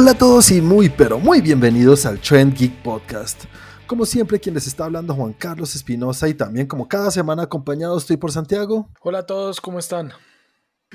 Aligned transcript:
Hola 0.00 0.12
a 0.12 0.14
todos 0.14 0.52
y 0.52 0.60
muy 0.60 0.88
pero 0.90 1.18
muy 1.18 1.40
bienvenidos 1.40 2.06
al 2.06 2.20
Trend 2.20 2.56
Geek 2.56 2.84
Podcast. 2.84 3.46
Como 3.88 4.06
siempre, 4.06 4.38
quien 4.38 4.54
les 4.54 4.68
está 4.68 4.84
hablando 4.84 5.12
Juan 5.12 5.32
Carlos 5.32 5.74
Espinosa 5.74 6.28
y 6.28 6.34
también 6.34 6.68
como 6.68 6.86
cada 6.86 7.10
semana 7.10 7.42
acompañado 7.42 7.98
estoy 7.98 8.16
por 8.16 8.30
Santiago. 8.30 8.88
Hola 9.00 9.18
a 9.18 9.26
todos, 9.26 9.60
¿cómo 9.60 9.80
están? 9.80 10.12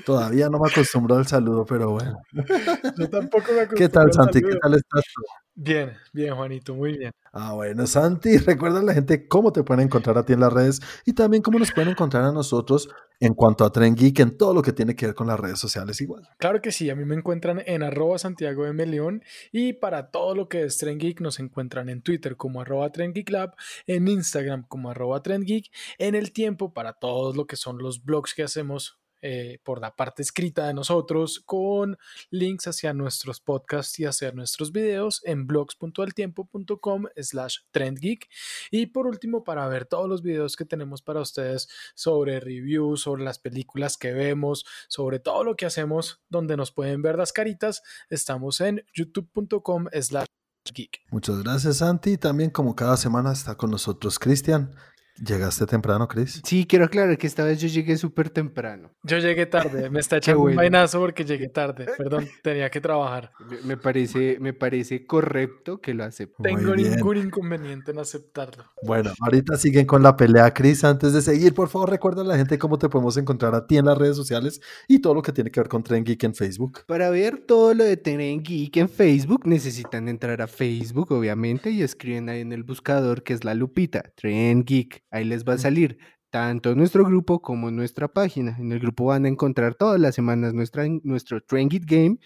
Todavía 0.04 0.48
no 0.48 0.58
me 0.58 0.68
acostumbro 0.68 1.16
al 1.16 1.26
saludo, 1.26 1.64
pero 1.64 1.92
bueno. 1.92 2.20
Yo 2.98 3.08
tampoco 3.08 3.52
me 3.52 3.60
acostumbro. 3.60 3.76
¿Qué 3.76 3.88
tal, 3.88 4.12
Santi? 4.12 4.40
¿Qué 4.40 4.56
tal 4.60 4.74
estás 4.74 5.04
tú? 5.14 5.22
Bien, 5.56 5.92
bien, 6.12 6.34
Juanito, 6.34 6.74
muy 6.74 6.98
bien. 6.98 7.12
Ah, 7.32 7.52
bueno, 7.52 7.86
Santi, 7.86 8.38
recuerda 8.38 8.80
a 8.80 8.82
la 8.82 8.92
gente 8.92 9.28
cómo 9.28 9.52
te 9.52 9.62
pueden 9.62 9.84
encontrar 9.84 10.18
a 10.18 10.24
ti 10.24 10.32
en 10.32 10.40
las 10.40 10.52
redes 10.52 10.80
y 11.06 11.12
también 11.12 11.44
cómo 11.44 11.60
nos 11.60 11.70
pueden 11.70 11.90
encontrar 11.90 12.24
a 12.24 12.32
nosotros 12.32 12.88
en 13.20 13.34
cuanto 13.34 13.64
a 13.64 13.70
Tren 13.70 13.94
Geek 13.94 14.18
en 14.18 14.36
todo 14.36 14.52
lo 14.52 14.62
que 14.62 14.72
tiene 14.72 14.96
que 14.96 15.06
ver 15.06 15.14
con 15.14 15.28
las 15.28 15.38
redes 15.38 15.60
sociales 15.60 16.00
igual. 16.00 16.28
Claro 16.38 16.60
que 16.60 16.72
sí, 16.72 16.90
a 16.90 16.96
mí 16.96 17.04
me 17.04 17.14
encuentran 17.14 17.62
en 17.66 17.84
arroba 17.84 18.18
Santiago 18.18 18.66
M. 18.66 18.84
León 18.84 19.22
y 19.52 19.74
para 19.74 20.10
todo 20.10 20.34
lo 20.34 20.48
que 20.48 20.64
es 20.64 20.76
Tren 20.76 20.98
Geek 20.98 21.20
nos 21.20 21.38
encuentran 21.38 21.88
en 21.88 22.02
Twitter 22.02 22.36
como 22.36 22.60
arroba 22.60 22.90
Tren 22.90 23.12
Geek 23.12 23.30
Lab, 23.30 23.54
en 23.86 24.08
Instagram 24.08 24.64
como 24.66 24.90
arroba 24.90 25.22
Tren 25.22 25.44
Geek, 25.44 25.70
en 25.98 26.16
el 26.16 26.32
tiempo 26.32 26.74
para 26.74 26.94
todo 26.94 27.32
lo 27.32 27.46
que 27.46 27.54
son 27.54 27.78
los 27.78 28.04
blogs 28.04 28.34
que 28.34 28.42
hacemos 28.42 28.98
eh, 29.26 29.58
por 29.62 29.80
la 29.80 29.96
parte 29.96 30.20
escrita 30.20 30.66
de 30.66 30.74
nosotros 30.74 31.40
con 31.46 31.96
links 32.28 32.66
hacia 32.66 32.92
nuestros 32.92 33.40
podcasts 33.40 33.98
y 33.98 34.04
hacia 34.04 34.32
nuestros 34.32 34.70
videos 34.70 35.22
en 35.24 35.46
blogs.altiempo.com 35.46 37.06
slash 37.16 37.60
trendgeek 37.70 38.28
y 38.70 38.84
por 38.84 39.06
último 39.06 39.42
para 39.42 39.66
ver 39.66 39.86
todos 39.86 40.10
los 40.10 40.20
videos 40.20 40.56
que 40.56 40.66
tenemos 40.66 41.00
para 41.00 41.22
ustedes 41.22 41.70
sobre 41.94 42.38
reviews, 42.38 43.00
sobre 43.00 43.24
las 43.24 43.38
películas 43.38 43.96
que 43.96 44.12
vemos, 44.12 44.66
sobre 44.88 45.20
todo 45.20 45.42
lo 45.42 45.56
que 45.56 45.64
hacemos 45.64 46.20
donde 46.28 46.58
nos 46.58 46.70
pueden 46.70 47.00
ver 47.00 47.16
las 47.16 47.32
caritas, 47.32 47.82
estamos 48.10 48.60
en 48.60 48.84
youtube.com 48.92 49.86
slash 50.02 50.26
geek. 50.70 51.00
Muchas 51.10 51.42
gracias 51.42 51.78
Santi. 51.78 52.18
También 52.18 52.50
como 52.50 52.76
cada 52.76 52.98
semana 52.98 53.32
está 53.32 53.54
con 53.54 53.70
nosotros 53.70 54.18
Cristian, 54.18 54.74
¿Llegaste 55.22 55.64
temprano, 55.66 56.08
Chris? 56.08 56.42
Sí, 56.44 56.66
quiero 56.66 56.86
aclarar 56.86 57.16
que 57.16 57.28
esta 57.28 57.44
vez 57.44 57.60
yo 57.60 57.68
llegué 57.68 57.96
súper 57.96 58.30
temprano. 58.30 58.90
Yo 59.04 59.18
llegué 59.18 59.46
tarde, 59.46 59.88
me 59.88 60.00
está 60.00 60.16
echando 60.18 60.42
un 60.42 60.56
vainazo 60.56 60.98
porque 60.98 61.24
llegué 61.24 61.48
tarde. 61.48 61.86
Perdón, 61.96 62.28
tenía 62.42 62.68
que 62.68 62.80
trabajar. 62.80 63.30
Me 63.64 63.76
parece, 63.76 64.38
me 64.40 64.52
parece 64.52 65.06
correcto 65.06 65.80
que 65.80 65.94
lo 65.94 66.02
acepte. 66.02 66.42
Tengo 66.42 66.74
ningún 66.74 67.16
inconveniente 67.18 67.92
en 67.92 68.00
aceptarlo. 68.00 68.64
Bueno, 68.82 69.12
ahorita 69.20 69.56
siguen 69.56 69.86
con 69.86 70.02
la 70.02 70.16
pelea, 70.16 70.52
Chris. 70.52 70.82
Antes 70.82 71.12
de 71.12 71.22
seguir, 71.22 71.54
por 71.54 71.68
favor, 71.68 71.90
recuerda 71.90 72.22
a 72.22 72.24
la 72.24 72.36
gente 72.36 72.58
cómo 72.58 72.78
te 72.78 72.88
podemos 72.88 73.16
encontrar 73.16 73.54
a 73.54 73.66
ti 73.68 73.76
en 73.76 73.86
las 73.86 73.96
redes 73.96 74.16
sociales 74.16 74.60
y 74.88 74.98
todo 74.98 75.14
lo 75.14 75.22
que 75.22 75.32
tiene 75.32 75.50
que 75.50 75.60
ver 75.60 75.68
con 75.68 75.84
Tren 75.84 76.02
Geek 76.02 76.24
en 76.24 76.34
Facebook. 76.34 76.80
Para 76.86 77.10
ver 77.10 77.38
todo 77.46 77.72
lo 77.72 77.84
de 77.84 77.96
Tren 77.96 78.42
Geek 78.42 78.76
en 78.78 78.88
Facebook, 78.88 79.46
necesitan 79.46 80.08
entrar 80.08 80.42
a 80.42 80.48
Facebook, 80.48 81.12
obviamente, 81.12 81.70
y 81.70 81.82
escriben 81.82 82.28
ahí 82.28 82.40
en 82.40 82.52
el 82.52 82.64
buscador 82.64 83.22
que 83.22 83.32
es 83.32 83.44
la 83.44 83.54
lupita, 83.54 84.02
Tren 84.16 84.64
Geek. 84.64 85.03
Ahí 85.14 85.24
les 85.24 85.44
va 85.44 85.52
a 85.52 85.58
salir 85.58 85.96
tanto 86.28 86.74
nuestro 86.74 87.04
grupo 87.04 87.40
como 87.40 87.70
nuestra 87.70 88.08
página. 88.08 88.56
En 88.58 88.72
el 88.72 88.80
grupo 88.80 89.04
van 89.04 89.26
a 89.26 89.28
encontrar 89.28 89.76
todas 89.76 90.00
las 90.00 90.16
semanas 90.16 90.54
nuestra, 90.54 90.86
nuestro 91.04 91.40
Trengit 91.40 91.84
Game 91.86 92.18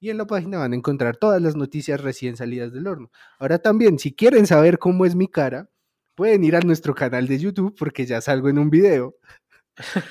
y 0.00 0.08
en 0.08 0.16
la 0.16 0.26
página 0.26 0.56
van 0.56 0.72
a 0.72 0.76
encontrar 0.76 1.18
todas 1.18 1.42
las 1.42 1.54
noticias 1.54 2.00
recién 2.00 2.38
salidas 2.38 2.72
del 2.72 2.86
horno. 2.86 3.10
Ahora 3.38 3.58
también, 3.58 3.98
si 3.98 4.14
quieren 4.14 4.46
saber 4.46 4.78
cómo 4.78 5.04
es 5.04 5.14
mi 5.14 5.28
cara, 5.28 5.68
pueden 6.14 6.42
ir 6.42 6.56
a 6.56 6.60
nuestro 6.60 6.94
canal 6.94 7.28
de 7.28 7.38
YouTube 7.38 7.76
porque 7.78 8.06
ya 8.06 8.22
salgo 8.22 8.48
en 8.48 8.58
un 8.58 8.70
video. 8.70 9.16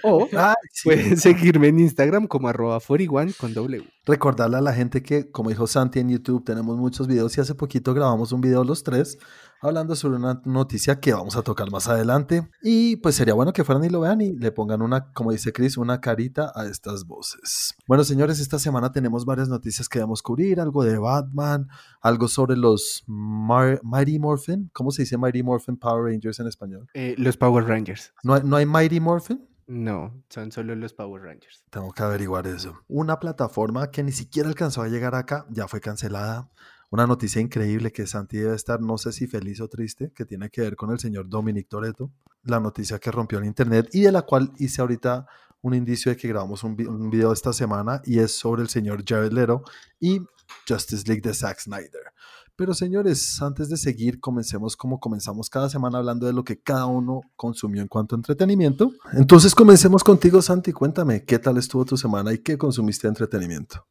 O 0.04 0.28
ah, 0.38 0.54
pueden 0.84 1.18
seguirme 1.18 1.70
en 1.70 1.80
Instagram 1.80 2.28
como 2.28 2.48
arroba 2.48 2.80
41 2.80 3.32
con 3.40 3.56
W. 3.56 3.84
Recordarle 4.06 4.58
a 4.58 4.62
la 4.62 4.74
gente 4.74 5.02
que, 5.02 5.32
como 5.32 5.50
dijo 5.50 5.66
Santi 5.66 5.98
en 5.98 6.10
YouTube, 6.10 6.46
tenemos 6.46 6.78
muchos 6.78 7.08
videos 7.08 7.36
y 7.36 7.42
hace 7.42 7.56
poquito 7.56 7.96
grabamos 7.96 8.32
un 8.32 8.42
video 8.42 8.64
los 8.64 8.84
tres 8.84 9.18
hablando 9.62 9.96
sobre 9.96 10.18
una 10.18 10.42
noticia 10.46 11.00
que 11.00 11.14
vamos 11.14 11.36
a 11.36 11.42
tocar 11.42 11.72
más 11.72 11.88
adelante. 11.88 12.50
Y 12.62 12.98
pues 12.98 13.16
sería 13.16 13.34
bueno 13.34 13.54
que 13.54 13.64
fueran 13.64 13.84
y 13.84 13.90
lo 13.90 14.02
vean 14.02 14.22
y 14.22 14.34
le 14.34 14.52
pongan 14.52 14.82
una, 14.82 15.12
como 15.14 15.32
dice 15.32 15.54
Chris, 15.54 15.78
una 15.78 16.02
carita 16.02 16.52
a 16.56 16.66
estas 16.66 17.06
voces. 17.06 17.76
Bueno, 17.88 18.04
señores, 18.04 18.40
esta 18.40 18.60
semana 18.60 18.92
tenemos 18.92 19.26
varias 19.26 19.50
noticias 19.50 19.90
que 19.90 20.00
debemos 20.00 20.22
cubrir, 20.22 20.60
algo 20.60 20.84
de 20.84 20.98
Batman, 20.98 21.68
algo 22.02 22.28
sobre 22.28 22.56
los 22.58 23.04
Mighty 23.08 24.20
Morphin. 24.20 24.70
¿Cómo 24.74 24.92
se 24.92 25.04
dice 25.04 25.18
Mighty 25.18 25.44
Morphin 25.44 25.78
Power 25.78 26.12
Rangers 26.12 26.40
en 26.40 26.48
español? 26.48 26.88
Eh, 26.94 27.16
los 27.18 27.38
Power 27.38 27.66
Rangers. 27.66 28.14
¿No 28.24 28.36
hay, 28.36 28.42
¿No 28.44 28.56
hay 28.56 28.66
Mighty 28.66 29.00
Morphin? 29.00 29.50
No, 29.70 30.24
son 30.30 30.52
solo 30.52 30.76
los 30.76 30.94
Power 30.94 31.22
Rangers. 31.22 31.64
Tengo 31.70 31.92
que 31.92 32.02
averiguar 32.02 32.48
eso. 32.48 32.82
Una 32.88 33.20
plataforma 33.20 33.92
que 33.92 34.02
ni 34.02 34.12
siquiera 34.12 34.50
alcanzó 34.50 34.82
a 34.82 34.88
llegar 34.88 35.14
acá, 35.14 35.46
ya 35.52 35.68
fue 35.68 35.80
cancelada. 35.80 36.50
Una 36.92 37.06
noticia 37.06 37.40
increíble 37.40 37.92
que 37.92 38.08
Santi 38.08 38.38
debe 38.38 38.56
estar, 38.56 38.82
no 38.82 38.98
sé 38.98 39.12
si 39.12 39.28
feliz 39.28 39.62
o 39.62 39.68
triste, 39.68 40.12
que 40.16 40.26
tiene 40.26 40.50
que 40.50 40.62
ver 40.62 40.76
con 40.76 40.92
el 40.92 41.00
señor 41.00 41.30
Dominic 41.30 41.68
Toretto. 41.68 42.12
La 42.44 42.60
noticia 42.60 42.98
que 42.98 43.12
rompió 43.12 43.38
el 43.38 43.46
internet 43.46 43.90
y 43.94 44.02
de 44.02 44.12
la 44.12 44.24
cual 44.24 44.52
hice 44.58 44.82
ahorita 44.82 45.28
un 45.62 45.74
indicio 45.74 46.12
de 46.12 46.18
que 46.18 46.28
grabamos 46.28 46.64
un, 46.64 46.72
un 46.88 47.10
video 47.10 47.32
esta 47.32 47.54
semana 47.54 48.02
y 48.06 48.20
es 48.20 48.32
sobre 48.32 48.62
el 48.62 48.70
señor 48.70 49.04
Jared 49.06 49.32
Leto 49.32 49.64
y 50.00 50.22
Justice 50.68 51.04
League 51.06 51.22
de 51.22 51.34
Zack 51.34 51.60
Snyder. 51.60 52.14
Pero 52.60 52.74
señores, 52.74 53.42
antes 53.42 53.70
de 53.70 53.78
seguir, 53.78 54.20
comencemos 54.20 54.76
como 54.76 55.00
comenzamos 55.00 55.50
cada 55.50 55.70
semana 55.70 56.00
hablando 56.00 56.28
de 56.28 56.34
lo 56.34 56.44
que 56.44 56.60
cada 56.60 56.88
uno 56.88 57.22
consumió 57.38 57.82
en 57.82 57.88
cuanto 57.88 58.16
a 58.16 58.18
entretenimiento. 58.18 58.92
Entonces 59.14 59.56
comencemos 59.56 60.04
contigo, 60.04 60.42
Santi. 60.42 60.74
Cuéntame, 60.74 61.24
¿qué 61.24 61.40
tal 61.40 61.58
estuvo 61.58 61.86
tu 61.86 61.96
semana 61.96 62.34
y 62.34 62.40
qué 62.40 62.58
consumiste 62.58 63.08
de 63.08 63.12
entretenimiento? 63.12 63.86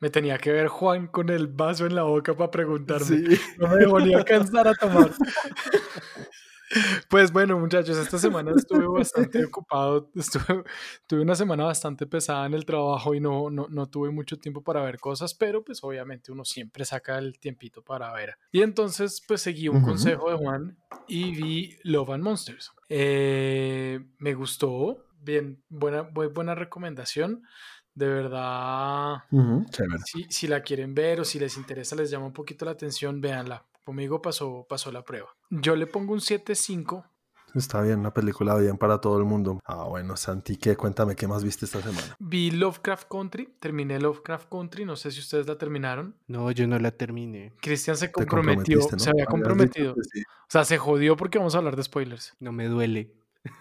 Me 0.00 0.10
tenía 0.10 0.38
que 0.38 0.52
ver 0.52 0.68
Juan 0.68 1.06
con 1.06 1.28
el 1.28 1.46
vaso 1.48 1.86
en 1.86 1.94
la 1.94 2.02
boca 2.02 2.36
para 2.36 2.50
preguntarme. 2.50 3.38
No 3.58 3.68
me 3.68 3.76
dejó 3.76 4.00
ni 4.00 4.14
alcanzar 4.14 4.68
a 4.68 4.74
tomar. 4.74 5.10
Pues 7.08 7.32
bueno, 7.32 7.58
muchachos, 7.58 7.96
esta 7.96 8.18
semana 8.18 8.52
estuve 8.54 8.86
bastante 8.86 9.44
ocupado, 9.44 10.10
estuve, 10.14 10.64
tuve 11.06 11.22
una 11.22 11.34
semana 11.34 11.64
bastante 11.64 12.06
pesada 12.06 12.46
en 12.46 12.54
el 12.54 12.64
trabajo 12.64 13.14
y 13.14 13.20
no, 13.20 13.50
no, 13.50 13.68
no, 13.68 13.86
tuve 13.86 14.10
mucho 14.10 14.38
tiempo 14.38 14.62
para 14.62 14.82
ver 14.82 14.98
cosas, 14.98 15.34
pero 15.34 15.64
pues 15.64 15.82
obviamente 15.82 16.30
uno 16.30 16.44
siempre 16.44 16.84
saca 16.84 17.18
el 17.18 17.38
tiempito 17.38 17.82
para 17.82 18.12
ver. 18.12 18.36
Y 18.52 18.62
entonces 18.62 19.22
pues 19.26 19.40
seguí 19.40 19.68
un 19.68 19.82
consejo 19.82 20.30
de 20.30 20.36
Juan 20.36 20.76
y 21.06 21.34
vi 21.34 21.78
Love 21.84 22.10
and 22.10 22.24
Monsters. 22.24 22.72
Eh, 22.88 24.00
me 24.18 24.34
gustó, 24.34 25.06
bien, 25.22 25.62
buena, 25.68 26.02
buena 26.02 26.54
recomendación. 26.54 27.44
De 27.98 28.06
verdad, 28.06 29.24
si, 30.04 30.24
si 30.30 30.46
la 30.46 30.62
quieren 30.62 30.94
ver 30.94 31.18
o 31.18 31.24
si 31.24 31.40
les 31.40 31.56
interesa, 31.56 31.96
les 31.96 32.08
llama 32.08 32.26
un 32.26 32.32
poquito 32.32 32.64
la 32.64 32.70
atención, 32.70 33.20
véanla 33.20 33.66
Conmigo 33.82 34.22
pasó, 34.22 34.64
pasó 34.68 34.92
la 34.92 35.02
prueba. 35.02 35.26
Yo 35.50 35.74
le 35.74 35.88
pongo 35.88 36.12
un 36.12 36.20
7.5. 36.20 37.04
Está 37.56 37.82
bien, 37.82 37.98
una 37.98 38.14
película 38.14 38.54
bien 38.54 38.78
para 38.78 39.00
todo 39.00 39.18
el 39.18 39.24
mundo. 39.24 39.58
Ah, 39.64 39.82
bueno, 39.82 40.16
Santi, 40.16 40.58
¿qué? 40.58 40.76
Cuéntame, 40.76 41.16
¿qué 41.16 41.26
más 41.26 41.42
viste 41.42 41.64
esta 41.64 41.82
semana? 41.82 42.14
Vi 42.20 42.52
Lovecraft 42.52 43.08
Country, 43.08 43.56
terminé 43.58 43.98
Lovecraft 43.98 44.48
Country, 44.48 44.84
no 44.84 44.94
sé 44.94 45.10
si 45.10 45.18
ustedes 45.18 45.48
la 45.48 45.58
terminaron. 45.58 46.14
No, 46.28 46.52
yo 46.52 46.68
no 46.68 46.78
la 46.78 46.92
terminé. 46.92 47.52
Cristian 47.60 47.96
se 47.96 48.12
comprometió, 48.12 48.80
se 48.96 49.10
había 49.10 49.26
comprometido. 49.26 49.94
O 49.94 50.50
sea, 50.50 50.64
se 50.64 50.78
jodió 50.78 51.16
porque 51.16 51.38
vamos 51.38 51.56
a 51.56 51.58
hablar 51.58 51.74
de 51.74 51.82
spoilers. 51.82 52.36
No 52.38 52.52
me 52.52 52.66
duele. 52.66 53.12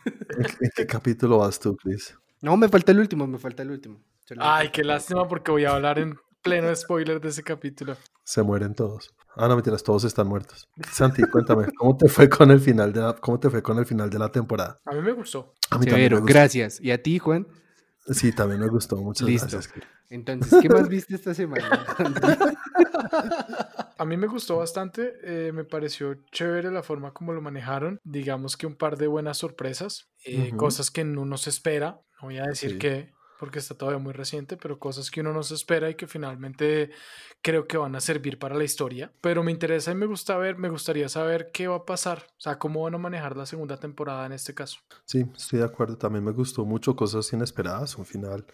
¿En 0.05 0.69
qué, 0.75 0.85
capítulo 0.85 1.39
vas 1.39 1.59
tú, 1.59 1.75
Chris? 1.75 2.15
No, 2.41 2.55
me 2.55 2.69
falta 2.69 2.91
el 2.91 2.99
último, 2.99 3.25
me 3.25 3.39
falta 3.39 3.63
el 3.63 3.71
último. 3.71 3.99
Ay, 4.39 4.69
qué 4.71 4.83
lástima 4.83 5.27
porque 5.27 5.51
voy 5.51 5.65
a 5.65 5.71
hablar 5.71 5.99
en 5.99 6.17
pleno 6.41 6.75
spoiler 6.75 7.21
de 7.21 7.29
ese 7.29 7.43
capítulo. 7.43 7.95
Se 8.23 8.41
mueren 8.41 8.73
todos. 8.73 9.13
Ah, 9.35 9.47
no, 9.47 9.55
mentiras, 9.55 9.83
todos 9.83 10.03
están 10.03 10.27
muertos. 10.27 10.67
Santi, 10.91 11.21
cuéntame, 11.23 11.67
¿cómo 11.77 11.95
te 11.95 12.09
fue 12.09 12.27
con 12.27 12.49
el 12.49 12.59
final 12.59 12.91
de 12.91 13.01
la, 13.01 13.13
cómo 13.13 13.39
te 13.39 13.49
fue 13.49 13.61
con 13.61 13.77
el 13.77 13.85
final 13.85 14.09
de 14.09 14.17
la 14.17 14.31
temporada? 14.31 14.79
A 14.85 14.93
mí 14.93 15.01
me 15.01 15.11
gustó. 15.11 15.53
A 15.69 15.77
mí 15.77 15.85
también 15.85 16.11
me 16.11 16.19
gustó. 16.19 16.33
gracias. 16.33 16.81
¿Y 16.81 16.91
a 16.91 17.01
ti, 17.01 17.19
Juan? 17.19 17.47
Sí, 18.07 18.31
también 18.31 18.61
me 18.61 18.67
gustó. 18.67 18.97
Muchas 18.97 19.27
gracias. 19.27 19.69
Entonces, 20.09 20.59
¿qué 20.61 20.69
más 20.69 20.87
viste 20.87 21.13
esta 21.13 21.33
semana? 21.33 21.85
a 23.97 24.05
mí 24.05 24.17
me 24.17 24.27
gustó 24.27 24.57
bastante. 24.57 25.13
Eh, 25.23 25.51
me 25.51 25.65
pareció 25.65 26.15
chévere 26.31 26.71
la 26.71 26.81
forma 26.81 27.11
como 27.11 27.33
lo 27.33 27.41
manejaron. 27.41 27.99
Digamos 28.03 28.55
que 28.55 28.65
un 28.65 28.75
par 28.75 28.97
de 28.97 29.07
buenas 29.07 29.37
sorpresas. 29.37 30.09
Eh, 30.25 30.53
cosas 30.55 30.89
que 30.89 31.03
no 31.03 31.37
se 31.37 31.49
espera. 31.49 31.99
No 32.21 32.29
voy 32.29 32.37
a 32.37 32.45
decir 32.45 32.79
que 32.79 33.11
porque 33.39 33.59
está 33.59 33.75
todavía 33.75 33.99
muy 33.99 34.13
reciente, 34.13 34.57
pero 34.57 34.79
cosas 34.79 35.11
que 35.11 35.21
uno 35.21 35.33
no 35.33 35.43
se 35.43 35.55
espera 35.55 35.89
y 35.89 35.95
que 35.95 36.07
finalmente 36.07 36.91
creo 37.41 37.67
que 37.67 37.77
van 37.77 37.95
a 37.95 38.01
servir 38.01 38.39
para 38.39 38.55
la 38.55 38.63
historia. 38.63 39.11
Pero 39.21 39.43
me 39.43 39.51
interesa 39.51 39.91
y 39.91 39.95
me 39.95 40.05
gusta 40.05 40.37
ver, 40.37 40.57
me 40.57 40.69
gustaría 40.69 41.09
saber 41.09 41.51
qué 41.51 41.67
va 41.67 41.77
a 41.77 41.85
pasar, 41.85 42.27
o 42.37 42.41
sea, 42.41 42.57
cómo 42.57 42.83
van 42.83 42.95
a 42.95 42.97
manejar 42.97 43.37
la 43.37 43.45
segunda 43.45 43.77
temporada 43.77 44.25
en 44.25 44.33
este 44.33 44.53
caso. 44.53 44.79
Sí, 45.05 45.25
estoy 45.35 45.59
de 45.59 45.65
acuerdo, 45.65 45.97
también 45.97 46.23
me 46.23 46.31
gustó 46.31 46.65
mucho 46.65 46.95
cosas 46.95 47.31
inesperadas, 47.33 47.97
un 47.97 48.05
final 48.05 48.45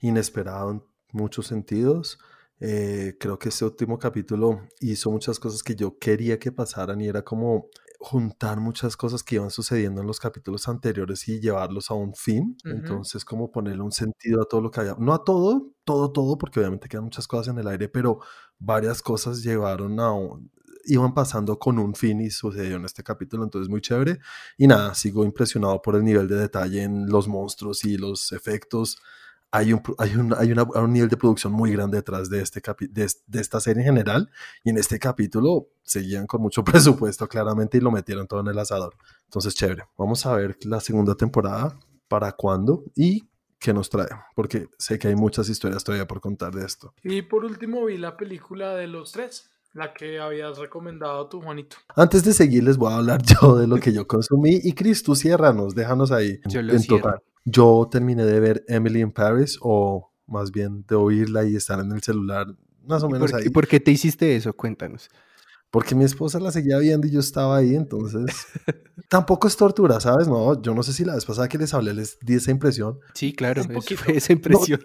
inesperado 0.00 0.70
en 0.70 0.82
muchos 1.12 1.46
sentidos. 1.46 2.18
Eh, 2.58 3.16
creo 3.20 3.38
que 3.38 3.50
este 3.50 3.64
último 3.66 3.98
capítulo 3.98 4.66
hizo 4.80 5.10
muchas 5.10 5.38
cosas 5.38 5.62
que 5.62 5.74
yo 5.74 5.98
quería 5.98 6.38
que 6.38 6.52
pasaran 6.52 7.00
y 7.00 7.08
era 7.08 7.22
como 7.22 7.68
juntar 8.08 8.60
muchas 8.60 8.96
cosas 8.96 9.24
que 9.24 9.34
iban 9.36 9.50
sucediendo 9.50 10.00
en 10.00 10.06
los 10.06 10.20
capítulos 10.20 10.68
anteriores 10.68 11.26
y 11.28 11.40
llevarlos 11.40 11.90
a 11.90 11.94
un 11.94 12.14
fin. 12.14 12.56
Entonces, 12.68 13.24
como 13.24 13.50
ponerle 13.50 13.82
un 13.82 13.90
sentido 13.92 14.42
a 14.42 14.44
todo 14.46 14.60
lo 14.60 14.70
que 14.70 14.78
había. 14.80 14.94
No 14.98 15.12
a 15.12 15.24
todo, 15.24 15.72
todo, 15.84 16.12
todo, 16.12 16.38
porque 16.38 16.60
obviamente 16.60 16.88
quedan 16.88 17.04
muchas 17.04 17.26
cosas 17.26 17.48
en 17.52 17.58
el 17.58 17.66
aire, 17.68 17.88
pero 17.88 18.20
varias 18.60 19.02
cosas 19.02 19.42
llevaron 19.42 19.98
a 20.00 20.12
un- 20.12 20.50
iban 20.84 21.14
pasando 21.14 21.58
con 21.58 21.78
un 21.80 21.94
fin 21.96 22.20
y 22.20 22.30
sucedió 22.30 22.76
en 22.76 22.84
este 22.84 23.02
capítulo, 23.02 23.42
entonces 23.42 23.68
muy 23.68 23.80
chévere. 23.80 24.20
Y 24.56 24.68
nada, 24.68 24.94
sigo 24.94 25.24
impresionado 25.24 25.82
por 25.82 25.96
el 25.96 26.04
nivel 26.04 26.28
de 26.28 26.36
detalle 26.36 26.84
en 26.84 27.06
los 27.08 27.26
monstruos 27.26 27.84
y 27.84 27.96
los 27.98 28.30
efectos. 28.32 28.98
Hay 29.56 29.72
un, 29.72 29.82
hay 29.98 30.14
un, 30.16 30.34
hay 30.34 30.52
una- 30.52 30.64
un 30.64 30.92
nivel 30.92 31.08
de 31.08 31.16
producción 31.16 31.52
muy 31.52 31.72
grande 31.72 31.96
detrás 31.98 32.28
de, 32.28 32.40
este 32.42 32.60
capi- 32.62 32.88
de, 32.90 33.10
de 33.26 33.40
esta 33.40 33.58
serie 33.60 33.82
en 33.82 33.86
general. 33.88 34.30
Y 34.64 34.70
en 34.70 34.78
este 34.78 34.98
capítulo 34.98 35.68
seguían 35.82 36.26
con 36.26 36.42
mucho 36.42 36.62
presupuesto, 36.64 37.26
claramente, 37.28 37.78
y 37.78 37.80
lo 37.80 37.90
metieron 37.90 38.26
todo 38.26 38.40
en 38.40 38.48
el 38.48 38.58
asador. 38.58 38.94
Entonces, 39.24 39.54
chévere. 39.54 39.84
Vamos 39.96 40.24
a 40.26 40.34
ver 40.34 40.56
la 40.64 40.80
segunda 40.80 41.14
temporada, 41.14 41.78
para 42.08 42.32
cuándo 42.32 42.84
y 42.94 43.24
qué 43.58 43.72
nos 43.72 43.88
trae, 43.90 44.06
porque 44.34 44.68
sé 44.78 44.98
que 44.98 45.08
hay 45.08 45.16
muchas 45.16 45.48
historias 45.48 45.82
todavía 45.82 46.06
por 46.06 46.20
contar 46.20 46.54
de 46.54 46.64
esto. 46.64 46.94
Y 47.02 47.22
por 47.22 47.44
último 47.44 47.84
vi 47.86 47.96
la 47.98 48.16
película 48.16 48.74
de 48.74 48.86
los 48.86 49.10
tres, 49.12 49.50
la 49.72 49.92
que 49.92 50.20
habías 50.20 50.56
recomendado 50.58 51.26
tú, 51.28 51.40
Juanito. 51.40 51.76
Antes 51.96 52.22
de 52.24 52.32
seguir, 52.32 52.62
les 52.64 52.76
voy 52.76 52.92
a 52.92 52.96
hablar 52.98 53.22
yo 53.42 53.56
de 53.56 53.66
lo 53.66 53.76
que 53.76 53.92
yo 53.92 54.06
consumí. 54.06 54.60
Y 54.62 54.72
Cris, 54.74 55.02
tú 55.02 55.16
ciérranos, 55.16 55.74
déjanos 55.74 56.12
ahí. 56.12 56.38
Yo 56.46 56.62
lo 56.62 56.74
en 56.74 56.80
cierro. 56.80 57.02
total. 57.02 57.22
Yo 57.48 57.88
terminé 57.90 58.24
de 58.24 58.40
ver 58.40 58.64
Emily 58.68 59.00
in 59.00 59.12
Paris, 59.12 59.56
o 59.62 60.12
más 60.26 60.50
bien 60.50 60.84
de 60.88 60.96
oírla 60.96 61.44
y 61.44 61.54
estar 61.56 61.78
en 61.80 61.92
el 61.92 62.02
celular, 62.02 62.46
más 62.84 63.02
o 63.04 63.08
¿Y 63.08 63.12
menos 63.12 63.30
por, 63.30 63.40
ahí. 63.40 63.46
y 63.46 63.50
por 63.50 63.66
qué 63.68 63.78
te 63.80 63.92
hiciste 63.92 64.34
eso? 64.36 64.52
Cuéntanos. 64.54 65.08
Porque 65.70 65.94
mi 65.94 66.04
esposa 66.04 66.40
la 66.40 66.50
seguía 66.50 66.78
viendo 66.78 67.06
y 67.06 67.10
yo 67.12 67.20
estaba 67.20 67.56
ahí, 67.58 67.74
entonces 67.76 68.46
tampoco 69.08 69.46
es 69.48 69.56
tortura, 69.56 70.00
¿sabes? 70.00 70.26
No, 70.28 70.60
yo 70.60 70.74
no 70.74 70.82
sé 70.82 70.92
si 70.92 71.04
la 71.04 71.14
vez 71.14 71.24
pasada 71.24 71.48
que 71.48 71.58
les 71.58 71.72
hablé 71.74 71.94
les 71.94 72.18
di 72.20 72.34
esa 72.34 72.50
impresión. 72.50 72.98
Sí, 73.14 73.32
claro, 73.34 73.62
Un 73.62 73.70
es- 73.70 73.76
poquito. 73.76 74.02
fue 74.02 74.16
esa 74.16 74.32
impresión. 74.32 74.80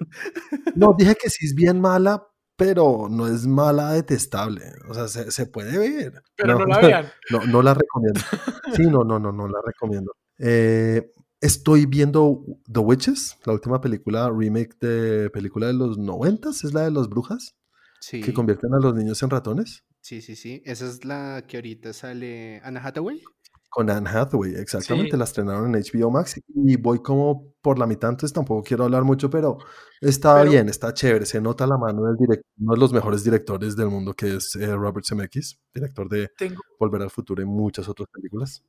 No, 0.76 0.96
dije 0.98 1.16
que 1.22 1.30
sí 1.30 1.46
es 1.48 1.56
bien 1.56 1.82
mala, 1.82 2.28
pero 2.56 3.08
no 3.10 3.28
es 3.28 3.48
mala 3.48 3.94
detestable. 3.94 4.64
O 4.88 4.94
sea, 4.94 5.08
se, 5.08 5.32
se 5.32 5.46
puede 5.48 5.78
ver. 5.80 6.22
Pero 6.36 6.60
no, 6.60 6.66
la 6.66 6.80
vean. 6.82 7.06
No, 7.32 7.44
no 7.46 7.62
la 7.64 7.74
recomiendo. 7.74 8.20
Sí, 8.76 8.84
no, 8.88 9.04
no, 9.04 9.20
no, 9.20 9.32
no 9.32 9.48
la 9.48 9.60
recomiendo. 9.66 10.14
Eh, 10.40 11.12
estoy 11.42 11.86
viendo 11.86 12.46
The 12.72 12.80
Witches, 12.80 13.38
la 13.46 13.54
última 13.54 13.82
película, 13.82 14.30
remake 14.30 14.78
de 14.80 15.30
película 15.32 15.68
de 15.68 15.74
los 15.74 15.98
noventas, 15.98 16.64
es 16.64 16.74
la 16.74 16.82
de 16.84 16.92
las 16.92 17.10
brujas, 17.10 17.56
Sí, 18.00 18.22
que 18.22 18.34
convierten 18.34 18.74
a 18.74 18.80
los 18.80 18.96
niños 18.96 19.22
en 19.24 19.30
ratones. 19.30 19.84
sí, 20.02 20.22
sí, 20.22 20.36
sí. 20.36 20.62
Esa 20.66 20.88
es 20.88 21.06
la 21.06 21.44
que 21.48 21.58
ahorita 21.58 21.94
sale 21.94 22.60
Anna 22.64 22.82
Hathaway. 22.84 23.22
Con 23.70 23.90
Anne 23.90 24.10
Hathaway, 24.10 24.56
exactamente, 24.56 25.12
Sí. 25.12 25.18
la 25.18 25.24
estrenaron 25.24 25.74
en 25.74 25.82
HBO 25.82 26.12
Max 26.12 26.42
y 26.54 26.76
voy 26.76 27.00
como 27.02 27.54
por 27.62 27.80
la 27.80 27.86
mitad, 27.88 28.10
entonces 28.10 28.34
tampoco 28.34 28.64
quiero 28.64 28.84
hablar 28.84 29.04
mucho, 29.06 29.30
pero 29.30 29.60
está 30.02 30.40
Pero- 30.40 30.52
bien, 30.52 30.68
está 30.68 30.94
chévere, 30.94 31.26
se 31.26 31.40
nota 31.40 31.66
la 31.68 31.78
mano 31.78 32.04
del 32.04 32.18
director, 32.18 32.46
uno 32.60 32.74
de 32.74 32.80
los 32.80 32.92
mejores 32.92 33.24
directores 33.24 33.76
del 33.78 33.88
mundo, 33.88 34.14
que 34.14 34.36
es 34.36 34.56
eh, 34.58 34.76
Robert 34.76 35.06
Zemeckis, 35.08 35.58
director 35.74 36.10
de 36.10 36.28
Tengo, 36.38 36.62
Volver 36.80 37.02
al 37.04 37.12
Futuro 37.12 37.42
y 37.42 37.46
muchas 37.46 37.88
otras 37.88 38.10
películas. 38.12 38.62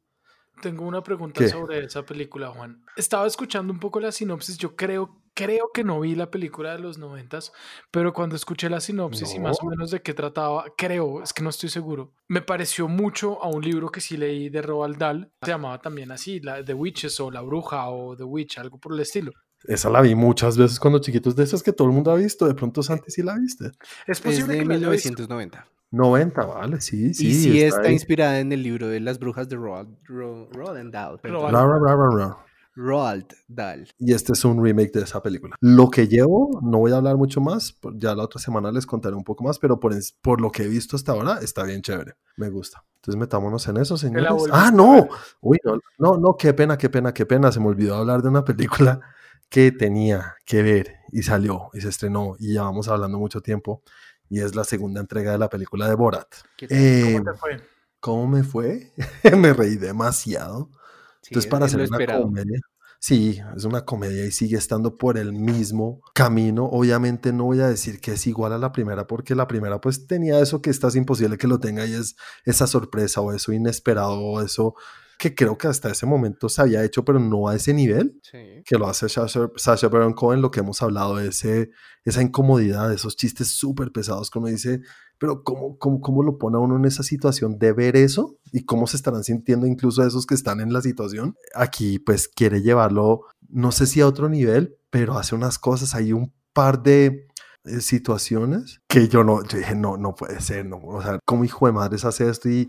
Tengo 0.62 0.86
una 0.86 1.02
pregunta 1.02 1.40
¿Qué? 1.40 1.48
sobre 1.50 1.84
esa 1.84 2.06
película, 2.06 2.48
Juan. 2.48 2.82
Estaba 2.96 3.26
escuchando 3.26 3.70
un 3.70 3.78
poco 3.78 4.00
la 4.00 4.10
sinopsis. 4.12 4.56
Yo 4.56 4.74
creo, 4.76 5.20
creo 5.34 5.70
que 5.74 5.84
no 5.84 6.00
vi 6.00 6.14
la 6.14 6.30
película 6.30 6.72
de 6.72 6.78
los 6.78 6.96
noventas, 6.96 7.52
pero 7.90 8.14
cuando 8.14 8.36
escuché 8.36 8.70
la 8.70 8.80
sinopsis 8.80 9.34
y 9.34 9.40
más 9.40 9.58
o 9.60 9.64
No. 9.64 9.70
menos 9.72 9.90
de 9.90 10.00
qué 10.00 10.14
trataba, 10.14 10.64
creo, 10.78 11.22
es 11.22 11.34
que 11.34 11.42
no 11.42 11.50
estoy 11.50 11.68
seguro. 11.68 12.14
Me 12.28 12.40
pareció 12.40 12.88
mucho 12.88 13.42
a 13.42 13.48
un 13.48 13.62
libro 13.62 13.90
que 13.90 14.00
sí 14.00 14.16
leí 14.16 14.48
de 14.48 14.62
Roald 14.62 14.96
Dahl. 14.96 15.30
Se 15.42 15.50
llamaba 15.50 15.80
también 15.82 16.10
así, 16.12 16.40
la 16.40 16.64
The 16.64 16.72
Witches 16.72 17.20
o 17.20 17.30
La 17.30 17.42
Bruja 17.42 17.90
o 17.90 18.16
The 18.16 18.24
Witch, 18.24 18.56
algo 18.58 18.78
por 18.78 18.94
el 18.94 19.00
estilo. 19.00 19.32
Esa 19.64 19.90
la 19.90 20.00
vi 20.00 20.14
muchas 20.14 20.56
veces 20.58 20.78
cuando 20.80 20.98
chiquitos, 21.00 21.36
de 21.36 21.44
esas 21.44 21.62
que 21.62 21.72
todo 21.72 21.88
el 21.88 21.94
mundo 21.94 22.10
ha 22.10 22.16
visto, 22.16 22.46
de 22.46 22.54
pronto 22.54 22.82
Santi 22.82 23.10
sí 23.10 23.22
la 23.22 23.36
viste. 23.38 23.66
Es 24.06 24.18
Es 24.18 24.20
posible 24.20 24.54
de 24.54 24.58
que 24.60 24.64
la 24.66 24.74
haya 24.74 24.88
visto. 24.90 25.08
1990. 25.08 25.66
90, 25.90 26.46
vale, 26.46 26.80
sí, 26.80 27.12
sí. 27.12 27.28
y 27.28 27.34
sí 27.34 27.60
está, 27.62 27.82
ahí. 27.82 27.92
inspirada 27.92 28.40
en 28.40 28.50
el 28.52 28.62
libro 28.62 28.88
de 28.88 28.98
las 29.00 29.18
brujas 29.18 29.48
de 29.50 29.56
Roald, 29.56 29.90
Ro- 30.04 30.48
Roald 30.50 30.90
Dahl. 30.90 31.20
Roald. 31.22 31.52
Ra, 31.54 31.66
ra, 31.66 31.78
ra, 31.78 31.96
ra, 31.96 32.10
ra. 32.16 32.36
Roald 32.74 33.26
Dahl. 33.48 33.86
Y 33.98 34.14
este 34.14 34.32
es 34.32 34.42
un 34.46 34.64
remake 34.64 34.92
de 34.92 35.02
esa 35.02 35.20
película. 35.22 35.54
Lo 35.60 35.90
que 35.90 36.08
llevo, 36.08 36.58
no 36.62 36.78
voy 36.78 36.92
a 36.92 36.96
hablar 36.96 37.16
mucho 37.18 37.42
más, 37.42 37.76
ya 37.96 38.14
la 38.14 38.22
otra 38.22 38.40
semana 38.40 38.72
les 38.72 38.86
contaré 38.86 39.14
un 39.14 39.24
poco 39.24 39.44
más, 39.44 39.58
pero 39.58 39.78
por, 39.78 39.94
por 40.22 40.40
lo 40.40 40.50
que 40.50 40.62
he 40.62 40.68
visto 40.68 40.96
hasta 40.96 41.12
ahora, 41.12 41.40
está 41.42 41.62
bien 41.64 41.82
chévere. 41.82 42.14
Me 42.38 42.48
gusta. 42.48 42.82
Entonces 42.96 43.20
metámonos 43.20 43.68
en 43.68 43.76
eso, 43.76 43.98
señores. 43.98 44.30
Ah, 44.50 44.70
no. 44.72 45.08
Uy, 45.42 45.58
no, 45.62 45.78
no, 45.98 46.16
no, 46.16 46.36
qué 46.38 46.54
pena, 46.54 46.78
qué 46.78 46.88
pena, 46.88 47.12
qué 47.12 47.26
pena. 47.26 47.52
Se 47.52 47.60
me 47.60 47.66
olvidó 47.66 47.96
hablar 47.96 48.22
de 48.22 48.30
una 48.30 48.44
película 48.44 49.00
que 49.52 49.70
tenía 49.70 50.34
que 50.46 50.62
ver 50.62 50.96
y 51.12 51.22
salió 51.22 51.68
y 51.74 51.80
se 51.82 51.90
estrenó 51.90 52.36
y 52.38 52.52
llevamos 52.54 52.88
hablando 52.88 53.18
mucho 53.18 53.42
tiempo 53.42 53.82
y 54.30 54.40
es 54.40 54.54
la 54.56 54.64
segunda 54.64 55.00
entrega 55.00 55.32
de 55.32 55.38
la 55.38 55.50
película 55.50 55.86
de 55.88 55.94
Borat. 55.94 56.26
Eh, 56.70 57.02
¿Cómo 57.04 57.22
te 57.32 57.38
fue? 57.38 57.60
¿Cómo 58.00 58.26
me 58.28 58.42
fue? 58.44 58.92
me 59.36 59.52
reí 59.52 59.76
demasiado. 59.76 60.70
Sí, 61.20 61.28
Entonces, 61.34 61.44
es- 61.44 61.50
para 61.50 61.66
hacer 61.66 61.80
una 61.80 61.98
comedia. 62.22 62.60
Sí, 62.98 63.40
es 63.56 63.64
una 63.64 63.84
comedia 63.84 64.24
y 64.24 64.30
sigue 64.30 64.56
estando 64.56 64.96
por 64.96 65.18
el 65.18 65.32
mismo 65.32 66.00
camino. 66.14 66.66
Obviamente 66.66 67.32
no 67.32 67.44
voy 67.44 67.60
a 67.60 67.66
decir 67.68 68.00
que 68.00 68.12
es 68.12 68.26
igual 68.28 68.52
a 68.52 68.58
la 68.58 68.70
primera, 68.72 69.06
porque 69.08 69.34
la 69.34 69.48
primera 69.48 69.80
pues 69.80 70.06
tenía 70.06 70.38
eso 70.38 70.62
que 70.62 70.70
está 70.70 70.86
es 70.88 70.94
imposible 70.96 71.36
que 71.36 71.48
lo 71.48 71.58
tenga 71.58 71.84
y 71.84 71.94
es 71.94 72.14
esa 72.44 72.66
sorpresa 72.68 73.20
o 73.20 73.32
eso 73.32 73.52
inesperado 73.52 74.18
o 74.20 74.40
eso 74.40 74.76
que 75.22 75.36
creo 75.36 75.56
que 75.56 75.68
hasta 75.68 75.88
ese 75.88 76.04
momento 76.04 76.48
se 76.48 76.60
había 76.62 76.82
hecho, 76.82 77.04
pero 77.04 77.20
no 77.20 77.46
a 77.46 77.54
ese 77.54 77.72
nivel 77.72 78.18
Sí. 78.28 78.38
que 78.64 78.76
lo 78.76 78.88
hace 78.88 79.08
Sasha, 79.08 79.88
Baron 79.88 80.14
Cohen, 80.14 80.42
lo 80.42 80.50
que 80.50 80.58
hemos 80.58 80.82
hablado 80.82 81.14
de 81.14 81.28
ese, 81.28 81.70
esa 82.04 82.22
incomodidad, 82.22 82.88
de 82.88 82.96
esos 82.96 83.14
chistes 83.14 83.46
súper 83.46 83.92
pesados 83.92 84.32
uno 84.34 84.48
dice, 84.48 84.80
pero 85.18 85.44
¿cómo, 85.44 85.78
cómo, 85.78 86.00
¿cómo 86.00 86.24
lo 86.24 86.38
pone 86.38 86.56
a 86.56 86.60
uno 86.60 86.76
en 86.76 86.86
esa 86.86 87.04
situación 87.04 87.56
de 87.60 87.72
ver 87.72 87.94
eso? 87.94 88.36
¿Y 88.50 88.64
cómo 88.64 88.88
se 88.88 88.96
estarán 88.96 89.22
sintiendo 89.22 89.68
incluso 89.68 90.04
esos 90.04 90.26
que 90.26 90.34
están 90.34 90.60
en 90.60 90.72
la 90.72 90.82
situación? 90.82 91.36
Aquí 91.54 92.00
pues 92.00 92.26
quiere 92.26 92.60
llevarlo, 92.60 93.20
no 93.48 93.70
sé 93.70 93.86
si 93.86 94.00
a 94.00 94.08
otro 94.08 94.28
nivel, 94.28 94.74
pero 94.90 95.16
hace 95.16 95.36
unas 95.36 95.60
cosas, 95.60 95.94
hay 95.94 96.12
un 96.12 96.32
par 96.52 96.82
de 96.82 97.28
eh, 97.64 97.80
situaciones 97.80 98.80
que 98.88 99.06
yo 99.06 99.22
no, 99.22 99.44
yo 99.44 99.58
dije, 99.58 99.76
no, 99.76 99.96
no 99.96 100.16
puede 100.16 100.40
ser, 100.40 100.66
no, 100.66 100.78
o 100.78 101.00
sea, 101.00 101.20
¿cómo 101.24 101.44
hijo 101.44 101.66
de 101.66 101.72
madres 101.72 102.04
hace 102.04 102.28
esto? 102.28 102.48
Y 102.48 102.68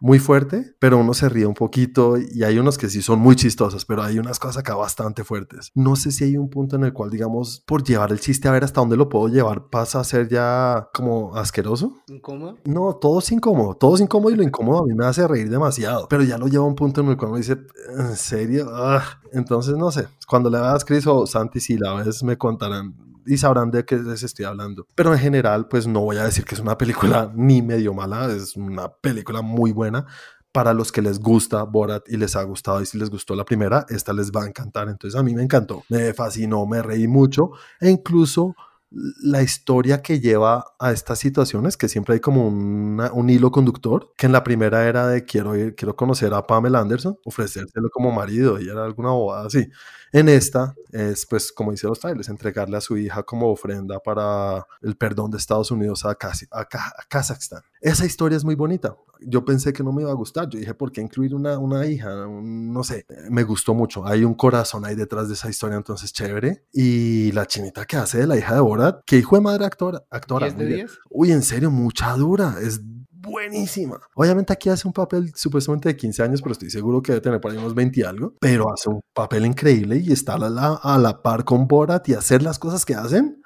muy 0.00 0.18
fuerte, 0.18 0.74
pero 0.78 0.98
uno 0.98 1.14
se 1.14 1.28
ríe 1.28 1.46
un 1.46 1.54
poquito 1.54 2.16
y 2.18 2.44
hay 2.44 2.58
unos 2.58 2.78
que 2.78 2.88
sí 2.88 3.02
son 3.02 3.20
muy 3.20 3.36
chistosos, 3.36 3.84
pero 3.84 4.02
hay 4.02 4.18
unas 4.18 4.38
cosas 4.38 4.58
acá 4.58 4.74
bastante 4.74 5.24
fuertes. 5.24 5.70
No 5.74 5.96
sé 5.96 6.12
si 6.12 6.24
hay 6.24 6.36
un 6.36 6.50
punto 6.50 6.76
en 6.76 6.84
el 6.84 6.92
cual, 6.92 7.10
digamos, 7.10 7.62
por 7.66 7.82
llevar 7.82 8.12
el 8.12 8.20
chiste 8.20 8.48
a 8.48 8.52
ver 8.52 8.64
hasta 8.64 8.80
dónde 8.80 8.96
lo 8.96 9.08
puedo 9.08 9.28
llevar, 9.28 9.68
pasa 9.68 10.00
a 10.00 10.04
ser 10.04 10.28
ya 10.28 10.88
como 10.92 11.34
asqueroso. 11.34 11.94
¿Incómodo? 12.08 12.58
No, 12.64 12.94
todo 12.96 13.18
es 13.18 13.30
incómodo, 13.32 13.74
todo 13.74 13.94
es 13.94 14.00
incómodo 14.00 14.32
y 14.32 14.36
lo 14.36 14.42
incómodo 14.42 14.82
a 14.82 14.86
mí 14.86 14.94
me 14.94 15.06
hace 15.06 15.26
reír 15.26 15.50
demasiado, 15.50 16.06
pero 16.08 16.22
ya 16.22 16.38
lo 16.38 16.48
lleva 16.48 16.64
a 16.64 16.68
un 16.68 16.74
punto 16.74 17.00
en 17.00 17.08
el 17.08 17.16
cual 17.16 17.30
uno 17.30 17.38
dice, 17.38 17.58
¿en 17.96 18.16
serio? 18.16 18.68
Ah". 18.72 19.02
Entonces, 19.32 19.76
no 19.76 19.90
sé, 19.90 20.08
cuando 20.26 20.50
le 20.50 20.60
veas 20.60 20.84
Chris 20.84 21.06
o 21.06 21.26
Santi, 21.26 21.60
si 21.60 21.76
la 21.76 21.94
ves, 21.94 22.22
me 22.22 22.38
contarán 22.38 22.94
y 23.28 23.38
sabrán 23.38 23.70
de 23.70 23.84
qué 23.84 23.96
les 23.96 24.22
estoy 24.22 24.44
hablando. 24.46 24.86
Pero 24.94 25.12
en 25.12 25.18
general, 25.20 25.68
pues 25.68 25.86
no 25.86 26.00
voy 26.00 26.16
a 26.16 26.24
decir 26.24 26.44
que 26.44 26.54
es 26.54 26.60
una 26.60 26.76
película 26.78 27.30
ni 27.36 27.62
medio 27.62 27.94
mala, 27.94 28.26
es 28.32 28.56
una 28.56 28.88
película 28.88 29.42
muy 29.42 29.72
buena. 29.72 30.06
Para 30.50 30.72
los 30.72 30.90
que 30.90 31.02
les 31.02 31.20
gusta 31.20 31.62
Borat 31.64 32.08
y 32.08 32.16
les 32.16 32.34
ha 32.34 32.42
gustado 32.42 32.80
y 32.80 32.86
si 32.86 32.98
les 32.98 33.10
gustó 33.10 33.36
la 33.36 33.44
primera, 33.44 33.84
esta 33.90 34.12
les 34.14 34.32
va 34.32 34.44
a 34.44 34.46
encantar. 34.48 34.88
Entonces 34.88 35.18
a 35.20 35.22
mí 35.22 35.34
me 35.34 35.42
encantó, 35.42 35.84
me 35.90 36.14
fascinó, 36.14 36.66
me 36.66 36.82
reí 36.82 37.06
mucho 37.06 37.50
e 37.80 37.90
incluso 37.90 38.56
la 38.90 39.42
historia 39.42 40.00
que 40.00 40.18
lleva 40.20 40.64
a 40.78 40.92
estas 40.92 41.18
situaciones, 41.18 41.76
que 41.76 41.88
siempre 41.88 42.14
hay 42.14 42.20
como 42.20 42.48
una- 42.48 43.12
un 43.12 43.28
hilo 43.28 43.50
conductor, 43.52 44.12
que 44.16 44.24
en 44.26 44.32
la 44.32 44.42
primera 44.42 44.88
era 44.88 45.06
de 45.06 45.24
quiero 45.26 45.54
ir, 45.54 45.74
quiero 45.74 45.94
conocer 45.94 46.32
a 46.32 46.46
Pamela 46.46 46.80
Anderson, 46.80 47.18
ofrecérselo 47.26 47.90
como 47.90 48.10
marido 48.12 48.58
y 48.60 48.68
era 48.70 48.84
alguna 48.86 49.10
bobada 49.10 49.46
así. 49.46 49.66
En 50.12 50.28
esta 50.28 50.74
es, 50.92 51.26
pues, 51.26 51.52
como 51.52 51.70
dice 51.70 51.86
los 51.86 52.00
trailers, 52.00 52.28
entregarle 52.28 52.76
a 52.76 52.80
su 52.80 52.96
hija 52.96 53.22
como 53.22 53.50
ofrenda 53.50 53.98
para 54.00 54.66
el 54.82 54.96
perdón 54.96 55.30
de 55.30 55.36
Estados 55.38 55.70
Unidos 55.70 56.04
a, 56.06 56.14
Kazi- 56.16 56.48
a 56.50 56.64
Ka- 56.64 56.94
a 56.98 57.04
Kazajstán. 57.08 57.62
Esa 57.80 58.06
historia 58.06 58.36
es 58.36 58.44
muy 58.44 58.54
bonita. 58.54 58.96
Yo 59.20 59.44
pensé 59.44 59.72
que 59.72 59.82
no 59.82 59.92
me 59.92 60.02
iba 60.02 60.10
a 60.10 60.14
gustar. 60.14 60.48
Yo 60.48 60.58
dije, 60.58 60.72
¿por 60.74 60.90
qué 60.92 61.00
incluir 61.00 61.34
una, 61.34 61.58
una 61.58 61.84
hija? 61.86 62.26
Un- 62.26 62.72
no 62.72 62.82
sé, 62.84 63.04
me 63.30 63.42
gustó 63.42 63.74
mucho. 63.74 64.06
Hay 64.06 64.24
un 64.24 64.34
corazón 64.34 64.84
ahí 64.84 64.94
detrás 64.94 65.28
de 65.28 65.34
esa 65.34 65.50
historia, 65.50 65.76
entonces 65.76 66.12
chévere. 66.12 66.64
Y 66.72 67.32
la 67.32 67.44
chinita 67.46 67.84
que 67.84 67.96
hace 67.96 68.18
de 68.18 68.26
la 68.26 68.36
hija 68.38 68.54
de 68.54 68.60
Borat, 68.60 69.02
que 69.04 69.16
hijo 69.18 69.36
de 69.36 69.42
madre 69.42 69.64
actora. 69.66 70.04
actora 70.10 70.46
10 70.46 70.56
de 70.56 70.64
muy 70.64 70.74
bien. 70.74 70.86
10. 70.86 70.98
Uy, 71.10 71.32
en 71.32 71.42
serio, 71.42 71.70
mucha 71.70 72.12
dura. 72.14 72.56
Es 72.62 72.80
buenísima. 73.28 74.00
Obviamente 74.14 74.52
aquí 74.52 74.68
hace 74.68 74.86
un 74.86 74.92
papel 74.92 75.32
supuestamente 75.34 75.88
de 75.88 75.96
15 75.96 76.22
años, 76.22 76.42
pero 76.42 76.52
estoy 76.52 76.70
seguro 76.70 77.02
que 77.02 77.12
debe 77.12 77.22
tener 77.22 77.40
por 77.40 77.50
ahí 77.50 77.58
unos 77.58 77.74
20 77.74 78.00
y 78.00 78.02
algo. 78.02 78.34
Pero 78.40 78.72
hace 78.72 78.88
un 78.88 79.00
papel 79.12 79.46
increíble 79.46 79.98
y 79.98 80.12
está 80.12 80.34
a 80.34 80.38
la, 80.38 80.74
a 80.82 80.98
la 80.98 81.22
par 81.22 81.44
con 81.44 81.66
Borat 81.66 82.08
y 82.08 82.14
hacer 82.14 82.42
las 82.42 82.58
cosas 82.58 82.84
que 82.84 82.94
hacen. 82.94 83.42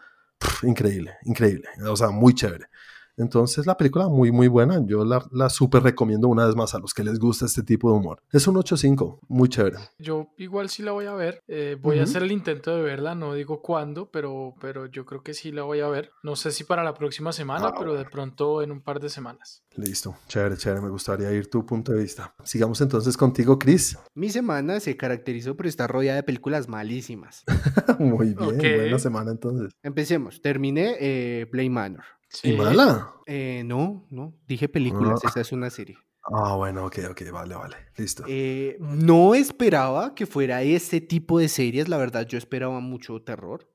increíble, 0.63 1.15
increíble. 1.25 1.69
O 1.89 1.97
sea, 1.97 2.11
muy 2.11 2.35
chévere. 2.35 2.67
Entonces 3.17 3.67
la 3.67 3.77
película 3.77 4.09
muy 4.09 4.33
muy 4.33 4.49
buena, 4.49 4.81
yo 4.85 5.05
la, 5.05 5.25
la 5.33 5.49
súper 5.49 5.83
recomiendo 5.83 6.29
una 6.29 6.47
vez 6.47 6.57
más 6.57 6.75
a 6.75 6.79
los 6.79 6.95
que 6.95 7.05
les 7.05 7.19
gusta 7.19 7.47
este 7.47 7.63
tipo 7.63 7.91
de 7.91 7.99
humor. 7.99 8.23
Es 8.33 8.47
un 8.47 8.57
8.5, 8.57 9.21
muy 9.29 9.49
chévere. 9.49 9.77
Yo 9.99 10.29
igual 10.39 10.69
sí 10.69 10.83
la 10.83 10.93
voy 10.93 11.07
a 11.07 11.15
ver, 11.15 11.41
eh, 11.49 11.77
voy 11.81 11.99
a 11.99 12.05
hacer 12.05 12.23
el 12.23 12.33
intento 12.33 12.75
de 12.75 12.83
verla, 12.83 13.15
no 13.15 13.35
digo 13.35 13.61
cuándo, 13.63 14.11
pero, 14.11 14.55
pero 14.61 14.87
yo 14.87 15.05
creo 15.05 15.23
que 15.23 15.35
sí 15.35 15.53
la 15.53 15.63
voy 15.63 15.81
a 15.81 15.89
ver. 15.89 16.11
No 16.23 16.37
sé 16.37 16.51
si 16.51 16.65
para 16.65 16.83
la 16.83 16.95
próxima 16.95 17.33
semana, 17.33 17.69
Ah, 17.69 17.75
pero 17.79 17.95
de 17.95 18.05
pronto 18.05 18.63
en 18.63 18.73
un 18.73 18.81
par 18.81 18.99
de 18.99 19.09
semanas. 19.09 19.63
Listo, 19.77 20.17
chévere, 20.29 20.57
chévere, 20.57 20.81
me 20.81 20.89
gustaría 20.91 21.31
ir 21.33 21.49
tu 21.49 21.65
punto 21.65 21.93
de 21.93 22.03
vista. 22.03 22.35
Sigamos 22.45 22.81
entonces 22.81 23.17
contigo, 23.17 23.59
Chris. 23.59 23.97
Mi 24.15 24.31
semana 24.31 24.81
se 24.81 24.97
caracterizó 24.97 25.57
por 25.57 25.67
estar 25.67 25.91
rodeada 25.91 26.17
de 26.17 26.23
películas 26.23 26.69
malísimas. 26.69 27.45
muy 27.99 28.35
bien, 28.35 28.59
buena 28.59 28.99
semana 28.99 29.31
entonces. 29.31 29.73
Empecemos. 29.83 30.41
Terminé 30.43 30.97
eh, 31.01 31.47
Play 31.51 31.71
Manor. 31.71 32.05
¿Y 32.43 32.53
mala? 32.53 33.13
Eh, 33.27 33.63
no, 33.65 34.07
no, 34.11 34.35
dije 34.47 34.69
películas, 34.69 35.21
Ah. 35.25 35.29
esa 35.29 35.41
es 35.41 35.53
una 35.53 35.71
serie. 35.71 35.97
Ah, 36.25 36.55
bueno, 36.57 36.87
ok, 36.87 36.99
ok, 37.11 37.23
vale, 37.33 37.55
vale, 37.55 37.77
listo. 37.97 38.25
Eh, 38.29 38.77
no 38.81 39.35
esperaba 39.35 40.15
que 40.15 40.25
fuera 40.27 40.63
ese 40.63 41.01
tipo 41.01 41.39
de 41.39 41.49
series, 41.49 41.89
la 41.89 41.97
verdad 41.99 42.27
yo 42.27 42.39
esperaba 42.39 42.79
mucho 42.81 43.21
terror. 43.23 43.69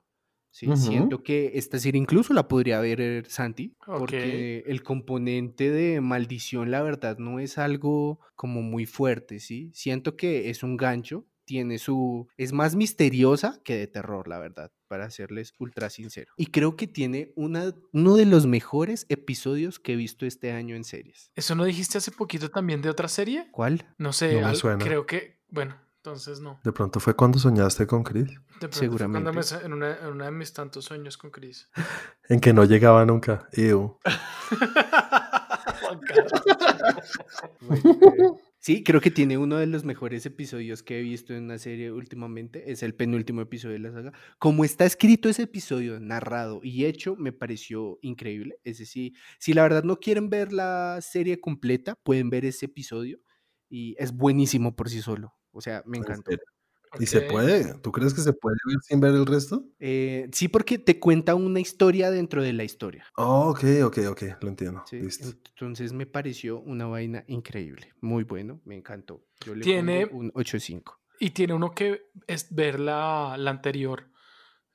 Sí. 0.50 0.66
Siento 0.76 1.22
que 1.22 1.52
esta 1.54 1.78
serie 1.78 2.00
incluso 2.00 2.32
la 2.32 2.48
podría 2.48 2.80
ver 2.80 3.26
Santi, 3.28 3.76
porque 3.84 4.64
el 4.66 4.82
componente 4.82 5.70
de 5.70 6.00
maldición, 6.00 6.70
la 6.70 6.82
verdad, 6.82 7.18
no 7.18 7.38
es 7.38 7.58
algo 7.58 8.18
como 8.34 8.62
muy 8.62 8.86
fuerte, 8.86 9.38
¿sí? 9.40 9.70
Siento 9.74 10.16
que 10.16 10.48
es 10.50 10.62
un 10.62 10.76
gancho, 10.78 11.26
tiene 11.48 11.78
su... 11.78 12.28
es 12.36 12.52
más 12.52 12.76
misteriosa 12.76 13.58
que 13.64 13.74
de 13.74 13.86
terror, 13.86 14.28
la 14.28 14.38
verdad, 14.38 14.70
para 14.86 15.10
serles 15.10 15.54
ultra 15.58 15.88
sincero. 15.88 16.30
Y 16.36 16.48
creo 16.48 16.76
que 16.76 16.86
tiene 16.86 17.32
una, 17.36 17.72
uno 17.92 18.16
de 18.16 18.26
los 18.26 18.44
mejores 18.46 19.06
episodios 19.08 19.78
que 19.78 19.94
he 19.94 19.96
visto 19.96 20.26
este 20.26 20.52
año 20.52 20.76
en 20.76 20.84
series. 20.84 21.30
¿Eso 21.34 21.54
no 21.54 21.64
dijiste 21.64 21.96
hace 21.96 22.10
poquito 22.10 22.50
también 22.50 22.82
de 22.82 22.90
otra 22.90 23.08
serie? 23.08 23.48
¿Cuál? 23.50 23.86
No 23.96 24.12
sé, 24.12 24.34
No 24.34 24.40
me 24.40 24.46
al- 24.48 24.56
suena. 24.56 24.84
creo 24.84 25.06
que, 25.06 25.40
bueno, 25.48 25.74
entonces 25.96 26.40
no. 26.40 26.60
De 26.62 26.72
pronto 26.72 27.00
fue 27.00 27.14
cuando 27.14 27.38
soñaste 27.38 27.86
con 27.86 28.02
Chris, 28.04 28.26
De 28.28 28.34
pronto 28.58 28.68
fue 28.76 28.80
Seguramente. 28.86 29.24
cuando 29.24 29.32
me 29.38 29.42
sa- 29.42 29.62
en, 29.64 29.72
una, 29.72 29.96
en 29.96 30.06
uno 30.08 30.24
de 30.26 30.30
mis 30.32 30.52
tantos 30.52 30.84
sueños 30.84 31.16
con 31.16 31.30
Chris. 31.30 31.70
en 32.28 32.40
que 32.40 32.52
no 32.52 32.64
llegaba 32.64 33.06
nunca. 33.06 33.48
Ew. 33.54 33.98
Sí, 38.60 38.82
creo 38.82 39.00
que 39.00 39.10
tiene 39.12 39.38
uno 39.38 39.56
de 39.56 39.66
los 39.66 39.84
mejores 39.84 40.26
episodios 40.26 40.82
que 40.82 40.98
he 40.98 41.02
visto 41.02 41.32
en 41.32 41.44
una 41.44 41.58
serie 41.58 41.92
últimamente. 41.92 42.72
Es 42.72 42.82
el 42.82 42.94
penúltimo 42.94 43.40
episodio 43.40 43.74
de 43.74 43.78
la 43.80 43.92
saga. 43.92 44.12
Como 44.38 44.64
está 44.64 44.84
escrito 44.84 45.28
ese 45.28 45.42
episodio, 45.44 46.00
narrado 46.00 46.60
y 46.62 46.84
hecho, 46.86 47.14
me 47.16 47.32
pareció 47.32 47.98
increíble. 48.02 48.58
Ese 48.64 48.84
sí, 48.84 49.14
si 49.38 49.52
la 49.54 49.62
verdad 49.62 49.84
no 49.84 49.98
quieren 50.00 50.28
ver 50.28 50.52
la 50.52 50.98
serie 51.00 51.40
completa, 51.40 51.94
pueden 52.02 52.30
ver 52.30 52.44
ese 52.44 52.66
episodio 52.66 53.20
y 53.68 53.94
es 53.98 54.12
buenísimo 54.12 54.74
por 54.74 54.90
sí 54.90 55.02
solo. 55.02 55.34
O 55.52 55.60
sea, 55.60 55.82
me 55.86 55.98
¿En 55.98 56.02
encantó. 56.02 56.32
¿Y 56.98 57.06
se 57.06 57.22
puede? 57.22 57.74
¿Tú 57.80 57.92
crees 57.92 58.14
que 58.14 58.20
se 58.20 58.32
puede 58.32 58.56
ver 58.66 58.76
sin 58.82 59.00
ver 59.00 59.14
el 59.14 59.26
resto? 59.26 59.64
Eh, 59.78 60.28
sí, 60.32 60.48
porque 60.48 60.78
te 60.78 60.98
cuenta 60.98 61.34
una 61.34 61.60
historia 61.60 62.10
dentro 62.10 62.42
de 62.42 62.52
la 62.52 62.64
historia. 62.64 63.04
Oh, 63.16 63.50
ok, 63.50 63.64
ok, 63.84 63.98
ok, 64.10 64.22
lo 64.42 64.48
entiendo. 64.48 64.82
¿sí? 64.88 65.00
Listo. 65.00 65.28
Entonces 65.50 65.92
me 65.92 66.06
pareció 66.06 66.60
una 66.60 66.86
vaina 66.86 67.24
increíble. 67.28 67.92
Muy 68.00 68.24
bueno, 68.24 68.60
me 68.64 68.76
encantó. 68.76 69.24
Yo 69.44 69.54
le 69.54 69.62
Tiene- 69.62 70.06
un 70.06 70.30
8.5. 70.32 70.98
Y 71.20 71.30
tiene 71.30 71.54
uno 71.54 71.72
que 71.72 72.02
es 72.28 72.54
ver 72.54 72.78
la, 72.78 73.34
la 73.38 73.50
anterior, 73.50 74.08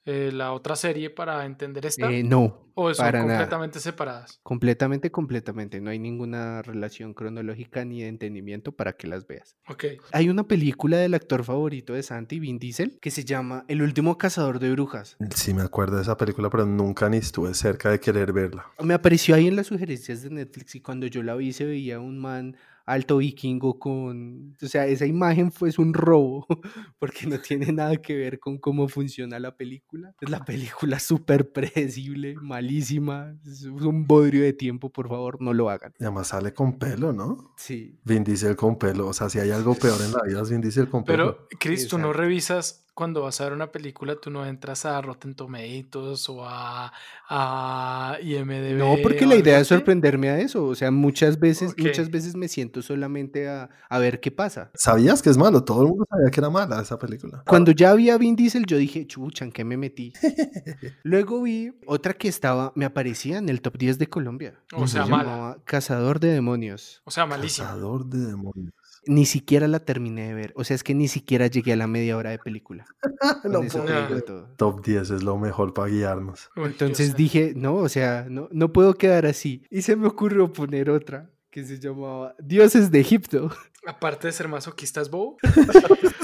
eh, 0.05 0.31
la 0.33 0.51
otra 0.51 0.75
serie 0.75 1.09
para 1.09 1.45
entender 1.45 1.85
esta. 1.85 2.11
Eh, 2.11 2.23
no, 2.23 2.71
o 2.75 2.93
son 2.93 3.05
para 3.05 3.19
nada. 3.19 3.39
completamente 3.39 3.79
separadas. 3.79 4.39
Completamente, 4.43 5.11
completamente. 5.11 5.79
No 5.79 5.91
hay 5.91 5.99
ninguna 5.99 6.61
relación 6.61 7.13
cronológica 7.13 7.85
ni 7.85 8.01
de 8.01 8.07
entendimiento 8.07 8.71
para 8.71 8.93
que 8.93 9.07
las 9.07 9.25
veas. 9.27 9.55
Ok. 9.69 9.85
Hay 10.11 10.29
una 10.29 10.43
película 10.43 10.97
del 10.97 11.13
actor 11.13 11.43
favorito 11.43 11.93
de 11.93 12.03
Santi, 12.03 12.39
Vin 12.39 12.59
Diesel, 12.59 12.97
que 12.99 13.11
se 13.11 13.23
llama 13.23 13.63
El 13.67 13.81
último 13.81 14.17
cazador 14.17 14.59
de 14.59 14.71
brujas. 14.71 15.15
Sí, 15.35 15.53
me 15.53 15.61
acuerdo 15.61 15.97
de 15.97 16.01
esa 16.01 16.17
película, 16.17 16.49
pero 16.49 16.65
nunca 16.65 17.07
ni 17.09 17.17
estuve 17.17 17.53
cerca 17.53 17.89
de 17.89 17.99
querer 17.99 18.33
verla. 18.33 18.65
Me 18.81 18.93
apareció 18.93 19.35
ahí 19.35 19.47
en 19.47 19.55
las 19.55 19.67
sugerencias 19.67 20.21
de 20.21 20.31
Netflix 20.31 20.75
y 20.75 20.81
cuando 20.81 21.07
yo 21.07 21.23
la 21.23 21.35
vi 21.35 21.53
se 21.53 21.65
veía 21.65 21.99
un 21.99 22.19
man 22.19 22.57
alto 22.85 23.17
vikingo 23.17 23.79
con... 23.79 24.55
O 24.61 24.67
sea, 24.67 24.85
esa 24.87 25.05
imagen 25.05 25.51
fue 25.51 25.69
es 25.69 25.79
un 25.79 25.93
robo 25.93 26.45
porque 26.99 27.27
no 27.27 27.39
tiene 27.39 27.71
nada 27.71 27.97
que 27.97 28.15
ver 28.15 28.39
con 28.39 28.57
cómo 28.57 28.87
funciona 28.87 29.39
la 29.39 29.55
película. 29.55 30.13
Es 30.19 30.29
la 30.29 30.43
película 30.43 30.99
súper 30.99 31.51
predecible, 31.51 32.35
malísima, 32.35 33.35
es 33.45 33.63
un 33.63 34.05
bodrio 34.05 34.43
de 34.43 34.53
tiempo, 34.53 34.91
por 34.91 35.09
favor, 35.09 35.41
no 35.41 35.53
lo 35.53 35.69
hagan. 35.69 35.93
Y 35.99 36.03
además 36.03 36.27
sale 36.27 36.53
con 36.53 36.77
pelo, 36.77 37.13
¿no? 37.13 37.53
Sí, 37.57 37.99
Vin 38.03 38.23
Diesel 38.23 38.55
con 38.55 38.77
pelo. 38.77 39.07
O 39.07 39.13
sea, 39.13 39.29
si 39.29 39.39
hay 39.39 39.51
algo 39.51 39.75
peor 39.75 40.01
en 40.01 40.11
la 40.11 40.21
vida 40.25 40.41
es 40.41 40.49
Vin 40.49 40.61
Diesel 40.61 40.89
con 40.89 41.03
pelo. 41.03 41.47
Pero, 41.47 41.59
Chris, 41.59 41.87
tú 41.87 41.97
no 41.97 42.13
revisas 42.13 42.82
cuando 42.93 43.21
vas 43.23 43.41
a 43.41 43.45
ver 43.45 43.53
una 43.53 43.71
película, 43.71 44.15
tú 44.21 44.29
no 44.29 44.45
entras 44.45 44.85
a 44.85 45.01
Rotten 45.01 45.33
Tomatoes 45.35 46.29
o 46.29 46.45
a, 46.47 46.91
a 47.27 48.17
IMDb. 48.21 48.77
No, 48.77 48.95
porque 49.01 49.25
la 49.25 49.35
idea 49.35 49.59
es 49.59 49.67
sorprenderme 49.67 50.29
a 50.29 50.39
eso. 50.39 50.65
O 50.65 50.75
sea, 50.75 50.91
muchas 50.91 51.39
veces, 51.39 51.73
muchas 51.77 52.11
veces 52.11 52.35
me 52.35 52.47
siento 52.47 52.81
solamente 52.81 53.49
a, 53.49 53.69
a 53.89 53.99
ver 53.99 54.19
qué 54.19 54.31
pasa. 54.31 54.71
¿Sabías 54.75 55.21
que 55.21 55.29
es 55.29 55.37
malo? 55.37 55.63
Todo 55.63 55.81
el 55.81 55.87
mundo 55.89 56.05
sabía 56.09 56.29
que 56.29 56.39
era 56.39 56.49
mala 56.49 56.81
esa 56.81 56.99
película. 56.99 57.43
Cuando 57.47 57.71
ya 57.71 57.93
vi 57.95 58.09
a 58.09 58.17
Vin 58.17 58.35
Diesel, 58.35 58.65
yo 58.65 58.77
dije, 58.77 59.07
chucha, 59.07 59.45
¿en 59.45 59.51
qué 59.51 59.63
me 59.63 59.77
metí? 59.77 60.13
Luego 61.03 61.41
vi 61.41 61.71
otra 61.87 62.13
que 62.13 62.27
estaba, 62.27 62.71
me 62.75 62.85
aparecía 62.85 63.37
en 63.37 63.49
el 63.49 63.61
top 63.61 63.77
10 63.77 63.97
de 63.99 64.07
Colombia. 64.07 64.59
O 64.73 64.87
sea, 64.87 65.05
Se 65.05 65.09
mala. 65.09 65.23
llamaba 65.23 65.57
Cazador 65.65 66.19
de 66.19 66.29
Demonios. 66.29 67.01
O 67.05 67.11
sea, 67.11 67.25
malísimo. 67.25 67.67
Cazador 67.67 68.05
de 68.05 68.19
demonios. 68.19 68.73
Ni 69.05 69.25
siquiera 69.25 69.67
la 69.67 69.79
terminé 69.79 70.27
de 70.27 70.33
ver. 70.33 70.53
O 70.55 70.63
sea, 70.63 70.75
es 70.75 70.83
que 70.83 70.93
ni 70.93 71.07
siquiera 71.07 71.47
llegué 71.47 71.73
a 71.73 71.75
la 71.75 71.87
media 71.87 72.17
hora 72.17 72.31
de 72.31 72.39
película. 72.39 72.85
No 73.43 73.61
puedo. 73.61 74.47
Top 74.57 74.85
10 74.85 75.11
es 75.11 75.23
lo 75.23 75.37
mejor 75.37 75.73
para 75.73 75.89
guiarnos. 75.89 76.49
Entonces 76.55 77.15
dije, 77.15 77.53
no, 77.55 77.75
o 77.75 77.87
sea, 77.87 78.25
no, 78.29 78.49
no 78.51 78.73
puedo 78.73 78.95
quedar 78.95 79.25
así. 79.25 79.63
Y 79.69 79.81
se 79.81 79.95
me 79.95 80.07
ocurrió 80.07 80.51
poner 80.51 80.89
otra 80.89 81.29
que 81.49 81.63
se 81.63 81.79
llamaba 81.79 82.35
Dioses 82.39 82.91
de 82.91 82.99
Egipto. 82.99 83.49
Aparte 83.85 84.27
de 84.27 84.33
ser 84.33 84.47
masoquista, 84.47 85.01
es 85.01 85.09
bobo. 85.09 85.37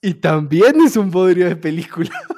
Y 0.00 0.14
también 0.14 0.80
es 0.80 0.96
un 0.96 1.10
bodrio 1.10 1.48
de 1.48 1.56
película. 1.56 2.10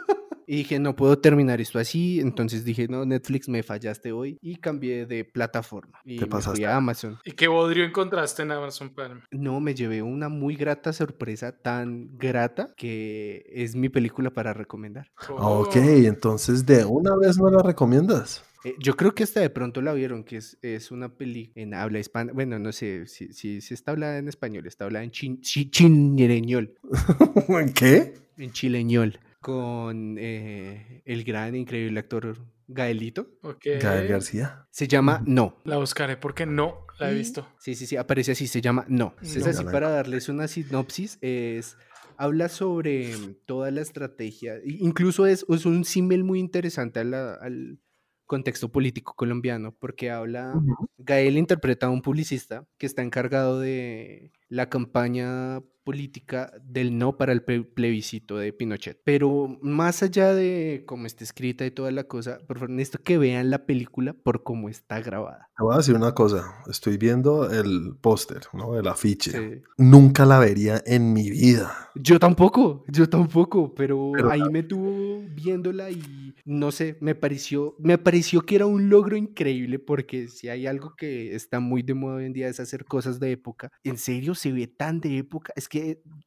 Y 0.53 0.57
dije, 0.57 0.81
no 0.81 0.97
puedo 0.97 1.17
terminar 1.17 1.61
esto 1.61 1.79
así. 1.79 2.19
Entonces 2.19 2.65
dije, 2.65 2.89
no, 2.89 3.05
Netflix, 3.05 3.49
me 3.49 3.63
fallaste 3.63 4.11
hoy. 4.11 4.37
Y 4.43 4.57
cambié 4.57 5.07
de 5.07 5.25
plataforma. 5.25 6.01
Y 6.05 6.17
Te 6.17 6.25
me 6.25 6.31
pasaste. 6.33 6.57
fui 6.57 6.65
a 6.65 6.75
Amazon. 6.75 7.19
¿Y 7.25 7.31
qué 7.31 7.47
bodrio 7.47 7.85
encontraste 7.85 8.43
en 8.43 8.51
Amazon 8.51 8.93
Prime? 8.93 9.21
No, 9.31 9.61
me 9.61 9.77
llevé 9.77 10.03
una 10.03 10.29
muy 10.29 10.57
grata 10.57 10.93
sorpresa, 10.93 11.53
tan 11.53 12.19
grata 12.19 12.75
que 12.77 13.45
es 13.55 13.77
mi 13.77 13.89
película 13.91 14.31
para 14.31 14.53
recomendar. 14.53 15.13
Oh, 15.29 15.61
Ok, 15.61 15.77
entonces 15.77 16.67
de 16.67 16.85
una 16.85 17.15
vez 17.15 17.39
no 17.39 17.49
la 17.49 17.63
recomiendas. 17.63 18.45
Eh, 18.65 18.75
yo 18.81 18.97
creo 18.97 19.15
que 19.15 19.23
hasta 19.23 19.39
de 19.39 19.51
pronto 19.51 19.81
la 19.83 19.93
vieron, 19.93 20.25
que 20.25 20.39
es, 20.39 20.59
es 20.63 20.91
una 20.91 21.11
peli 21.17 21.53
en 21.55 21.75
habla 21.75 22.01
hispana. 22.01 22.33
Bueno, 22.33 22.59
no 22.59 22.73
sé 22.73 23.07
si, 23.07 23.33
si, 23.33 23.61
si 23.61 23.73
está 23.73 23.93
hablada 23.93 24.19
en 24.19 24.27
español, 24.27 24.67
está 24.67 24.85
hablada 24.87 25.05
en 25.05 25.13
chin, 25.13 25.41
chi- 25.43 25.71
chileñol. 25.71 26.75
¿En 27.49 27.73
qué? 27.73 28.15
En 28.37 28.51
chileñol. 28.51 29.21
Con 29.41 30.17
eh, 30.19 31.03
el 31.07 31.25
gran, 31.25 31.55
increíble 31.57 32.01
actor 32.01 32.37
Gaelito. 32.69 33.27
Gael 33.63 34.07
García. 34.09 34.67
Se 34.71 34.87
llama. 34.87 35.23
No. 35.27 35.57
La 35.65 35.79
buscaré 35.79 36.17
porque 36.17 36.47
no 36.47 36.87
la 36.99 37.11
he 37.11 37.15
visto. 37.15 37.49
Sí, 37.59 37.75
sí, 37.75 37.87
sí, 37.87 37.97
aparece 37.97 38.33
así, 38.33 38.47
se 38.47 38.61
llama 38.61 38.85
No. 38.89 39.15
Es 39.23 39.47
así 39.47 39.65
para 39.65 39.89
darles 39.89 40.29
una 40.29 40.47
sinopsis, 40.49 41.19
es 41.23 41.77
habla 42.19 42.51
sobre 42.51 43.15
toda 43.47 43.71
la 43.71 43.81
estrategia, 43.81 44.57
incluso 44.63 45.25
es, 45.25 45.47
es 45.49 45.65
un 45.65 45.87
símil 45.87 46.23
muy 46.23 46.39
interesante 46.39 47.01
a 47.01 47.05
la- 47.05 47.33
al 47.37 47.79
contexto 48.27 48.71
político 48.71 49.15
colombiano, 49.17 49.75
porque 49.81 50.11
habla, 50.11 50.53
Gael 50.99 51.39
interpreta 51.39 51.87
a 51.87 51.91
un 51.91 52.03
publicista 52.03 52.67
que 52.77 52.85
está 52.85 53.01
encargado 53.01 53.59
de 53.59 54.33
la 54.49 54.69
campaña 54.69 55.63
política 55.91 56.53
del 56.63 56.97
no 56.97 57.17
para 57.17 57.33
el 57.33 57.45
ple- 57.45 57.67
plebiscito 57.75 58.37
de 58.37 58.53
Pinochet. 58.53 59.01
Pero 59.03 59.59
más 59.61 60.05
allá 60.05 60.33
de 60.33 60.85
cómo 60.87 61.07
está 61.07 61.25
escrita 61.25 61.67
y 61.67 61.73
toda 61.73 61.91
la 61.91 62.05
cosa, 62.05 62.39
por 62.47 62.59
favor, 62.59 62.71
necesito 62.71 63.03
que 63.03 63.19
vean 63.19 63.51
la 63.51 63.67
película 63.67 64.13
por 64.13 64.45
cómo 64.45 64.69
está 64.69 65.01
grabada. 65.01 65.49
Te 65.57 65.65
voy 65.65 65.75
a 65.75 65.79
decir 65.79 65.97
una 65.97 66.15
cosa. 66.15 66.45
Estoy 66.71 66.97
viendo 66.97 67.51
el 67.51 67.97
póster, 68.01 68.43
¿no? 68.53 68.79
El 68.79 68.87
afiche. 68.87 69.33
Sí. 69.33 69.63
Nunca 69.79 70.25
la 70.25 70.39
vería 70.39 70.81
en 70.87 71.13
mi 71.13 71.29
vida. 71.29 71.73
Yo 71.97 72.21
tampoco, 72.21 72.85
yo 72.87 73.09
tampoco, 73.09 73.75
pero, 73.75 74.13
Pero 74.15 74.31
ahí 74.31 74.49
me 74.53 74.63
tuvo 74.63 75.25
viéndola 75.35 75.91
y 75.91 76.35
no 76.45 76.71
sé, 76.71 76.97
me 77.01 77.17
pareció, 77.17 77.75
me 77.81 77.99
pareció 77.99 78.43
que 78.43 78.55
era 78.55 78.67
un 78.67 78.89
logro 78.89 79.17
increíble 79.17 79.81
porque 79.81 80.29
si 80.29 80.49
hay 80.49 80.69
algo 80.69 80.95
que 80.97 81.35
está 81.35 81.59
muy 81.59 81.83
de 81.83 81.95
moda 81.95 82.17
hoy 82.17 82.27
en 82.27 82.33
día 82.33 82.49
es 82.49 82.61
hacer 82.61 82.85
cosas 82.85 83.19
de 83.19 83.33
época. 83.33 83.73
En 83.83 83.99
serio, 83.99 84.37
se 84.37 84.53
ve 84.53 84.69
tan 84.69 85.01
de 85.01 85.19
época, 85.19 85.53
es 85.57 85.69
que 85.69 85.80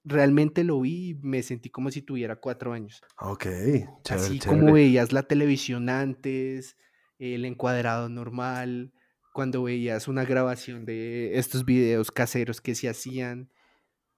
realmente 0.04 0.64
lo 0.64 0.82
vi 0.82 1.10
y 1.10 1.14
me 1.16 1.44
sentí 1.44 1.70
como 1.70 1.92
si 1.92 2.02
tuviera 2.02 2.36
cuatro 2.36 2.74
años. 2.74 3.02
Ok, 3.20 3.44
chévere, 3.44 3.94
Así 4.10 4.40
chévere. 4.40 4.60
como 4.62 4.74
veías 4.74 5.12
la 5.14 5.24
televisión 5.24 5.90
antes, 5.90 6.78
el 7.20 7.46
encuadrado 7.46 8.10
normal, 8.10 8.94
cuando 9.34 9.64
veías 9.64 10.08
una 10.08 10.26
grabación 10.26 10.86
de 10.86 11.38
estos 11.38 11.66
videos 11.66 12.12
caseros 12.12 12.62
que 12.62 12.76
se 12.76 12.90
hacían. 12.90 13.50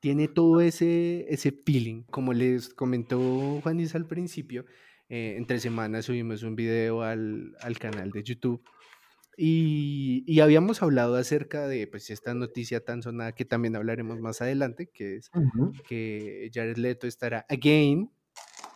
Tiene 0.01 0.27
todo 0.27 0.61
ese, 0.61 1.25
ese 1.29 1.51
feeling. 1.51 2.03
Como 2.03 2.33
les 2.33 2.69
comentó 2.69 3.59
Juanis 3.61 3.95
al 3.95 4.05
principio, 4.05 4.65
eh, 5.09 5.35
entre 5.37 5.59
semanas 5.59 6.05
subimos 6.05 6.43
un 6.43 6.55
video 6.55 7.01
al, 7.01 7.55
al 7.61 7.79
canal 7.79 8.11
de 8.11 8.23
YouTube 8.23 8.61
y, 9.37 10.23
y, 10.27 10.39
habíamos 10.39 10.81
hablado 10.81 11.15
acerca 11.15 11.67
de 11.67 11.87
pues, 11.87 12.09
esta 12.09 12.33
noticia 12.33 12.83
tan 12.83 13.01
sonada 13.01 13.33
que 13.33 13.45
también 13.45 13.75
hablaremos 13.75 14.19
más 14.19 14.41
adelante, 14.41 14.89
que 14.93 15.17
es 15.17 15.31
Ujú. 15.33 15.73
que 15.87 16.49
Jared 16.53 16.77
Leto 16.77 17.07
estará 17.07 17.45
again 17.49 18.11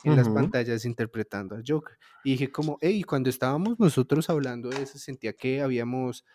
en 0.03 0.15
las 0.15 0.27
Ujú. 0.27 0.35
pantallas 0.35 0.85
interpretando 0.85 1.55
a 1.55 1.61
Joker. 1.65 1.97
Y 2.23 2.31
dije 2.31 2.51
como, 2.51 2.77
hey, 2.81 3.03
cuando 3.03 3.29
estábamos 3.29 3.79
nosotros 3.79 4.29
hablando 4.29 4.69
de 4.69 4.83
eso, 4.83 4.97
sentía 4.97 5.33
que 5.33 5.61
habíamos, 5.61 6.25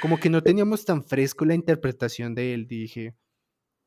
como 0.00 0.18
que 0.18 0.30
no 0.30 0.42
teníamos 0.42 0.84
tan 0.84 1.04
fresco 1.04 1.44
la 1.44 1.54
interpretación 1.54 2.34
de 2.34 2.54
él. 2.54 2.66
Dije, 2.66 3.14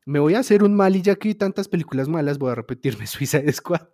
me 0.06 0.20
voy 0.20 0.36
a 0.36 0.40
hacer 0.40 0.64
un 0.64 0.76
mal 0.76 0.96
y 0.96 1.02
ya 1.02 1.16
que 1.16 1.30
vi 1.30 1.36
tantas 1.36 1.68
películas 1.68 2.08
malas, 2.08 2.38
voy 2.38 2.52
a 2.52 2.56
repetirme 2.56 3.08
Suicide 3.08 3.52
Squad. 3.54 3.88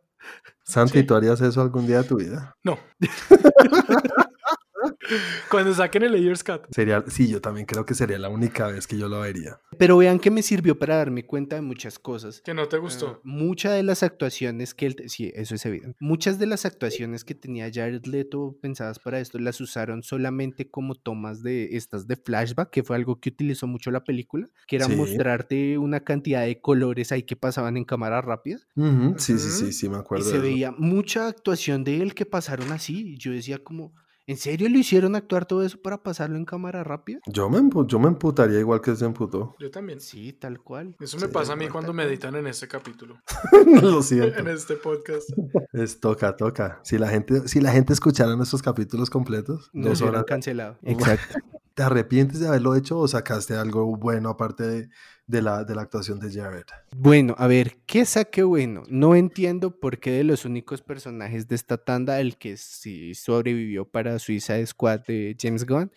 Santi, 0.63 0.99
Sí. 0.99 1.05
¿tú 1.05 1.15
harías 1.15 1.39
eso 1.41 1.61
algún 1.61 1.85
día 1.85 2.01
de 2.01 2.07
tu 2.07 2.17
vida? 2.17 2.55
No. 2.63 2.79
Cuando 5.49 5.73
saquen 5.73 6.03
el 6.03 6.13
Ayers 6.15 6.43
Cut. 6.43 6.61
Sería, 6.71 7.03
sí, 7.07 7.27
yo 7.27 7.41
también 7.41 7.65
creo 7.65 7.85
que 7.85 7.93
sería 7.93 8.17
la 8.19 8.29
única 8.29 8.67
vez 8.67 8.87
que 8.87 8.97
yo 8.97 9.07
lo 9.07 9.21
vería. 9.21 9.59
Pero 9.77 9.97
vean 9.97 10.19
que 10.19 10.31
me 10.31 10.41
sirvió 10.41 10.77
para 10.77 10.95
darme 10.97 11.25
cuenta 11.25 11.55
de 11.57 11.61
muchas 11.61 11.99
cosas. 11.99 12.41
Que 12.41 12.53
no 12.53 12.67
te 12.67 12.77
gustó. 12.77 13.21
muchas 13.23 13.73
de 13.73 13.83
las 13.83 14.03
actuaciones 14.03 14.73
que 14.73 14.85
él, 14.87 14.95
sí, 15.07 15.31
eso 15.35 15.55
es 15.55 15.65
evidente. 15.65 15.95
Muchas 15.99 16.39
de 16.39 16.45
las 16.47 16.65
actuaciones 16.65 17.23
que 17.23 17.35
tenía 17.35 17.69
Jared 17.73 18.05
Leto 18.05 18.57
pensadas 18.61 18.99
para 18.99 19.19
esto 19.19 19.39
las 19.39 19.59
usaron 19.61 20.03
solamente 20.03 20.69
como 20.69 20.95
tomas 20.95 21.41
de 21.43 21.75
estas 21.75 22.07
de 22.07 22.15
flashback, 22.15 22.69
que 22.69 22.83
fue 22.83 22.95
algo 22.95 23.19
que 23.19 23.29
utilizó 23.29 23.67
mucho 23.67 23.91
la 23.91 24.03
película, 24.03 24.47
que 24.67 24.77
era 24.77 24.85
Sí. 24.85 24.95
mostrarte 24.95 25.77
una 25.77 26.01
cantidad 26.01 26.45
de 26.45 26.59
colores 26.61 27.11
ahí 27.11 27.23
que 27.23 27.35
pasaban 27.35 27.77
en 27.77 27.85
cámara 27.85 28.21
rápida. 28.21 28.59
Ujú, 28.75 29.15
Sí, 29.17 29.37
sí, 29.39 29.47
Ujú. 29.47 29.57
sí, 29.67 29.73
sí, 29.73 29.89
me 29.89 29.97
Y 29.97 29.99
acuerdo. 29.99 30.25
se 30.25 30.31
de 30.31 30.37
eso. 30.37 30.43
veía 30.43 30.71
mucha 30.71 31.27
actuación 31.27 31.83
de 31.83 32.01
él 32.01 32.13
que 32.13 32.25
pasaron 32.25 32.71
así. 32.71 33.13
Y 33.13 33.17
yo 33.17 33.31
decía 33.31 33.57
como, 33.59 33.93
¿en 34.27 34.37
serio 34.37 34.69
lo 34.69 34.77
hicieron 34.77 35.15
actuar 35.15 35.45
todo 35.45 35.63
eso 35.63 35.81
para 35.81 36.01
pasarlo 36.03 36.37
en 36.37 36.45
cámara 36.45 36.83
rápida? 36.83 37.19
Yo 37.27 37.49
me, 37.49 37.57
empu- 37.59 37.85
yo 37.87 37.99
me 37.99 38.07
emputaría 38.07 38.59
igual 38.59 38.81
que 38.81 38.95
se 38.95 39.05
emputó. 39.05 39.55
Yo 39.59 39.69
también. 39.71 39.99
Sí, 40.01 40.33
tal 40.33 40.59
cual. 40.61 40.95
Eso 40.99 41.17
me 41.17 41.27
Sí, 41.27 41.31
pasa 41.33 41.53
a 41.53 41.55
mí 41.55 41.67
cuando 41.67 41.93
me 41.93 42.03
editan 42.03 42.35
en 42.35 42.47
este 42.47 42.67
capítulo, 42.67 43.17
Lo 43.81 44.01
siento. 44.01 44.39
en 44.39 44.47
este 44.47 44.75
podcast. 44.75 45.29
Es 45.73 45.99
toca, 45.99 46.35
toca. 46.35 46.79
Si 46.83 46.97
la 46.97 47.07
gente, 47.09 47.47
si 47.47 47.61
la 47.61 47.71
gente 47.71 47.93
escuchara 47.93 48.35
nuestros 48.35 48.61
capítulos 48.61 49.09
completos, 49.09 49.69
Nos 49.73 49.85
dos 49.89 50.01
hubieran 50.01 50.15
horas, 50.21 50.25
cancelado. 50.29 50.77
Exacto. 50.83 51.35
¿te 51.73 51.83
arrepientes 51.83 52.39
de 52.39 52.47
haberlo 52.47 52.73
hecho 52.75 52.97
o 52.97 53.05
sacaste 53.05 53.53
algo 53.55 53.97
bueno 53.97 54.29
aparte 54.29 54.63
de, 54.65 54.89
de 55.27 55.41
la, 55.41 55.63
de 55.63 55.75
la 55.75 55.81
actuación 55.83 56.19
de 56.19 56.31
Jared? 56.31 56.65
Bueno, 56.95 57.35
a 57.37 57.47
ver, 57.47 57.77
¿qué 57.85 58.05
saqué 58.05 58.43
bueno? 58.43 58.83
No 58.87 59.15
entiendo 59.15 59.71
por 59.79 59.99
qué 59.99 60.11
de 60.11 60.23
los 60.23 60.45
únicos 60.45 60.81
personajes 60.81 61.47
de 61.47 61.55
esta 61.55 61.77
tanda, 61.77 62.19
el 62.19 62.37
que 62.37 62.57
sí 62.57 63.15
sobrevivió 63.15 63.85
para 63.85 64.19
Suicide 64.19 64.65
Squad 64.65 65.01
de 65.01 65.35
James 65.39 65.65
Gunn 65.65 65.91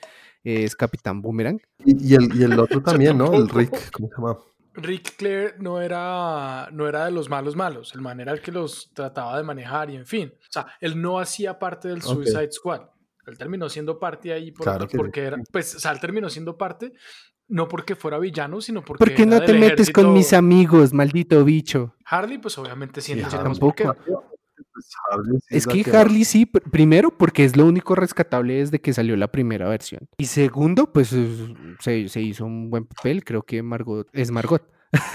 es 0.44 0.75
Capitán 0.76 1.20
Boomerang. 1.20 1.61
Y, 1.85 2.12
y 2.12 2.14
el, 2.14 2.35
y 2.35 2.42
el 2.44 2.58
otro 2.58 2.82
también, 2.82 3.18
¿no? 3.18 3.32
El. 3.35 3.49
Rick, 3.49 3.90
¿cómo 3.92 4.08
se 4.08 4.14
llama? 4.16 4.38
Rick 4.75 5.16
Clare 5.16 5.54
no 5.58 5.80
era, 5.80 6.68
no 6.73 6.87
era 6.88 7.06
de 7.06 7.11
los 7.11 7.28
malos 7.28 7.56
malos, 7.56 7.92
el 7.97 8.00
man 8.00 8.20
era 8.20 8.30
el 8.32 8.40
que 8.40 8.52
los 8.52 8.92
trataba 8.94 9.37
de 9.37 9.42
manejar 9.42 9.90
y 9.90 9.97
en 9.97 10.06
fin. 10.06 10.32
O 10.40 10.52
sea, 10.52 10.68
él 10.80 11.00
no 11.02 11.18
hacía 11.18 11.58
parte 11.58 11.88
del. 11.88 12.00
Suicide 12.00 12.52
Squad. 12.52 12.82
Él 13.26 13.37
terminó 13.37 13.68
siendo 13.68 13.99
parte 13.99 14.32
ahí 14.32 14.52
por- 14.52 14.64
Claro 14.64 14.87
sí. 14.88 14.97
porque 14.97 15.20
era, 15.25 15.37
pues, 15.52 15.75
o 15.75 15.80
sea, 15.80 15.90
él 15.90 16.00
terminó 16.00 16.30
siendo 16.30 16.56
parte 16.56 16.94
no 17.49 17.67
porque 17.69 17.97
fuera 17.97 18.19
villano, 18.19 18.61
sino 18.61 18.83
porque 18.83 18.99
¿Por 19.05 19.14
qué 19.14 19.23
era 19.23 19.31
no 19.33 19.37
del 19.38 19.47
te 19.47 19.52
metes 19.55 19.90
con 19.90 20.12
mis 20.12 20.33
amigos, 20.33 20.93
maldito 20.93 21.45
bicho? 21.45 21.95
Harley, 22.05 22.38
pues 22.38 22.57
obviamente 22.59 23.00
sí 23.00 23.14
Sí, 23.14 23.19
qué. 23.75 23.85
Pues, 23.85 24.90
Harley 25.11 25.38
sí 25.40 25.57
Es 25.57 25.66
la 25.66 25.72
que 25.72 25.96
Harley 25.96 26.25
sí, 26.25 26.46
pr- 26.46 26.70
primero 26.70 27.11
porque 27.11 27.44
es 27.44 27.57
lo 27.57 27.66
único 27.66 27.94
rescatable 27.94 28.55
desde 28.55 28.81
que 28.81 28.92
salió 28.92 29.16
la 29.16 29.29
primera 29.29 29.68
versión. 29.68 30.09
Y 30.18 30.27
segundo, 30.27 30.92
pues 30.92 31.12
es- 31.12 31.51
se, 31.81 32.09
se 32.09 32.20
hizo 32.20 32.44
un 32.46 32.70
buen 32.70 32.85
papel, 32.87 33.25
creo 33.25 33.42
que 33.42 33.62
Margot 33.62 34.09
es 34.12 34.31
Margot. 34.31 34.62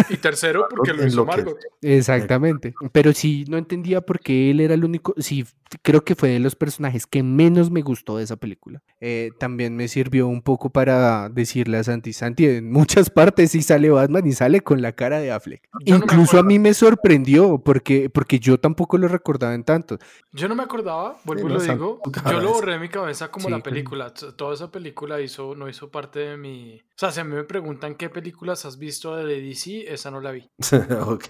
Y 0.09 0.17
tercero, 0.17 0.67
porque 0.69 0.93
lo 0.93 1.05
hizo 1.05 1.25
Margot. 1.25 1.57
Exactamente. 1.81 2.73
Pero 2.91 3.13
sí, 3.13 3.45
no 3.47 3.57
entendía 3.57 4.01
por 4.01 4.19
qué 4.19 4.51
él 4.51 4.59
era 4.59 4.73
el 4.73 4.83
único. 4.85 5.13
Sí, 5.17 5.45
creo 5.81 6.03
que 6.03 6.15
fue 6.15 6.29
de 6.29 6.39
los 6.39 6.55
personajes 6.55 7.07
que 7.07 7.23
menos 7.23 7.71
me 7.71 7.81
gustó 7.81 8.17
de 8.17 8.23
esa 8.23 8.35
película. 8.35 8.81
Eh, 8.99 9.31
también 9.39 9.75
me 9.75 9.87
sirvió 9.87 10.27
un 10.27 10.41
poco 10.41 10.69
para 10.69 11.29
decirle 11.29 11.77
a 11.77 11.83
Santi, 11.83 12.13
Santi, 12.13 12.45
en 12.47 12.71
muchas 12.71 13.09
partes 13.09 13.51
sí 13.51 13.61
sale 13.61 13.89
Batman 13.89 14.25
y 14.27 14.33
sale 14.33 14.61
con 14.61 14.81
la 14.81 14.91
cara 14.93 15.19
de 15.19 15.31
Affleck. 15.31 15.67
Yo 15.85 15.97
no 15.97 16.03
Incluso 16.03 16.21
a 16.37 16.41
acuerdo. 16.41 16.43
mí 16.45 16.59
me 16.59 16.73
sorprendió 16.73 17.57
porque, 17.59 18.09
porque 18.09 18.39
yo 18.39 18.59
tampoco 18.59 18.97
lo 18.97 19.07
recordaba 19.07 19.53
en 19.55 19.63
tanto. 19.63 19.97
Yo 20.31 20.47
no 20.47 20.55
me 20.55 20.63
acordaba, 20.63 21.17
vuelvo 21.25 21.47
y 21.49 21.53
no, 21.53 21.57
lo 21.57 21.61
digo. 21.61 22.01
Yo 22.29 22.39
lo 22.41 22.53
borré 22.53 22.73
de 22.73 22.79
mi 22.79 22.89
cabeza 22.89 23.29
como 23.31 23.45
Sí, 23.45 23.51
la 23.51 23.57
claro. 23.57 23.63
película. 23.71 24.13
Toda 24.13 24.53
esa 24.53 24.71
película 24.71 25.19
hizo, 25.21 25.55
no 25.55 25.67
hizo 25.67 25.89
parte 25.89 26.19
de 26.19 26.37
mi. 26.37 26.79
O 26.79 26.95
sea, 26.95 27.11
si 27.11 27.19
a 27.19 27.23
mí 27.23 27.33
me 27.35 27.43
preguntan 27.43 27.95
qué 27.95 28.09
películas 28.09 28.65
has 28.65 28.77
visto 28.77 29.15
de 29.15 29.41
DC, 29.41 29.62
esa 29.71 30.11
no 30.11 30.19
la 30.21 30.31
vi. 30.31 30.49
ok. 31.07 31.25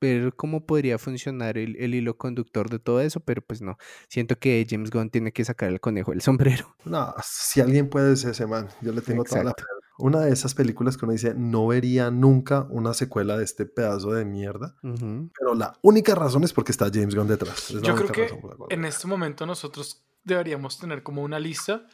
Ver 0.00 0.34
cómo 0.34 0.66
podría 0.66 0.98
funcionar 0.98 1.58
el, 1.58 1.76
el 1.76 1.94
hilo 1.94 2.16
conductor 2.16 2.70
de 2.70 2.78
todo 2.78 3.00
eso, 3.00 3.20
pero 3.20 3.42
pues 3.42 3.60
no. 3.60 3.76
Siento 4.08 4.38
que 4.38 4.66
James 4.68 4.90
Gunn 4.90 5.10
tiene 5.10 5.32
que 5.32 5.44
sacar 5.44 5.68
el 5.70 5.80
conejo 5.80 6.12
del 6.12 6.22
sombrero. 6.22 6.76
No, 6.90 7.14
si 7.22 7.60
alguien 7.60 7.88
puede 7.88 8.12
es 8.14 8.24
ese 8.24 8.46
man. 8.46 8.68
Yo 8.80 8.92
le 8.92 9.00
tengo 9.00 9.22
toda 9.22 9.44
la. 9.44 9.54
Una 9.98 10.20
de 10.20 10.32
esas 10.32 10.54
películas 10.54 10.96
que 10.96 11.04
uno 11.04 11.12
dice, 11.12 11.34
no 11.36 11.66
vería 11.66 12.10
nunca 12.10 12.66
una 12.70 12.94
secuela 12.94 13.36
de 13.36 13.44
este 13.44 13.66
pedazo 13.66 14.12
de 14.12 14.24
mierda. 14.24 14.76
Pero 14.82 15.54
la 15.54 15.78
única 15.82 16.14
razón 16.14 16.42
es 16.42 16.52
porque 16.52 16.72
está 16.72 16.90
James 16.92 17.14
Gunn 17.14 17.28
detrás. 17.28 17.70
Es 17.70 17.82
Yo 17.82 17.94
creo 17.94 18.08
que 18.08 18.30
en 18.70 18.84
este 18.86 19.06
momento 19.06 19.44
nosotros 19.44 20.04
deberíamos 20.24 20.78
tener 20.78 21.02
como 21.02 21.22
una 21.22 21.38
lista 21.38 21.86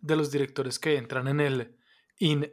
de 0.00 0.16
los 0.16 0.30
directores 0.30 0.78
que 0.78 0.96
entran 0.96 1.28
en 1.28 1.40
el 1.40 1.76
In 2.18 2.50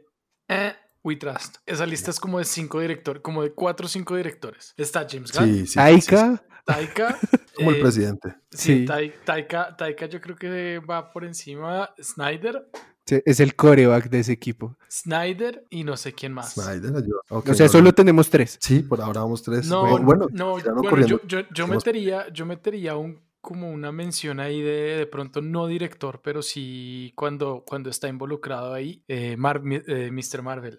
eh, 0.48 0.74
We 1.02 1.16
Trust. 1.16 1.56
Esa 1.66 1.86
lista 1.86 2.10
es 2.10 2.20
como 2.20 2.38
de 2.38 2.44
cinco 2.44 2.80
directores, 2.80 3.22
como 3.22 3.42
de 3.42 3.52
cuatro 3.52 3.86
o 3.86 3.88
cinco 3.88 4.16
directores. 4.16 4.74
Está 4.76 5.06
James 5.08 5.32
Gunn, 5.32 5.46
Sí, 5.46 5.66
sí, 5.66 5.74
Taika, 5.74 6.42
Taika. 6.64 7.18
Como 7.56 7.70
el 7.70 7.76
eh, 7.76 7.80
presidente. 7.80 8.36
Sí, 8.50 8.80
Sí. 8.80 8.84
Tai- 8.86 9.12
Taika, 9.24 9.76
Taika 9.76 10.06
yo 10.06 10.20
creo 10.20 10.36
que 10.36 10.78
va 10.78 11.10
por 11.10 11.24
encima 11.24 11.90
Snyder, 12.00 12.68
sí, 13.04 13.20
es 13.24 13.40
el 13.40 13.54
coreback 13.56 14.08
de 14.08 14.20
ese 14.20 14.32
equipo. 14.32 14.76
Snyder 14.90 15.64
y 15.68 15.84
no 15.84 15.96
sé 15.96 16.12
quién 16.14 16.32
más. 16.32 16.52
Snyder 16.54 16.92
o 17.28 17.42
sea, 17.54 17.66
no, 17.66 17.72
solo 17.72 17.84
no. 17.84 17.92
tenemos 17.92 18.30
tres. 18.30 18.56
Sí, 18.60 18.80
por 18.80 19.00
ahora 19.00 19.20
vamos 19.20 19.42
tres. 19.42 19.66
No, 19.66 19.98
bueno, 20.02 20.26
no, 20.32 20.58
ya 20.58 20.66
no 20.66 20.76
bueno, 20.76 20.90
corriendo. 20.90 21.20
yo, 21.26 21.40
yo, 21.40 21.46
yo 21.52 21.66
metería, 21.66 22.28
yo 22.32 22.46
metería 22.46 22.96
un 22.96 23.20
como 23.40 23.70
una 23.70 23.90
mención 23.92 24.40
ahí 24.40 24.60
de 24.60 24.96
de 24.96 25.06
pronto 25.06 25.40
no 25.40 25.66
director, 25.66 26.20
pero 26.22 26.42
sí 26.42 27.12
cuando, 27.16 27.64
cuando 27.66 27.88
está 27.90 28.08
involucrado 28.08 28.74
ahí, 28.74 29.02
eh, 29.08 29.36
Mar- 29.36 29.62
eh, 29.64 30.10
Mr. 30.12 30.42
Marvel. 30.42 30.78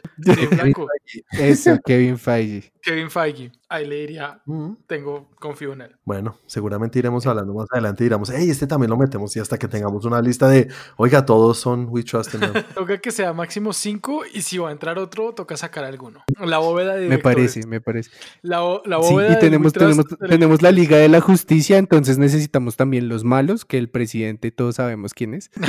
Eso, 1.32 1.80
Kevin 1.84 2.17
Feige. 2.17 2.71
Kevin 2.82 3.10
Feige. 3.10 3.52
Ahí 3.74 3.88
le 3.88 3.96
diría, 4.02 4.42
Mm, 4.46 4.74
tengo, 4.86 5.30
confío 5.40 5.72
en 5.74 5.82
él. 5.82 5.96
Bueno, 6.04 6.36
seguramente 6.46 7.00
iremos 7.00 7.26
hablando 7.26 7.54
más 7.54 7.68
adelante 7.72 8.04
y 8.04 8.06
diremos, 8.06 8.30
hey, 8.30 8.50
este 8.50 8.68
también 8.68 8.90
lo 8.90 8.98
metemos 8.98 9.34
y 9.38 9.40
hasta 9.40 9.58
que 9.58 9.68
tengamos 9.70 10.04
una 10.04 10.22
lista 10.22 10.50
de, 10.50 10.68
oiga, 10.98 11.26
todos 11.26 11.58
son 11.58 11.88
We 11.90 12.04
Trust 12.04 12.34
in. 12.34 12.42
Toca 12.76 12.98
que 12.98 13.12
sea 13.12 13.32
máximo 13.34 13.72
cinco 13.72 14.24
y 14.34 14.42
si 14.42 14.58
va 14.58 14.70
a 14.70 14.72
entrar 14.74 15.00
otro, 15.00 15.34
toca 15.34 15.56
sacar 15.56 15.86
alguno. 15.86 16.24
La 16.40 16.58
bóveda 16.58 16.96
de 16.96 17.08
Me 17.08 17.18
parece, 17.18 17.66
me 17.66 17.80
parece. 17.80 18.12
La, 18.42 18.60
la 18.86 19.02
Sí, 19.02 19.14
bóveda 19.14 19.28
y 19.28 19.32
del 19.32 19.40
tenemos, 19.40 19.72
tenemos, 19.74 20.06
tenemos 20.28 20.62
la 20.62 20.72
Liga 20.72 20.98
de 20.98 21.08
la 21.08 21.22
Justicia, 21.22 21.78
entonces 21.78 22.18
necesitamos 22.18 22.76
también 22.76 23.08
los 23.08 23.24
malos, 23.24 23.64
que 23.64 23.78
el 23.78 23.90
presidente 23.90 24.52
todos 24.52 24.76
sabemos 24.76 25.14
quién 25.14 25.34
es. 25.34 25.50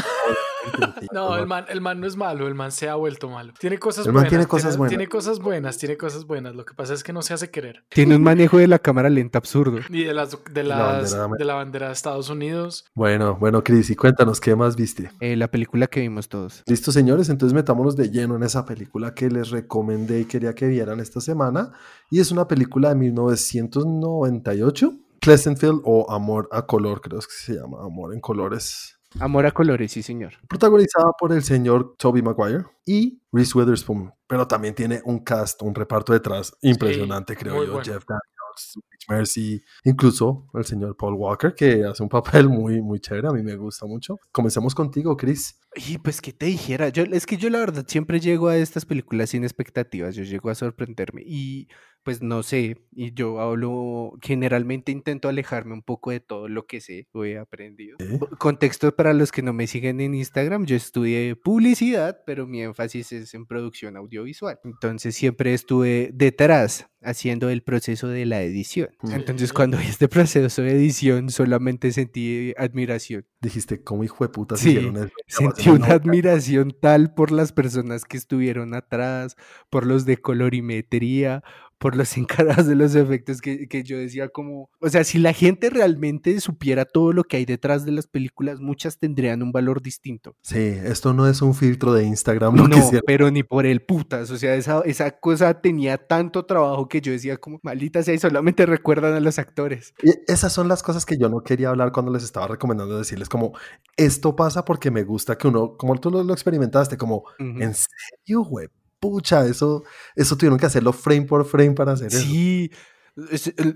No, 1.12 1.36
el 1.36 1.46
man, 1.46 1.64
el 1.68 1.80
man 1.80 2.00
no 2.00 2.06
es 2.06 2.16
malo, 2.16 2.46
el 2.46 2.54
man 2.54 2.70
se 2.72 2.88
ha 2.88 2.94
vuelto 2.94 3.28
malo. 3.28 3.52
Tiene 3.58 3.78
cosas 3.78 4.06
El 4.06 4.12
man 4.12 4.22
buenas. 4.22 4.28
tiene 4.30 4.46
cosas 4.46 4.76
buenas. 4.76 4.90
Tiene 4.90 5.08
cosas 5.08 5.38
buenas, 5.40 5.78
tiene 5.78 5.96
cosas 5.96 6.24
buenas. 6.26 6.54
Lo 6.54 6.64
que 6.64 6.74
pasa 6.74 6.94
es 6.94 7.02
que 7.02 7.12
no 7.12 7.20
se 7.22 7.34
hace 7.34 7.50
querer. 7.50 7.84
Tiene 7.94 8.16
un 8.16 8.22
manejo 8.22 8.58
de 8.58 8.66
la 8.66 8.78
cámara 8.78 9.10
lenta 9.10 9.38
absurdo. 9.38 9.78
Y 9.90 10.04
de 10.04 10.14
las 10.14 10.36
de 10.52 10.62
La 10.62 10.76
las 10.76 11.14
bandera 11.14 11.36
de 11.38 11.44
la 11.44 11.54
bandera 11.54 11.86
de 11.88 11.92
Estados 11.92 12.30
Unidos. 12.30 12.86
Bueno, 12.94 13.36
bueno, 13.38 13.62
Cris, 13.62 13.90
y 13.90 13.96
cuéntanos, 13.96 14.40
¿qué 14.40 14.56
más 14.56 14.76
viste? 14.76 15.10
Eh, 15.20 15.36
la 15.36 15.48
película 15.48 15.86
que 15.86 16.00
vimos 16.00 16.28
todos. 16.28 16.62
Listo, 16.66 16.92
señores, 16.92 17.28
entonces 17.28 17.54
metámonos 17.54 17.96
de 17.96 18.10
lleno 18.10 18.36
en 18.36 18.42
esa 18.42 18.64
película 18.64 19.14
que 19.14 19.30
les 19.30 19.50
recomendé 19.50 20.20
y 20.20 20.24
quería 20.24 20.54
que 20.54 20.66
vieran 20.66 21.00
esta 21.00 21.20
semana. 21.20 21.72
Y 22.10 22.20
es 22.20 22.30
una 22.32 22.48
película 22.48 22.88
de 22.90 22.94
1998, 22.96 24.94
Pleasantville 25.20 25.80
o 25.84 26.10
Amor 26.10 26.48
a 26.50 26.66
Color, 26.66 27.00
creo 27.00 27.20
que 27.20 27.26
se 27.28 27.54
llama, 27.54 27.84
Amor 27.84 28.14
en 28.14 28.20
Colores. 28.20 28.91
Amor 29.20 29.46
a 29.46 29.50
colores, 29.52 29.92
sí, 29.92 30.02
señor. 30.02 30.34
Protagonizada 30.48 31.12
por 31.18 31.32
el 31.32 31.42
señor 31.42 31.96
Toby 31.96 32.22
Maguire 32.22 32.64
y 32.86 33.20
Reese 33.32 33.56
Witherspoon, 33.56 34.12
pero 34.26 34.46
también 34.46 34.74
tiene 34.74 35.00
un 35.04 35.20
cast, 35.20 35.62
un 35.62 35.74
reparto 35.74 36.12
detrás 36.12 36.56
impresionante, 36.62 37.36
creo 37.36 37.56
muy 37.56 37.66
yo. 37.66 37.72
bueno. 37.72 37.84
Jeff 37.84 38.04
Daniels, 38.06 38.78
Mercy, 39.08 39.62
incluso 39.84 40.46
el 40.54 40.64
señor 40.64 40.96
Paul 40.96 41.14
Walker, 41.14 41.54
que 41.54 41.84
hace 41.84 42.02
un 42.02 42.08
papel 42.08 42.48
muy, 42.48 42.80
muy 42.80 43.00
chévere, 43.00 43.28
a 43.28 43.32
mí 43.32 43.42
me 43.42 43.56
gusta 43.56 43.86
mucho. 43.86 44.18
Comencemos 44.32 44.74
contigo, 44.74 45.16
Chris. 45.16 45.58
Y 45.74 45.98
pues, 45.98 46.20
¿qué 46.20 46.32
te 46.32 46.46
dijera? 46.46 46.88
Yo, 46.88 47.04
es 47.04 47.26
que 47.26 47.36
yo 47.36 47.50
la 47.50 47.58
verdad 47.58 47.84
siempre 47.86 48.20
llego 48.20 48.48
a 48.48 48.56
estas 48.56 48.84
películas 48.84 49.30
sin 49.30 49.44
expectativas, 49.44 50.14
yo 50.14 50.24
llego 50.24 50.50
a 50.50 50.54
sorprenderme 50.54 51.22
y 51.24 51.68
pues 52.02 52.22
no 52.22 52.42
sé, 52.42 52.78
y 52.92 53.12
yo 53.14 53.40
hablo, 53.40 54.18
generalmente 54.20 54.92
intento 54.92 55.28
alejarme 55.28 55.74
un 55.74 55.82
poco 55.82 56.10
de 56.10 56.20
todo 56.20 56.48
lo 56.48 56.66
que 56.66 56.80
sé 56.80 57.06
o 57.12 57.24
he 57.24 57.38
aprendido. 57.38 57.96
Contexto 58.38 58.94
para 58.94 59.12
los 59.12 59.30
que 59.30 59.42
no 59.42 59.52
me 59.52 59.66
siguen 59.66 60.00
en 60.00 60.14
Instagram, 60.14 60.66
yo 60.66 60.76
estudié 60.76 61.36
publicidad, 61.36 62.22
pero 62.26 62.46
mi 62.46 62.62
énfasis 62.62 63.12
es 63.12 63.34
en 63.34 63.46
producción 63.46 63.96
audiovisual. 63.96 64.58
Entonces 64.64 65.14
siempre 65.14 65.54
estuve 65.54 66.10
detrás 66.12 66.88
haciendo 67.04 67.50
el 67.50 67.62
proceso 67.62 68.08
de 68.08 68.26
la 68.26 68.42
edición. 68.42 68.90
Entonces 69.02 69.52
cuando 69.52 69.78
vi 69.78 69.86
este 69.86 70.08
proceso 70.08 70.62
de 70.62 70.72
edición 70.72 71.30
solamente 71.30 71.92
sentí 71.92 72.54
admiración. 72.56 73.26
Dijiste, 73.40 73.82
¿cómo 73.82 74.04
hijo 74.04 74.24
de 74.24 74.28
puta 74.28 74.56
sí, 74.56 74.78
Sentí 75.26 75.68
una 75.68 75.88
admiración 75.88 76.74
tal 76.80 77.12
por 77.14 77.32
las 77.32 77.52
personas 77.52 78.04
que 78.04 78.16
estuvieron 78.16 78.74
atrás, 78.74 79.36
por 79.70 79.86
los 79.86 80.04
de 80.04 80.18
colorimetría, 80.18 81.42
por 81.82 81.96
los 81.96 82.16
encargados 82.16 82.68
de 82.68 82.76
los 82.76 82.94
efectos 82.94 83.40
que, 83.40 83.66
que, 83.66 83.82
yo 83.82 83.98
decía 83.98 84.28
como, 84.28 84.70
o 84.80 84.88
sea, 84.88 85.02
si 85.02 85.18
la 85.18 85.32
gente 85.32 85.68
realmente 85.68 86.40
supiera 86.40 86.84
todo 86.84 87.12
lo 87.12 87.24
que 87.24 87.38
hay 87.38 87.44
detrás 87.44 87.84
de 87.84 87.90
las 87.90 88.06
películas, 88.06 88.60
muchas 88.60 88.98
tendrían 88.98 89.42
un 89.42 89.50
valor 89.50 89.82
distinto. 89.82 90.36
Sí, 90.42 90.60
esto 90.60 91.12
no 91.12 91.26
es 91.26 91.42
un 91.42 91.54
filtro 91.54 91.92
de 91.92 92.04
Instagram. 92.04 92.54
no, 92.54 92.68
pero 93.04 93.32
ni 93.32 93.42
por 93.42 93.66
el 93.66 93.82
putas, 93.82 94.30
o 94.30 94.38
sea, 94.38 94.54
esa, 94.54 94.82
esa 94.84 95.10
cosa 95.10 95.60
tenía 95.60 95.98
tanto 95.98 96.46
trabajo 96.46 96.88
que 96.88 97.00
yo 97.00 97.10
decía 97.10 97.36
como, 97.38 97.58
maldita 97.64 98.04
sea, 98.04 98.14
y 98.14 98.18
solamente 98.18 98.64
recuerdan 98.64 99.14
a 99.14 99.20
los 99.20 99.40
actores. 99.40 99.92
Y 100.04 100.12
esas 100.28 100.52
son 100.52 100.68
las 100.68 100.84
cosas 100.84 101.04
que 101.04 101.18
yo 101.18 101.28
no 101.28 101.42
quería 101.42 101.70
hablar 101.70 101.90
cuando 101.90 102.12
les 102.12 102.22
estaba 102.22 102.46
recomendando 102.46 102.96
decirles 102.96 103.28
como, 103.28 103.54
esto 103.96 104.36
pasa 104.36 104.64
porque 104.64 104.92
me 104.92 105.02
gusta 105.02 105.36
que 105.36 105.48
uno, 105.48 105.76
como 105.76 105.98
tú 105.98 106.12
lo, 106.12 106.32
experimentaste, 106.32 106.96
como, 106.96 107.24
¿en 107.40 107.74
serio, 107.74 108.44
güey? 108.44 108.68
Pucha, 109.02 109.44
eso, 109.46 109.82
eso 110.14 110.36
tuvieron 110.36 110.58
que 110.58 110.66
hacerlo 110.66 110.92
frame 110.92 111.22
por 111.22 111.44
frame 111.44 111.72
para 111.72 111.92
hacer 111.92 112.06
eso. 112.06 112.20
Sí, 112.20 112.70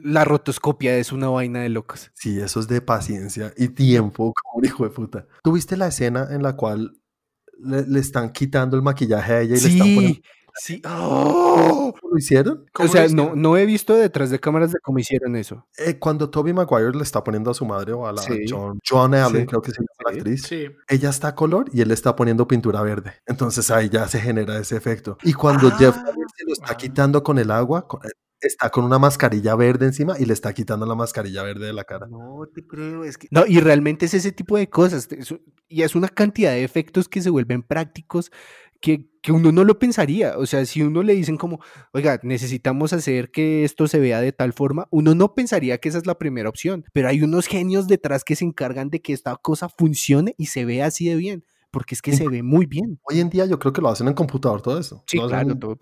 la 0.04 0.24
rotoscopia 0.24 0.96
es 0.96 1.10
una 1.12 1.28
vaina 1.28 1.60
de 1.60 1.68
locos. 1.68 2.12
Sí, 2.14 2.38
eso 2.38 2.60
es 2.60 2.68
de 2.68 2.80
paciencia 2.80 3.52
y 3.56 3.68
tiempo, 3.68 4.32
como 4.42 4.60
un 4.60 4.64
hijo 4.64 4.84
de 4.84 4.90
puta. 4.90 5.26
¿Tuviste 5.42 5.76
la 5.76 5.88
escena 5.88 6.28
en 6.30 6.44
la 6.44 6.54
cual 6.54 6.96
le, 7.58 7.98
están 7.98 8.32
quitando 8.32 8.76
el 8.76 8.82
maquillaje 8.82 9.32
a 9.32 9.40
ella 9.40 9.56
y 9.56 9.60
le 9.60 9.68
están 9.68 9.94
poniendo 9.94 10.20
Sí. 10.58 10.80
¡Oh! 10.86 11.94
¿Cómo 12.00 12.12
lo 12.12 12.18
hicieron? 12.18 12.66
O 12.78 12.88
sea, 12.88 13.08
no, 13.08 13.34
no 13.34 13.56
he 13.56 13.66
visto 13.66 13.94
detrás 13.94 14.30
de 14.30 14.40
cámaras 14.40 14.72
de 14.72 14.78
cómo 14.80 14.98
hicieron 14.98 15.36
eso. 15.36 15.66
Eh, 15.76 15.98
cuando 15.98 16.30
Toby 16.30 16.52
Maguire 16.52 16.94
le 16.94 17.02
está 17.02 17.22
poniendo 17.22 17.50
a 17.50 17.54
su 17.54 17.66
madre 17.66 17.92
o 17.92 18.06
a 18.06 18.12
la 18.12 18.22
John, 18.48 18.78
John 18.88 19.14
Allen, 19.14 19.46
creo 19.46 19.60
que 19.60 19.72
se 19.72 19.78
llama 19.78 20.10
la 20.10 20.16
actriz, 20.16 20.50
ella 20.88 21.10
está 21.10 21.28
a 21.28 21.34
color 21.34 21.66
y 21.72 21.80
él 21.82 21.88
le 21.88 21.94
está 21.94 22.16
poniendo 22.16 22.48
pintura 22.48 22.82
verde. 22.82 23.12
Entonces 23.26 23.70
ahí 23.70 23.88
ya 23.88 24.08
se 24.08 24.20
genera 24.20 24.58
ese 24.58 24.76
efecto. 24.76 25.18
Y 25.22 25.32
cuando 25.34 25.70
Jeff 25.72 25.96
ah, 25.96 26.12
se 26.36 26.44
lo 26.44 26.52
está 26.52 26.76
quitando 26.76 27.22
con 27.22 27.38
el 27.38 27.50
agua, 27.50 27.86
eh, 28.04 28.08
está 28.40 28.70
con 28.70 28.84
una 28.84 28.98
mascarilla 28.98 29.54
verde 29.54 29.86
encima 29.86 30.18
y 30.18 30.24
le 30.24 30.32
está 30.32 30.52
quitando 30.52 30.86
la 30.86 30.94
mascarilla 30.94 31.42
verde 31.42 31.66
de 31.66 31.72
la 31.72 31.84
cara. 31.84 32.06
No 32.06 32.46
te 32.54 32.66
creo, 32.66 33.04
es 33.04 33.18
que... 33.18 33.28
No, 33.30 33.44
y 33.46 33.60
realmente 33.60 34.06
es 34.06 34.14
ese 34.14 34.32
tipo 34.32 34.56
de 34.56 34.68
cosas. 34.68 35.08
Y 35.68 35.82
es 35.82 35.94
una 35.94 36.08
cantidad 36.08 36.52
de 36.52 36.64
efectos 36.64 37.08
que 37.08 37.22
se 37.22 37.30
vuelven 37.30 37.62
prácticos 37.62 38.30
que, 38.80 39.08
uno 39.28 39.50
no 39.50 39.64
lo 39.64 39.78
pensaría. 39.78 40.38
O 40.38 40.46
sea, 40.46 40.64
si 40.66 40.82
uno 40.82 41.02
le 41.02 41.14
dicen 41.14 41.36
como, 41.36 41.60
oiga, 41.92 42.20
necesitamos 42.22 42.92
hacer 42.92 43.30
que 43.30 43.64
esto 43.64 43.88
se 43.88 43.98
vea 43.98 44.20
de 44.20 44.32
tal 44.32 44.52
forma, 44.52 44.86
uno 44.90 45.14
no 45.14 45.34
pensaría 45.34 45.78
que 45.78 45.88
esa 45.88 45.98
es 45.98 46.06
la 46.06 46.18
primera 46.18 46.48
opción. 46.48 46.84
Pero 46.92 47.08
hay 47.08 47.22
unos 47.22 47.46
genios 47.46 47.88
detrás 47.88 48.22
que 48.22 48.36
se 48.36 48.44
encargan 48.44 48.88
de 48.88 49.02
que 49.02 49.12
esta 49.12 49.36
cosa 49.36 49.68
funcione 49.68 50.34
y 50.38 50.46
se 50.46 50.64
vea 50.64 50.86
así 50.86 51.08
de 51.08 51.16
bien. 51.16 51.44
Porque 51.70 51.94
es 51.94 52.02
que 52.02 52.16
se 52.16 52.28
ve 52.28 52.42
muy 52.42 52.66
bien. 52.66 53.00
Hoy 53.02 53.20
en 53.20 53.28
día 53.28 53.46
yo 53.46 53.58
creo 53.58 53.72
que 53.72 53.82
lo 53.82 53.88
hacen 53.88 54.06
en 54.06 54.14
computador 54.14 54.62
todo 54.62 54.78
eso. 54.78 55.02
Sí, 55.06 55.18
claro, 55.18 55.58
todo. 55.58 55.76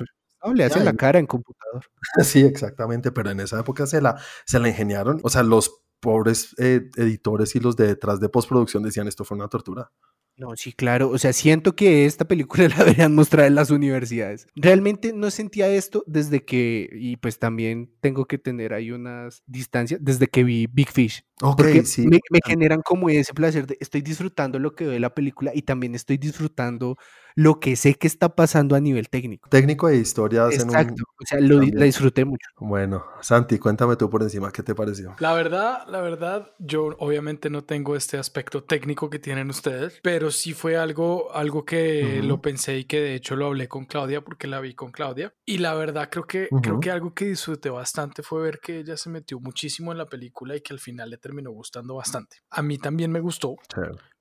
no, 0.44 0.54
le 0.54 0.64
hacen 0.64 0.84
la 0.84 0.94
cara 0.94 1.18
en 1.18 1.26
computador. 1.26 1.84
Sí, 2.24 2.40
exactamente, 2.40 3.12
pero 3.12 3.30
en 3.30 3.40
esa 3.40 3.60
época 3.60 3.86
se 3.86 4.00
la, 4.00 4.18
se 4.46 4.58
la 4.58 4.68
ingeniaron. 4.68 5.20
O 5.22 5.28
sea, 5.28 5.42
los 5.42 5.84
pobres 6.00 6.54
eh, 6.58 6.90
editores 6.96 7.54
y 7.56 7.60
los 7.60 7.76
de 7.76 7.86
detrás 7.86 8.20
de 8.20 8.28
postproducción 8.28 8.82
decían 8.82 9.08
esto 9.08 9.24
fue 9.24 9.36
una 9.36 9.48
tortura. 9.48 9.90
No, 10.36 10.56
sí, 10.56 10.72
claro. 10.72 11.10
O 11.10 11.18
sea, 11.18 11.32
siento 11.32 11.76
que 11.76 12.06
esta 12.06 12.26
película 12.26 12.68
la 12.68 12.78
deberían 12.78 13.14
mostrar 13.14 13.46
en 13.46 13.54
las 13.54 13.70
universidades. 13.70 14.46
Realmente 14.56 15.12
no 15.12 15.30
sentía 15.30 15.68
esto 15.68 16.02
desde 16.06 16.44
que, 16.44 16.88
y 16.92 17.16
pues 17.16 17.38
también 17.38 17.92
tengo 18.00 18.26
que 18.26 18.38
tener 18.38 18.74
ahí 18.74 18.90
unas 18.90 19.42
distancias, 19.46 20.00
desde 20.02 20.26
que 20.26 20.44
vi 20.44 20.66
Big 20.66 20.90
Fish. 20.90 21.24
Ok, 21.40 21.56
porque 21.58 21.84
sí. 21.84 22.06
Me, 22.06 22.20
me, 22.30 22.40
generan 22.44 22.82
como 22.82 23.08
ese 23.10 23.32
placer 23.32 23.66
de 23.66 23.76
estoy 23.80 24.02
disfrutando 24.02 24.58
lo 24.58 24.74
que 24.74 24.84
veo 24.84 24.92
de 24.92 25.00
la 25.00 25.14
película 25.14 25.52
y 25.54 25.62
también 25.62 25.94
estoy 25.94 26.16
disfrutando 26.16 26.96
lo 27.34 27.60
que 27.60 27.76
sé 27.76 27.94
que 27.94 28.06
está 28.06 28.34
pasando 28.34 28.76
a 28.76 28.80
nivel 28.80 29.08
técnico. 29.08 29.48
Técnico 29.48 29.88
e 29.88 29.96
historia. 29.96 30.46
Exacto, 30.50 31.02
o 31.20 31.26
sea, 31.26 31.40
lo, 31.40 31.60
la 31.60 31.84
disfruté 31.84 32.24
mucho. 32.24 32.48
Bueno, 32.58 33.04
Santi, 33.20 33.58
cuéntame 33.58 33.96
tú 33.96 34.08
por 34.08 34.22
encima, 34.22 34.50
¿qué 34.52 34.62
te 34.62 34.74
pareció? 34.74 35.14
La 35.18 35.34
verdad, 35.34 35.86
la 35.88 36.00
verdad, 36.00 36.52
yo 36.58 36.94
obviamente 36.98 37.50
no 37.50 37.64
tengo 37.64 37.96
este 37.96 38.18
aspecto 38.18 38.64
técnico 38.64 39.10
que 39.10 39.18
tienen 39.18 39.50
ustedes, 39.50 40.00
pero 40.02 40.30
sí 40.30 40.52
fue 40.54 40.76
algo, 40.76 41.32
algo 41.34 41.64
que 41.64 42.20
lo 42.22 42.40
pensé 42.40 42.78
y 42.78 42.84
que 42.84 43.00
de 43.00 43.14
hecho 43.14 43.36
lo 43.36 43.46
hablé 43.46 43.68
con 43.68 43.86
Claudia 43.86 44.22
porque 44.22 44.46
la 44.46 44.60
vi 44.60 44.74
con 44.74 44.92
Claudia. 44.92 45.34
Y 45.44 45.58
la 45.58 45.74
verdad 45.74 46.08
creo 46.10 46.26
que, 46.26 46.48
creo 46.62 46.80
que 46.80 46.90
algo 46.90 47.14
que 47.14 47.26
disfruté 47.26 47.70
bastante 47.70 48.22
fue 48.22 48.42
ver 48.42 48.60
que 48.60 48.80
ella 48.80 48.96
se 48.96 49.10
metió 49.10 49.40
muchísimo 49.40 49.92
en 49.92 49.98
la 49.98 50.06
película 50.06 50.56
y 50.56 50.60
que 50.60 50.72
al 50.72 50.78
final 50.78 51.10
le 51.10 51.18
terminó 51.18 51.50
gustando 51.50 51.96
bastante. 51.96 52.38
A 52.50 52.62
mí 52.62 52.78
también 52.78 53.10
me 53.10 53.20
gustó 53.20 53.56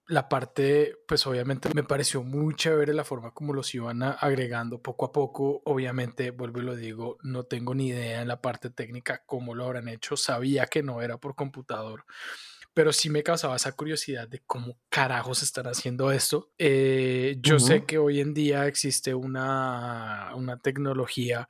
la 0.08 0.28
parte, 0.28 0.98
pues 1.08 1.26
obviamente 1.28 1.70
me 1.74 1.84
pareció 1.84 2.24
muy 2.24 2.56
chévere 2.56 2.94
la 2.94 3.06
forma 3.06 3.32
como 3.32 3.54
los 3.54 3.74
iban 3.74 4.04
agregando 4.04 4.82
poco 4.82 5.06
a 5.06 5.12
poco. 5.12 5.62
Obviamente, 5.66 6.32
vuelvo 6.32 6.60
y 6.60 6.63
lo 6.63 6.76
digo, 6.76 7.18
no 7.24 7.44
tengo 7.44 7.74
ni 7.74 7.88
idea 7.88 8.22
en 8.22 8.28
la 8.28 8.42
parte 8.42 8.70
técnica 8.70 9.24
cómo 9.26 9.56
lo 9.56 9.66
habrán 9.66 9.88
hecho. 9.88 10.18
Sabía 10.18 10.66
que 10.66 10.84
no 10.84 11.02
era 11.02 11.18
por 11.18 11.36
computador, 11.36 12.06
pero 12.74 12.92
sí 12.92 13.10
me 13.10 13.24
causaba 13.24 13.56
esa 13.56 13.72
curiosidad 13.72 14.28
de 14.28 14.42
cómo 14.46 14.78
carajos 14.89 15.42
están 15.42 15.68
haciendo 15.68 16.12
esto. 16.12 16.52
Eh, 16.58 17.38
yo 17.39 17.60
sé 17.60 17.86
que 17.86 17.98
hoy 17.98 18.20
en 18.20 18.34
día 18.34 18.68
existe 18.68 19.13
una, 19.13 20.32
una 20.36 20.58
tecnología 20.60 21.48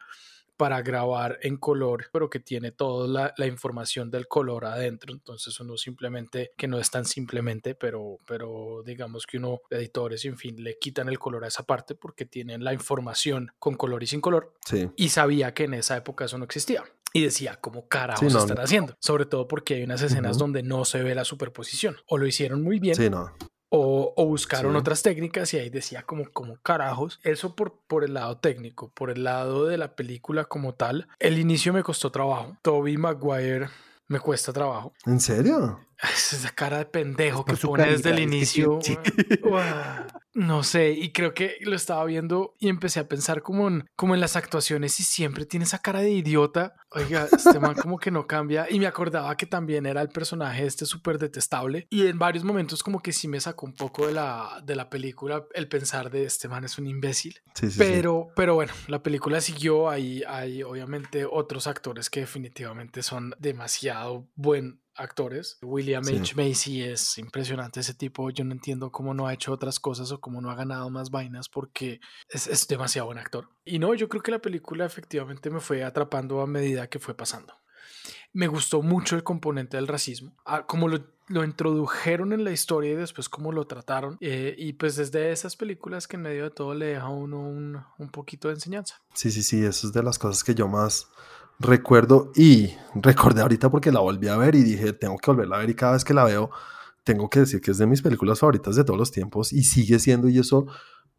para 0.57 0.81
grabar 0.81 1.39
en 1.41 1.57
color, 1.57 2.09
pero 2.11 2.29
que 2.29 2.39
tiene 2.39 2.71
toda 2.71 3.33
la, 3.35 3.47
información 3.47 4.09
del 4.09 4.27
color 4.27 4.65
adentro. 4.65 5.11
Entonces 5.11 5.59
uno 5.59 5.77
simplemente, 5.77 6.51
que 6.57 6.67
no 6.67 6.79
es 6.79 6.89
tan 6.91 7.05
simplemente, 7.05 7.75
pero, 7.75 8.19
pero 8.25 8.83
digamos 8.85 9.25
que 9.25 9.37
uno, 9.37 9.59
editores, 9.69 10.25
en 10.25 10.37
fin, 10.37 10.63
le 10.63 10.77
quitan 10.79 11.09
el 11.09 11.19
color 11.19 11.43
a 11.45 11.47
esa 11.47 11.63
parte 11.63 11.95
porque 11.95 12.25
tienen 12.25 12.63
la 12.63 12.73
información 12.73 13.51
con 13.59 13.75
color 13.75 14.03
y 14.03 14.07
sin 14.07 14.21
color. 14.21 14.53
Y 14.95 15.09
sabía 15.09 15.53
que 15.53 15.65
en 15.65 15.73
esa 15.73 15.97
época 15.97 16.25
eso 16.25 16.37
no 16.37 16.45
existía. 16.45 16.83
Y 17.15 17.23
decía, 17.23 17.57
¿cómo 17.61 17.87
carajos 17.87 18.33
están 18.33 18.59
haciendo? 18.59 18.95
Sobre 18.99 19.25
todo 19.25 19.47
porque 19.47 19.75
hay 19.75 19.83
unas 19.83 20.01
escenas 20.01 20.39
donde 20.39 20.63
no 20.63 20.83
se 20.83 21.03
ve 21.03 21.13
la 21.13 21.25
superposición. 21.25 21.97
O 22.07 22.17
lo 22.17 22.25
hicieron 22.25 22.63
muy 22.63 22.79
bien. 22.79 22.95
Sí, 22.95 23.09
no 23.09 23.31
o, 24.15 24.25
buscaron 24.25 24.75
otras 24.75 25.01
técnicas 25.03 25.53
y 25.53 25.57
ahí 25.57 25.69
decía 25.69 26.03
como, 26.03 26.29
como 26.31 26.57
carajos. 26.57 27.19
Eso 27.23 27.55
por, 27.55 27.79
por 27.87 28.03
el 28.03 28.13
lado 28.13 28.37
técnico, 28.37 28.89
por 28.89 29.09
el 29.09 29.23
lado 29.23 29.65
de 29.65 29.77
la 29.77 29.95
película 29.95 30.45
como 30.45 30.73
tal. 30.73 31.07
El 31.19 31.37
inicio 31.37 31.73
me 31.73 31.83
costó 31.83 32.11
trabajo. 32.11 32.57
Toby 32.61 32.97
Maguire 32.97 33.69
me 34.07 34.19
cuesta 34.19 34.53
trabajo. 34.53 34.93
¿En 35.05 35.19
serio? 35.19 35.79
Esa 36.01 36.49
cara 36.49 36.77
de 36.77 36.85
pendejo 36.85 37.45
que 37.45 37.55
pone 37.55 37.85
desde 37.85 38.11
el 38.11 38.19
inicio. 38.19 38.79
No 40.35 40.63
sé, 40.63 40.91
y 40.91 41.11
creo 41.11 41.35
que 41.35 41.57
lo 41.61 41.75
estaba 41.75 42.03
viendo 42.05 42.55
y 42.59 42.67
empecé 42.67 42.99
a 42.99 43.07
pensar 43.07 43.43
como 43.43 43.67
en, 43.67 43.87
como 43.95 44.15
en 44.15 44.21
las 44.21 44.35
actuaciones 44.35 44.99
y 44.99 45.03
siempre 45.03 45.45
tiene 45.45 45.65
esa 45.65 45.77
cara 45.77 45.99
de 45.99 46.09
idiota. 46.09 46.73
Oiga, 46.89 47.27
este 47.31 47.59
man 47.59 47.75
como 47.75 47.99
que 47.99 48.09
no 48.09 48.25
cambia. 48.25 48.65
Y 48.67 48.79
me 48.79 48.87
acordaba 48.87 49.37
que 49.37 49.45
también 49.45 49.85
era 49.85 50.01
el 50.01 50.09
personaje 50.09 50.65
este 50.65 50.87
súper 50.87 51.19
detestable. 51.19 51.85
Y 51.91 52.07
en 52.07 52.17
varios 52.17 52.43
momentos 52.43 52.81
como 52.81 52.99
que 52.99 53.13
sí 53.13 53.27
me 53.27 53.39
sacó 53.39 53.67
un 53.67 53.75
poco 53.75 54.07
de 54.07 54.13
la, 54.13 54.59
de 54.65 54.75
la 54.75 54.89
película 54.89 55.45
el 55.53 55.67
pensar 55.67 56.09
de 56.09 56.25
este 56.25 56.47
man 56.47 56.63
es 56.63 56.79
un 56.79 56.87
imbécil. 56.87 57.39
pero, 57.77 58.29
pero 58.35 58.55
bueno, 58.55 58.73
la 58.87 59.03
película 59.03 59.39
siguió. 59.39 59.87
Ahí 59.87 60.23
hay 60.27 60.63
obviamente 60.63 61.25
otros 61.29 61.67
actores 61.67 62.09
que 62.09 62.21
definitivamente 62.21 63.03
son 63.03 63.35
demasiado 63.37 64.27
buen 64.33 64.82
actores. 64.95 65.57
William 65.61 66.03
H. 66.03 66.35
Macy 66.35 66.83
es 66.83 67.17
impresionante 67.17 67.79
ese 67.79 67.93
tipo. 67.93 68.29
Yo 68.29 68.43
no 68.43 68.51
entiendo 68.51 68.91
cómo 68.91 69.13
no 69.13 69.27
ha 69.27 69.33
hecho 69.33 69.51
otras 69.51 69.79
cosas 69.79 70.11
o 70.11 70.21
cómo 70.21 70.41
no 70.41 70.51
ha 70.51 70.55
ganado 70.55 70.89
más 70.89 71.09
vainas 71.11 71.49
porque 71.49 71.99
es, 72.29 72.67
demasiado 72.67 73.07
buen 73.07 73.19
actor. 73.19 73.49
Y 73.65 73.79
no, 73.79 73.93
yo 73.93 74.09
creo 74.09 74.21
que 74.21 74.31
la 74.31 74.39
película 74.39 74.85
efectivamente 74.85 75.49
me 75.49 75.59
fue 75.59 75.83
atrapando 75.83 76.41
a 76.41 76.47
medida 76.47 76.87
que 76.87 76.99
fue 76.99 77.15
pasando. 77.15 77.53
Me 78.33 78.47
gustó 78.47 78.81
mucho 78.81 79.15
el 79.15 79.23
componente 79.23 79.77
del 79.77 79.87
racismo, 79.87 80.35
ah, 80.45 80.65
como 80.65 80.87
lo, 80.87 81.05
introdujeron 81.43 82.33
en 82.33 82.43
la 82.43 82.51
historia 82.51 82.91
y 82.91 82.95
después 82.95 83.29
cómo 83.29 83.51
lo 83.51 83.67
trataron. 83.67 84.17
Eh, 84.21 84.55
y 84.57 84.73
pues 84.73 84.95
desde 84.95 85.31
esas 85.31 85.55
películas 85.55 86.07
que 86.07 86.15
en 86.15 86.23
medio 86.23 86.45
de 86.45 86.49
todo 86.49 86.73
le 86.73 86.87
deja 86.87 87.03
a 87.03 87.09
uno 87.09 87.39
un, 87.39 87.79
un 87.99 88.09
poquito 88.09 88.47
de 88.47 88.55
enseñanza. 88.55 89.01
Sí, 89.13 89.31
sí, 89.31 89.43
sí, 89.43 89.63
eso 89.63 89.87
es 89.87 89.93
de 89.93 90.01
las 90.01 90.17
cosas 90.17 90.43
que 90.43 90.55
yo 90.55 90.67
más 90.67 91.07
recuerdo 91.63 92.31
y 92.35 92.75
recordé 92.93 93.41
ahorita 93.41 93.71
porque 93.71 93.91
la 93.91 94.01
volví 94.01 94.27
a 94.27 94.37
ver 94.37 94.55
y 94.55 94.63
dije, 94.63 94.93
tengo 94.93 95.17
que 95.17 95.31
volverla 95.31 95.55
a 95.55 95.59
ver 95.59 95.69
y 95.69 95.75
cada 95.75 95.93
vez 95.93 96.03
que 96.03 96.13
la 96.13 96.25
veo, 96.25 96.51
tengo 97.03 97.29
que 97.29 97.41
decir 97.41 97.61
que 97.61 97.71
es 97.71 97.77
de 97.77 97.87
mis 97.87 98.01
películas 98.01 98.39
favoritas 98.39 98.75
de 98.75 98.83
todos 98.83 98.99
los 98.99 99.11
tiempos 99.11 99.51
y 99.51 99.63
sigue 99.63 99.97
siendo 99.99 100.29
y 100.29 100.39
eso, 100.39 100.67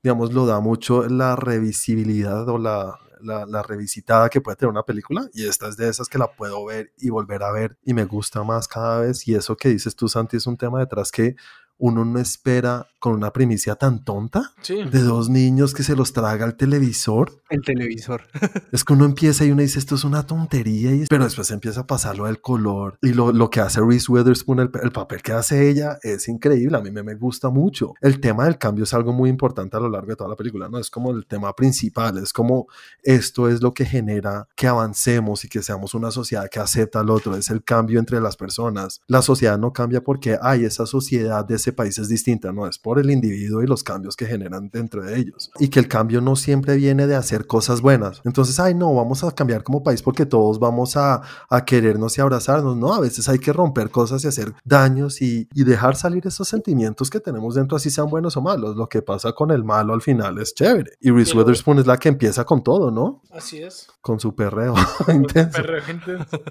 digamos, 0.03 0.33
lo 0.33 0.47
da 0.47 0.61
mucho 0.61 1.09
la 1.09 1.37
revisibilidad 1.37 2.49
o 2.49 2.59
la, 2.59 2.99
la, 3.21 3.63
revisitada 3.63 4.29
que 4.29 4.41
puede 4.41 4.57
tener 4.57 4.71
una 4.71 4.83
película 4.83 5.29
y 5.33 5.47
esta 5.47 5.69
es 5.69 5.77
de 5.77 5.89
esas 5.89 6.09
que 6.09 6.19
la 6.19 6.33
puedo 6.37 6.65
ver 6.65 6.93
y 6.99 7.09
volver 7.09 7.43
a 7.43 7.51
ver 7.51 7.79
y 7.83 7.95
me 7.95 8.05
gusta 8.05 8.45
más 8.45 8.69
cada 8.69 9.01
vez 9.01 9.27
y 9.27 9.35
eso 9.35 9.57
que 9.57 9.71
dices 9.71 9.97
tú 9.97 10.09
Santi 10.09 10.37
es 10.37 10.47
un 10.47 10.57
tema 10.57 10.79
detrás 10.79 11.11
que 11.11 11.37
uno 11.79 12.05
no 12.05 12.19
espera 12.19 12.87
con 12.99 13.13
una 13.15 13.33
primicia 13.33 13.75
tan 13.75 14.03
tonta 14.05 14.53
Sí. 14.63 14.77
de 14.91 15.03
dos 15.03 15.29
niños 15.29 15.75
que 15.75 15.83
se 15.83 15.95
los 15.95 16.13
traga 16.15 16.47
el 16.47 16.57
televisor. 16.57 17.33
El 17.51 17.61
televisor. 17.63 18.23
Es 18.73 18.83
que 18.85 18.93
uno 18.95 19.05
empieza 19.05 19.45
y 19.45 19.51
uno 19.51 19.61
dice 19.63 19.79
esto 19.79 19.95
es 19.95 20.05
una 20.05 20.25
tontería, 20.27 20.95
y- 20.95 21.05
pero 21.09 21.25
después 21.25 21.51
empieza 21.51 21.81
a 21.81 21.87
pasar 21.87 22.17
lo 22.17 22.25
del 22.27 22.41
color 22.41 22.99
y 23.03 23.13
lo, 23.13 23.31
lo 23.33 23.51
que 23.51 23.61
hace 23.61 23.81
Reese 23.81 24.11
Witherspoon, 24.11 24.61
el, 24.61 24.71
el 24.83 24.91
papel 24.93 25.21
que 25.23 25.33
hace 25.33 25.69
ella 25.69 25.99
es 26.03 26.29
increíble, 26.29 26.77
a 26.77 26.81
mí 26.81 26.91
me, 26.91 27.03
me 27.03 27.15
gusta 27.15 27.51
mucho. 27.51 27.93
El 28.01 28.21
tema 28.21 28.45
del 28.45 28.57
cambio 28.57 28.85
es 28.85 28.95
algo 28.95 29.13
muy 29.13 29.29
importante 29.29 29.77
a 29.77 29.81
lo 29.81 29.89
largo 29.91 30.09
de 30.09 30.17
toda 30.17 30.31
la 30.31 30.37
película, 30.37 30.69
¿no? 30.69 30.79
Es 30.79 30.89
como 30.91 31.11
el 31.11 31.27
tema 31.27 31.55
principal, 31.55 32.17
es 32.19 32.33
como 32.33 32.67
esto 33.03 33.49
es 33.49 33.61
lo 33.63 33.75
que 33.75 33.85
genera 33.85 34.49
que 34.57 34.67
avancemos 34.67 35.45
y 35.45 35.49
que 35.49 35.63
seamos 35.63 35.93
una 35.95 36.11
sociedad 36.11 36.49
que 36.51 36.61
acepta 36.61 37.01
al 37.01 37.11
otro, 37.11 37.37
es 37.37 37.51
el 37.51 37.63
cambio 37.63 37.99
entre 38.01 38.21
las 38.21 38.37
personas. 38.37 39.01
La 39.07 39.21
sociedad 39.23 39.59
no 39.59 39.73
cambia 39.73 40.03
porque, 40.03 40.39
ay, 40.41 40.65
esa 40.65 40.87
sociedad 40.87 41.45
de 41.45 41.59
ese 41.65 41.73
país 41.73 41.99
es 41.99 42.09
distinta, 42.09 42.53
no, 42.53 42.67
es 42.67 42.79
por 42.79 42.99
el 42.99 43.11
individuo 43.11 43.63
y 43.63 43.67
los 43.67 43.83
cambios 43.83 44.17
que 44.17 44.27
generan 44.27 44.69
dentro 44.71 45.03
de 45.03 45.17
ellos. 45.19 45.51
Y 45.59 45.69
que 45.69 45.81
el 45.81 45.89
cambio 45.89 46.21
no 46.21 46.37
siempre 46.37 46.77
viene 46.77 47.07
de 47.07 47.15
hacer 47.17 47.47
cosas 47.47 47.81
buenas. 47.81 48.21
Entonces, 48.25 48.61
ay, 48.61 48.75
no, 48.75 48.93
vamos 48.95 49.25
a 49.25 49.31
cambiar 49.33 49.63
como 49.63 49.83
país 49.83 50.03
porque 50.03 50.27
todos 50.27 50.59
vamos 50.59 50.97
a, 50.99 51.23
a 51.49 51.65
querernos 51.65 52.19
y 52.19 52.21
abrazarnos. 52.21 52.77
No, 52.77 52.93
a 52.93 53.01
veces 53.01 53.29
hay 53.31 53.39
que 53.39 53.53
romper 53.53 53.89
cosas 53.91 54.23
y 54.25 54.29
hacer 54.29 54.53
daños 54.65 55.23
y, 55.23 55.49
y 55.55 55.65
dejar 55.65 55.97
salir 55.97 56.27
esos 56.27 56.47
sentimientos 56.49 57.09
que 57.09 57.19
tenemos 57.21 57.55
dentro, 57.55 57.77
así 57.79 57.89
sean 57.91 58.09
buenos 58.11 58.37
o 58.37 58.43
malos. 58.43 58.77
Lo 58.77 58.87
que 58.89 59.01
pasa 59.01 59.33
con 59.33 59.51
el 59.51 59.65
malo 59.65 59.95
al 59.95 60.03
final 60.03 60.39
es 60.39 60.55
chévere. 60.55 60.93
Y 61.01 61.11
Reese 61.11 61.33
Pero- 61.33 61.45
Witherspoon 61.45 61.79
es 61.79 61.87
la 61.87 61.97
que 61.97 62.11
empieza 62.11 62.45
con 62.45 62.63
todo, 62.63 62.91
¿no? 62.91 63.23
Así 63.33 63.63
es. 63.63 63.89
Con 64.03 64.21
su 64.21 64.35
perreo 64.35 64.75
intenso. 65.09 65.57
Perreo 65.63 65.83
intenso. 65.91 66.43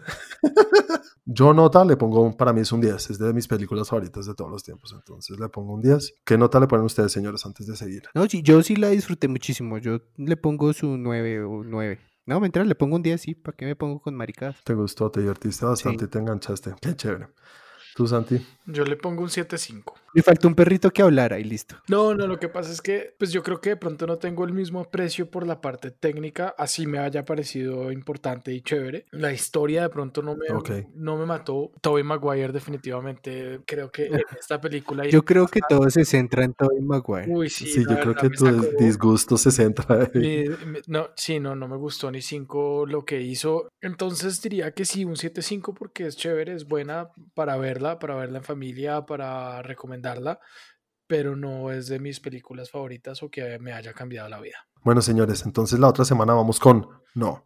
Yo 1.25 1.53
nota 1.53 1.86
le 1.86 1.95
pongo, 1.95 2.36
para 2.36 2.51
mí 2.51 2.62
es 2.62 2.71
un 2.73 2.81
10, 2.81 3.12
es 3.12 3.17
de 3.17 3.33
mis 3.33 3.47
películas 3.47 3.88
favoritas 3.88 4.25
de 4.25 4.33
todos 4.33 4.51
los 4.51 4.62
tiempos, 4.62 4.91
entonces 4.93 5.39
le 5.39 5.47
pongo 5.47 5.73
un 5.73 5.81
10. 5.81 6.15
¿Qué 6.25 6.38
nota 6.38 6.59
le 6.59 6.67
ponen 6.67 6.86
ustedes, 6.86 7.13
señores, 7.13 7.45
antes 7.45 7.65
de 7.65 7.77
seguir? 7.77 8.03
No, 8.13 8.27
sí, 8.27 8.41
yo 8.43 8.62
sí 8.62 8.75
la 8.75 8.89
disfruté 8.89 9.29
muchísimo. 9.29 9.77
Yo 9.77 10.01
le 10.17 10.36
pongo 10.36 10.73
su 10.73 10.97
9 10.97 11.43
o 11.43 11.63
9. 11.63 11.99
No, 12.25 12.39
mentira, 12.41 12.65
le 12.65 12.75
pongo 12.75 12.97
un 12.97 13.03
10, 13.03 13.21
sí. 13.21 13.36
¿Para 13.36 13.55
qué 13.55 13.65
me 13.65 13.75
pongo 13.75 14.01
con 14.01 14.15
maricadas? 14.15 14.57
¿Te 14.65 14.73
gustó? 14.73 15.09
¿Te 15.12 15.21
divertiste 15.21 15.65
bastante? 15.65 15.99
Sí. 15.99 16.05
y 16.05 16.09
¿Te 16.09 16.19
enganchaste? 16.19 16.75
Qué 16.81 16.95
chévere. 16.95 17.27
¿Tú, 17.95 18.07
Santi? 18.07 18.45
Yo 18.65 18.83
le 18.83 18.97
pongo 18.97 19.23
un 19.23 19.29
7.5. 19.29 19.93
Le 20.13 20.21
faltó 20.21 20.47
un 20.47 20.56
perrito 20.56 20.91
que 20.91 21.02
hablara 21.02 21.39
y 21.39 21.43
listo. 21.43 21.76
No, 21.88 22.13
no, 22.13 22.28
lo 22.28 22.39
que 22.39 22.49
pasa 22.49 22.71
es 22.71 22.82
que 22.82 23.15
pues 23.17 23.32
yo 23.32 23.41
creo 23.43 23.60
que 23.60 23.71
de 23.71 23.78
pronto 23.78 24.06
no 24.08 24.17
tengo 24.17 24.45
el 24.45 24.54
mismo 24.54 24.80
aprecio 24.80 25.30
por 25.30 25.45
la 25.47 25.60
parte 25.62 25.91
técnica, 25.91 26.54
así 26.58 26.86
me 26.86 26.99
haya 26.99 27.26
parecido 27.26 27.91
importante 27.91 28.54
y 28.54 28.62
chévere. 28.62 29.06
La 29.12 29.32
historia 29.34 29.82
de 29.84 29.89
pronto 29.89 30.21
no 30.21 30.36
me, 30.36 30.45
Ok. 30.54 30.69
no 30.95 31.17
me 31.17 31.26
mató. 31.26 31.71
Tobey 31.82 32.04
Maguire 32.04 32.52
definitivamente 32.54 33.62
creo 33.65 33.91
que 33.91 34.06
en 34.08 34.13
esta 34.39 34.60
película... 34.62 35.06
Yo 35.08 35.23
creo 35.26 35.47
que 35.47 35.62
todo 35.67 35.89
se 35.89 36.06
centra 36.06 36.43
en 36.43 36.54
Tobey 36.54 36.82
Maguire. 36.82 37.26
Uy, 37.32 37.49
sí, 37.49 37.65
Sí, 37.67 37.84
yo 37.89 37.99
creo 37.99 38.15
que 38.15 38.30
tu 38.30 38.45
sacó- 38.45 38.67
disgusto 38.78 39.38
se 39.38 39.52
centra 39.52 40.10
ahí. 40.13 40.19
mi- 40.19 40.65
mi- 40.71 40.80
no, 40.88 41.10
sí, 41.15 41.39
no, 41.39 41.56
no 41.56 41.67
me 41.67 41.78
gustó 41.78 42.12
ni 42.12 42.21
5 42.21 42.86
lo 42.86 43.04
que 43.06 43.21
hizo. 43.21 43.69
Entonces 43.82 44.41
diría 44.41 44.71
que 44.71 44.86
sí, 44.86 45.06
un 45.06 45.15
7.5 45.15 45.73
porque 45.73 46.06
es 46.08 46.15
chévere, 46.17 46.54
es 46.54 46.65
buena 46.67 47.10
para 47.34 47.58
verla, 47.58 47.99
para 47.99 48.15
verla 48.15 48.38
en 48.39 48.43
familia, 48.43 49.06
para 49.06 49.62
recomendarla, 50.04 50.39
pero 51.08 51.36
no 51.36 51.72
es 51.72 51.88
de 51.88 52.00
mis 52.00 52.20
películas 52.20 52.70
favoritas 52.70 53.22
o 53.24 53.30
que 53.30 53.60
me 53.60 53.74
haya 53.74 53.94
cambiado 53.94 54.30
la 54.30 54.39
vida. 54.39 54.58
Bueno, 54.84 55.02
señores, 55.02 55.46
entonces 55.46 55.80
la 55.80 55.88
otra 55.88 56.06
semana 56.06 56.34
vamos 56.34 56.60
con 56.60 56.88
No, 57.16 57.46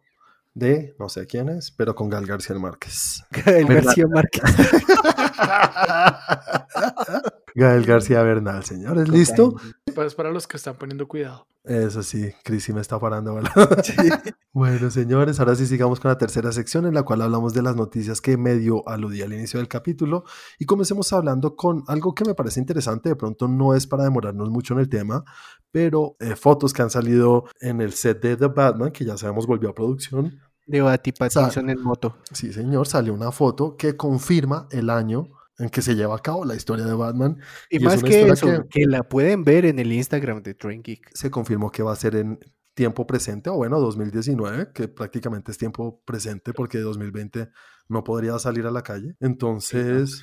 de 0.54 0.94
no 0.98 1.08
sé 1.08 1.26
quién 1.26 1.48
es, 1.48 1.70
pero 1.70 1.94
con 1.94 2.08
Gal 2.08 2.26
García 2.26 2.58
Márquez. 2.58 3.22
El 3.46 3.66
¿Verdad? 3.66 3.84
García 3.84 4.06
Márquez. 4.08 4.42
Gael 7.54 7.84
García 7.84 8.22
Bernal, 8.22 8.64
señores, 8.64 9.08
¿listo? 9.08 9.54
Pues 9.94 10.14
para 10.14 10.30
los 10.30 10.46
que 10.46 10.56
están 10.56 10.76
poniendo 10.76 11.06
cuidado. 11.08 11.46
Eso 11.68 12.02
sí, 12.02 12.30
Cris 12.44 12.64
sí 12.64 12.72
me 12.72 12.80
está 12.80 12.98
parando. 12.98 13.34
¿verdad? 13.34 13.52
Bueno, 14.52 14.90
señores, 14.90 15.38
ahora 15.38 15.54
sí 15.54 15.66
sigamos 15.66 16.00
con 16.00 16.08
la 16.08 16.18
tercera 16.18 16.50
sección 16.50 16.86
en 16.86 16.94
la 16.94 17.04
cual 17.04 17.22
hablamos 17.22 17.54
de 17.54 17.62
las 17.62 17.76
noticias 17.76 18.20
que 18.20 18.36
medio 18.36 18.88
aludí 18.88 19.22
al 19.22 19.32
inicio 19.32 19.60
del 19.60 19.68
capítulo 19.68 20.24
y 20.58 20.64
comencemos 20.64 21.12
hablando 21.12 21.54
con 21.54 21.84
algo 21.86 22.14
que 22.14 22.24
me 22.24 22.34
parece 22.34 22.58
interesante, 22.58 23.10
de 23.10 23.16
pronto 23.16 23.46
no 23.46 23.74
es 23.74 23.86
para 23.86 24.04
demorarnos 24.04 24.50
mucho 24.50 24.74
en 24.74 24.80
el 24.80 24.88
tema, 24.88 25.22
pero 25.70 26.16
eh, 26.18 26.34
fotos 26.34 26.72
que 26.72 26.82
han 26.82 26.90
salido 26.90 27.44
en 27.60 27.80
el 27.80 27.92
set 27.92 28.20
de 28.20 28.36
The 28.36 28.48
Batman, 28.48 28.90
que 28.90 29.04
ya 29.04 29.16
sabemos 29.16 29.46
volvió 29.46 29.68
a 29.68 29.74
producción. 29.74 30.40
De 30.66 30.80
Batty 30.80 31.12
Pattinson 31.12 31.70
en 31.70 31.80
moto. 31.80 32.16
Sí, 32.32 32.52
señor, 32.52 32.88
salió 32.88 33.14
una 33.14 33.30
foto 33.30 33.76
que 33.76 33.96
confirma 33.96 34.66
el 34.72 34.90
año 34.90 35.37
en 35.58 35.68
que 35.70 35.82
se 35.82 35.94
lleva 35.94 36.16
a 36.16 36.20
cabo 36.20 36.44
la 36.44 36.54
historia 36.54 36.84
de 36.84 36.94
Batman. 36.94 37.38
Y, 37.68 37.80
más 37.80 38.02
que 38.02 38.22
eso, 38.22 38.66
que... 38.68 38.86
la 38.86 39.02
pueden 39.02 39.44
ver 39.44 39.66
en 39.66 39.78
el 39.78 39.92
Instagram 39.92 40.42
de 40.42 40.54
Train 40.54 40.82
Geek. 40.82 41.10
Se 41.14 41.30
confirmó 41.30 41.70
que 41.70 41.82
va 41.82 41.92
a 41.92 41.96
ser 41.96 42.14
en 42.16 42.38
tiempo 42.74 43.08
presente, 43.08 43.50
o 43.50 43.54
bueno, 43.54 43.80
2019, 43.80 44.70
que 44.72 44.86
prácticamente 44.86 45.50
es 45.50 45.58
tiempo 45.58 46.00
presente 46.04 46.52
porque 46.52 46.78
2020 46.78 47.48
no 47.88 48.04
podría 48.04 48.38
salir 48.38 48.66
a 48.66 48.70
la 48.70 48.82
calle. 48.82 49.16
Entonces, 49.18 50.22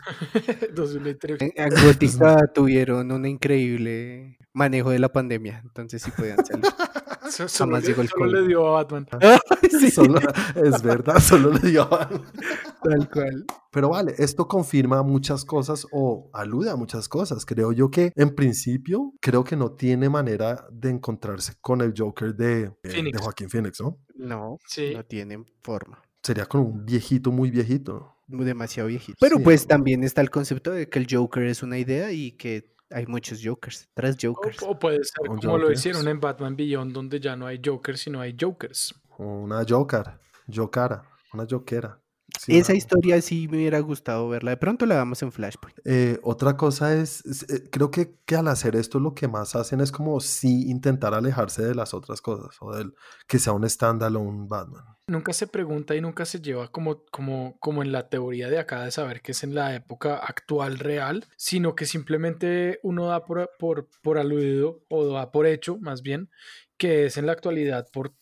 2023. 0.74 1.42
En 1.42 1.52
en 1.54 1.70
Gótica 1.86 2.38
tuvieron 2.54 3.12
un 3.12 3.26
increíble 3.26 4.38
manejo 4.54 4.92
de 4.92 5.00
la 5.00 5.12
pandemia, 5.12 5.62
entonces 5.66 6.02
sí 6.02 6.12
podían 6.12 6.46
salir. 6.46 6.64
So- 7.32 7.48
Solo, 7.48 7.72
Jamás 7.72 7.84
le, 7.84 7.90
llegó 7.90 8.02
el 8.02 8.10
solo 8.10 8.26
le 8.42 8.48
dio 8.48 8.68
a 8.68 8.72
Batman. 8.84 9.08
Sí, 9.80 9.90
solo- 9.92 10.20
es 10.56 10.82
verdad, 10.82 11.20
solo 11.20 11.52
le 11.52 11.70
dio. 11.72 11.88
tal 12.84 13.10
cual. 13.10 13.46
Pero 13.72 13.90
vale, 13.90 14.14
esto 14.18 14.48
confirma 14.48 15.04
muchas 15.04 15.44
cosas 15.44 15.86
o 15.92 16.30
alude 16.34 16.70
a 16.70 16.76
muchas 16.76 17.10
cosas. 17.10 17.46
Creo 17.46 17.72
yo 17.72 17.90
que 17.92 18.12
en 18.16 18.34
principio 18.36 19.14
creo 19.20 19.44
que 19.44 19.56
no 19.56 19.72
tiene 19.74 20.08
manera 20.10 20.66
de 20.72 20.90
encontrarse 20.92 21.54
con 21.62 21.82
el 21.82 21.94
Joker 21.98 22.36
de, 22.36 22.72
de- 22.84 22.90
Phoenix. 22.90 23.18
de 23.18 23.24
Joaquín 23.24 23.50
Phoenix, 23.50 23.82
¿no? 23.82 23.98
No, 24.16 24.58
Sí. 24.68 24.94
no 24.96 25.04
tienen 25.04 25.46
forma. 25.62 26.02
Sería 26.24 26.46
con 26.46 26.62
un 26.62 26.86
viejito 26.86 27.32
muy 27.32 27.52
viejito. 27.52 28.14
Demasiado 28.28 28.88
viejito. 28.90 29.18
Pero 29.20 29.38
Sí, 29.38 29.44
pues 29.44 29.64
no. 29.64 29.68
también 29.68 30.04
está 30.04 30.22
el 30.22 30.30
concepto 30.32 30.72
de 30.72 30.90
que 30.90 30.98
el 31.00 31.08
Joker 31.10 31.44
es 31.44 31.62
una 31.64 31.78
idea 31.78 32.12
y 32.12 32.32
que 32.32 32.74
hay 32.92 33.06
muchos 33.08 33.42
Jokers, 33.44 33.90
tres 33.94 34.18
Jokers. 34.22 34.62
O, 34.62 34.72
o 34.72 34.80
puede 34.80 35.04
ser 35.04 35.28
como 35.28 35.58
lo 35.58 35.72
hicieron 35.72 36.08
en 36.08 36.20
Batman 36.20 36.56
Beyond, 36.56 36.94
donde 36.94 37.20
ya 37.20 37.36
no 37.36 37.48
hay 37.48 37.62
Jokers, 37.64 38.02
sino 38.02 38.22
hay 38.22 38.36
Jokers. 38.40 38.94
Una 39.18 39.64
Joker, 39.68 40.20
Jokara, 40.54 41.04
una 41.34 41.46
Jokera. 41.50 42.00
Sí, 42.40 42.58
Esa 42.58 42.74
historia 42.74 43.22
sí 43.22 43.48
me 43.48 43.58
hubiera 43.58 43.80
gustado 43.80 44.28
verla. 44.30 44.52
De 44.52 44.58
pronto 44.58 44.86
la 44.86 44.96
damos 44.96 45.22
en 45.22 45.32
Flashpoint. 45.32 45.78
Eh, 45.86 46.20
otra 46.24 46.58
cosa 46.58 46.96
es, 46.96 47.26
es, 47.26 47.44
eh, 47.50 47.70
creo 47.72 47.92
que, 47.92 48.16
que 48.26 48.36
al 48.36 48.48
hacer 48.48 48.76
esto 48.76 49.00
lo 49.00 49.14
que 49.14 49.28
más 49.28 49.56
hacen 49.56 49.82
es 49.82 49.92
como 49.92 50.20
sí 50.20 50.70
intentar 50.70 51.14
alejarse 51.14 51.64
de 51.64 51.76
las 51.76 51.94
otras 51.94 52.22
cosas 52.22 52.56
o 52.60 52.76
del 52.76 52.94
que 53.28 53.40
sea 53.40 53.54
un 53.54 53.70
standalone 53.70 54.46
Batman. 54.48 54.84
Nunca 55.08 55.34
se 55.34 55.48
pregunta 55.48 55.96
y 55.96 56.02
nunca 56.02 56.26
se 56.26 56.42
lleva 56.42 56.70
como, 56.70 57.06
como, 57.12 57.58
como 57.60 57.84
en 57.84 57.92
la 57.92 58.10
teoría 58.10 58.50
de 58.50 58.58
acá 58.58 58.84
de 58.84 58.92
saber 58.92 59.22
que 59.22 59.34
es 59.34 59.44
en 59.44 59.54
la 59.54 59.76
época 59.76 60.18
actual 60.18 60.80
real, 60.80 61.26
sino 61.38 61.76
que 61.76 61.86
simplemente 61.86 62.80
uno 62.82 63.08
da 63.08 63.24
por, 63.26 63.52
por, 63.60 63.88
por 64.02 64.18
aludido 64.18 64.84
o 64.90 65.06
da 65.06 65.32
por 65.32 65.46
hecho, 65.46 65.78
más 65.78 66.02
bien, 66.02 66.30
que 66.78 67.06
es 67.06 67.18
en 67.18 67.28
la 67.28 67.34
actualidad 67.34 67.88
por, 67.94 68.16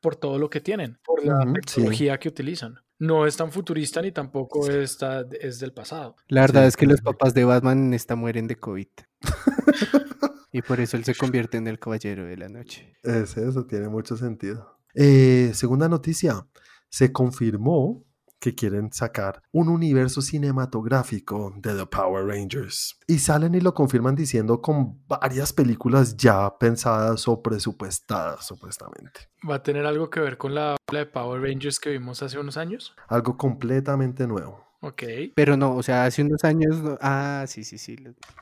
por 0.00 0.16
todo 0.16 0.38
lo 0.38 0.50
que 0.50 0.60
tienen, 0.60 0.98
por 1.04 1.24
la 1.24 1.40
sí. 1.40 1.76
tecnología 1.76 2.18
que 2.18 2.28
utilizan. 2.28 2.85
No 2.98 3.26
es 3.26 3.36
tan 3.36 3.52
futurista 3.52 4.00
ni 4.00 4.10
tampoco 4.10 4.70
está, 4.70 5.26
es 5.40 5.58
del 5.58 5.72
pasado. 5.72 6.16
La 6.28 6.40
verdad 6.42 6.62
Sí, 6.62 6.68
es 6.68 6.76
que 6.76 6.86
los 6.86 7.02
papás 7.02 7.34
de 7.34 7.44
Batman 7.44 7.78
en 7.78 7.94
esta 7.94 8.16
mueren 8.16 8.46
de 8.46 8.56
COVID. 8.56 8.88
y 10.52 10.62
por 10.62 10.80
eso 10.80 10.96
él 10.96 11.04
se 11.04 11.14
convierte 11.14 11.58
en 11.58 11.66
el 11.66 11.78
caballero 11.78 12.24
de 12.24 12.36
la 12.38 12.48
noche. 12.48 12.94
Es 13.02 13.36
eso, 13.36 13.66
tiene 13.66 13.88
mucho 13.88 14.16
sentido. 14.16 14.78
Eh, 14.94 15.50
segunda 15.52 15.90
noticia, 15.90 16.46
se 16.88 17.12
confirmó 17.12 18.05
que 18.40 18.54
quieren 18.54 18.92
sacar 18.92 19.42
un 19.52 19.68
universo 19.68 20.20
cinematográfico 20.20 21.52
de 21.56 21.74
The 21.74 21.86
Power 21.86 22.26
Rangers. 22.26 22.98
Y 23.06 23.18
salen 23.18 23.54
y 23.54 23.60
lo 23.60 23.74
confirman 23.74 24.14
diciendo 24.14 24.60
con 24.60 25.02
varias 25.06 25.52
películas 25.52 26.16
ya 26.16 26.58
pensadas 26.58 27.26
o 27.28 27.42
presupuestadas, 27.42 28.46
supuestamente. 28.46 29.28
¿Va 29.48 29.56
a 29.56 29.62
tener 29.62 29.86
algo 29.86 30.10
que 30.10 30.20
ver 30.20 30.38
con 30.38 30.54
la, 30.54 30.76
de 30.92 31.06
Power 31.06 31.40
Rangers 31.40 31.78
que 31.78 31.90
vimos 31.90 32.22
hace 32.22 32.38
unos 32.38 32.56
años? 32.56 32.94
Algo 33.08 33.36
completamente 33.36 34.26
nuevo. 34.26 34.65
Ok. 34.86 35.02
Pero 35.34 35.56
no, 35.56 35.74
o 35.74 35.82
sea, 35.82 36.04
hace 36.04 36.22
unos 36.22 36.44
años. 36.44 36.80
no- 36.82 36.96
Ah, 37.00 37.44
sí, 37.48 37.64
sí, 37.64 37.76
sí. 37.78 37.96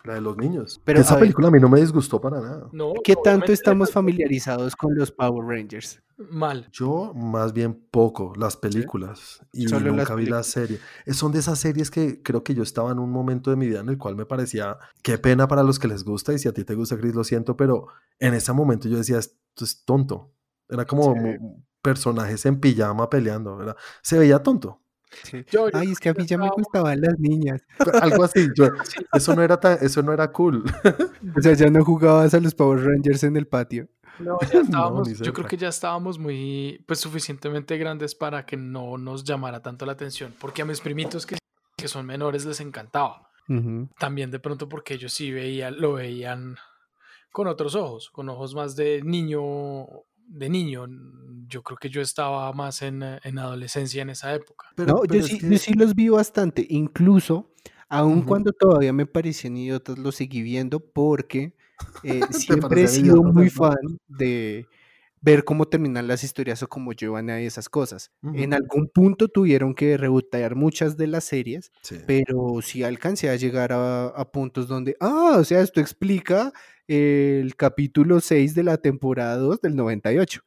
La 0.04 0.14
de 0.14 0.20
los 0.20 0.37
niños. 0.37 0.80
Pero, 0.85 1.00
Esa 1.00 1.12
a 1.12 1.16
ver. 1.16 1.22
película 1.22 1.48
a 1.48 1.50
mí 1.50 1.59
no 1.61 1.68
me 1.68 1.80
disgustó 1.80 2.20
para 2.20 2.40
nada. 2.40 2.68
No, 2.72 2.92
¿Qué 3.02 3.14
tanto 3.16 3.50
estamos 3.52 3.90
familiarizados 3.90 4.76
con 4.76 4.94
los 4.94 5.11
Power 5.11 5.46
Rangers? 5.46 6.02
Mal. 6.16 6.68
Yo 6.70 7.12
más 7.14 7.52
bien 7.52 7.74
poco, 7.90 8.35
las 8.37 8.57
películas. 8.57 9.40
Y 9.52 9.68
Solo 9.68 9.92
nunca 9.92 10.14
vi 10.14 10.26
la 10.26 10.42
serie. 10.42 10.78
Eh, 11.07 11.14
Son 11.14 11.33
de 11.33 11.38
esas 11.40 11.59
series 11.59 11.90
que 11.90 12.22
creo 12.22 12.44
que 12.44 12.54
yo 12.54 12.62
estaba 12.62 12.92
en 12.92 12.98
un 12.98 13.11
momento 13.11 13.50
de 13.50 13.57
mi 13.57 13.66
vida 13.66 13.80
en 13.80 13.88
el 13.88 13.98
cual 13.98 14.14
me 14.14 14.26
parecía, 14.26 14.76
qué 15.02 15.18
pena 15.18 15.48
para 15.48 15.62
los 15.62 15.78
que 15.78 15.88
les 15.88 16.04
gusta, 16.04 16.33
y 16.33 16.38
si 16.38 16.46
a 16.48 16.52
ti 16.52 16.62
te 16.64 16.74
gusta, 16.74 16.96
Chris, 16.98 17.14
lo 17.14 17.24
siento, 17.24 17.57
pero 17.57 17.88
en 18.20 18.35
ese 18.35 18.52
momento 18.52 18.87
yo 18.88 18.98
decía, 18.98 19.18
esto 19.18 19.64
es 19.64 19.85
tonto. 19.85 20.30
Era 20.68 20.85
como 20.85 21.14
Sí. 21.14 21.20
personajes 21.83 22.46
en 22.46 22.61
pijama 22.61 23.11
peleando, 23.11 23.57
¿verdad? 23.57 23.76
Se 24.02 24.18
veía 24.18 24.40
tonto. 24.42 24.80
Sí. 25.22 25.44
Yo- 25.50 25.68
yo 25.70 25.79
Ay, 25.79 25.92
es 25.92 26.00
que 26.00 26.09
a 26.11 26.14
mí 26.14 26.27
ya 26.27 26.37
me 26.38 26.48
gustaban 26.50 27.00
las 27.00 27.18
niñas. 27.18 27.62
Algo 28.03 28.24
así. 28.24 28.48
yo- 28.57 28.68
eso, 29.12 29.35
no 29.35 29.42
era 29.42 29.59
tan- 29.61 29.79
eso 29.81 30.03
no 30.03 30.12
era 30.12 30.31
cool. 30.33 30.64
O 31.37 31.40
sea, 31.40 31.55
ya 31.55 31.70
no 31.70 31.85
jugabas 31.85 32.35
a 32.35 32.40
los 32.40 32.55
Power 32.55 32.85
Rangers 32.85 33.22
en 33.24 33.37
el 33.37 33.46
patio. 33.46 33.88
No, 34.18 34.38
ya 34.53 34.61
estábamos, 34.61 35.09
ni 35.09 35.14
yo 35.14 35.33
creo 35.33 35.48
que 35.48 35.57
ya 35.57 35.68
estábamos 35.68 36.18
muy, 36.18 36.85
pues 36.87 37.00
suficientemente 37.00 37.77
grandes 37.79 38.14
para 38.14 38.46
que 38.46 38.57
no 38.57 38.96
nos 38.96 39.24
llamara 39.24 39.61
tanto 39.61 39.85
la 39.87 39.92
atención, 39.92 40.33
porque 40.38 40.62
a 40.62 40.64
mis 40.64 40.81
primitos 40.81 41.27
que, 41.27 41.37
que 41.77 41.88
son 41.88 42.07
menores 42.07 42.44
les 42.44 42.61
encantaba. 42.61 43.29
También 43.98 44.31
de 44.31 44.38
pronto 44.38 44.68
porque 44.68 44.94
ellos 44.94 45.12
sí 45.12 45.31
veían, 45.31 45.79
lo 45.81 45.94
veían 45.94 46.57
con 47.33 47.46
otros 47.48 47.74
ojos, 47.74 48.09
con 48.11 48.29
ojos 48.29 48.55
más 48.55 48.74
de 48.77 49.03
niño, 49.03 49.87
de 50.29 50.48
niño. 50.48 50.87
Yo 51.54 51.62
creo 51.62 51.78
que 51.78 51.88
yo 51.88 52.00
estaba 52.02 52.52
más 52.52 52.82
en, 52.82 53.02
eh, 53.04 53.20
en 53.22 53.38
adolescencia 53.38 54.02
en 54.02 54.10
esa 54.10 54.34
época. 54.34 54.66
Pero- 54.74 54.94
no, 54.94 55.00
pero 55.02 55.14
yo 55.20 55.22
sí, 55.26 55.38
que- 55.38 55.50
yo 55.50 55.58
sí 55.58 55.74
los 55.74 55.94
vi 55.94 56.08
bastante. 56.08 56.66
Incluso, 56.68 57.52
aun 57.88 58.22
cuando 58.22 58.52
todavía 58.52 58.92
me 58.92 59.06
parecían 59.06 59.56
idiotas, 59.56 59.96
los 59.98 60.16
seguí 60.16 60.42
viendo 60.42 60.80
porque 60.80 61.54
eh, 62.02 62.20
siempre 62.30 62.82
he 62.82 62.88
sido 62.88 63.22
muy 63.22 63.44
¿no? 63.44 63.50
fan 63.52 63.76
de 64.08 64.66
ver 65.20 65.44
cómo 65.44 65.64
terminan 65.66 66.06
las 66.08 66.22
historias 66.24 66.62
o 66.64 66.68
cómo 66.68 66.92
llevan 66.92 67.30
a 67.30 67.40
esas 67.40 67.68
cosas. 67.68 68.10
En 68.34 68.52
algún 68.52 68.88
punto 68.88 69.28
tuvieron 69.28 69.74
que 69.74 69.96
rebotear 69.96 70.54
muchas 70.54 70.96
de 70.98 71.06
las 71.06 71.24
series, 71.24 71.70
Sí. 71.82 71.96
pero 72.06 72.60
sí 72.62 72.82
alcancé 72.82 73.30
a 73.30 73.36
llegar 73.36 73.72
a, 73.72 74.06
a 74.08 74.30
puntos 74.32 74.66
donde, 74.68 74.96
ah, 75.00 75.36
o 75.38 75.44
sea, 75.44 75.60
esto 75.62 75.80
explica 75.80 76.52
el 76.88 77.56
capítulo 77.56 78.20
6 78.20 78.54
de 78.54 78.64
la 78.64 78.76
temporada 78.76 79.36
2 79.38 79.60
del 79.62 79.76
98. 79.76 80.42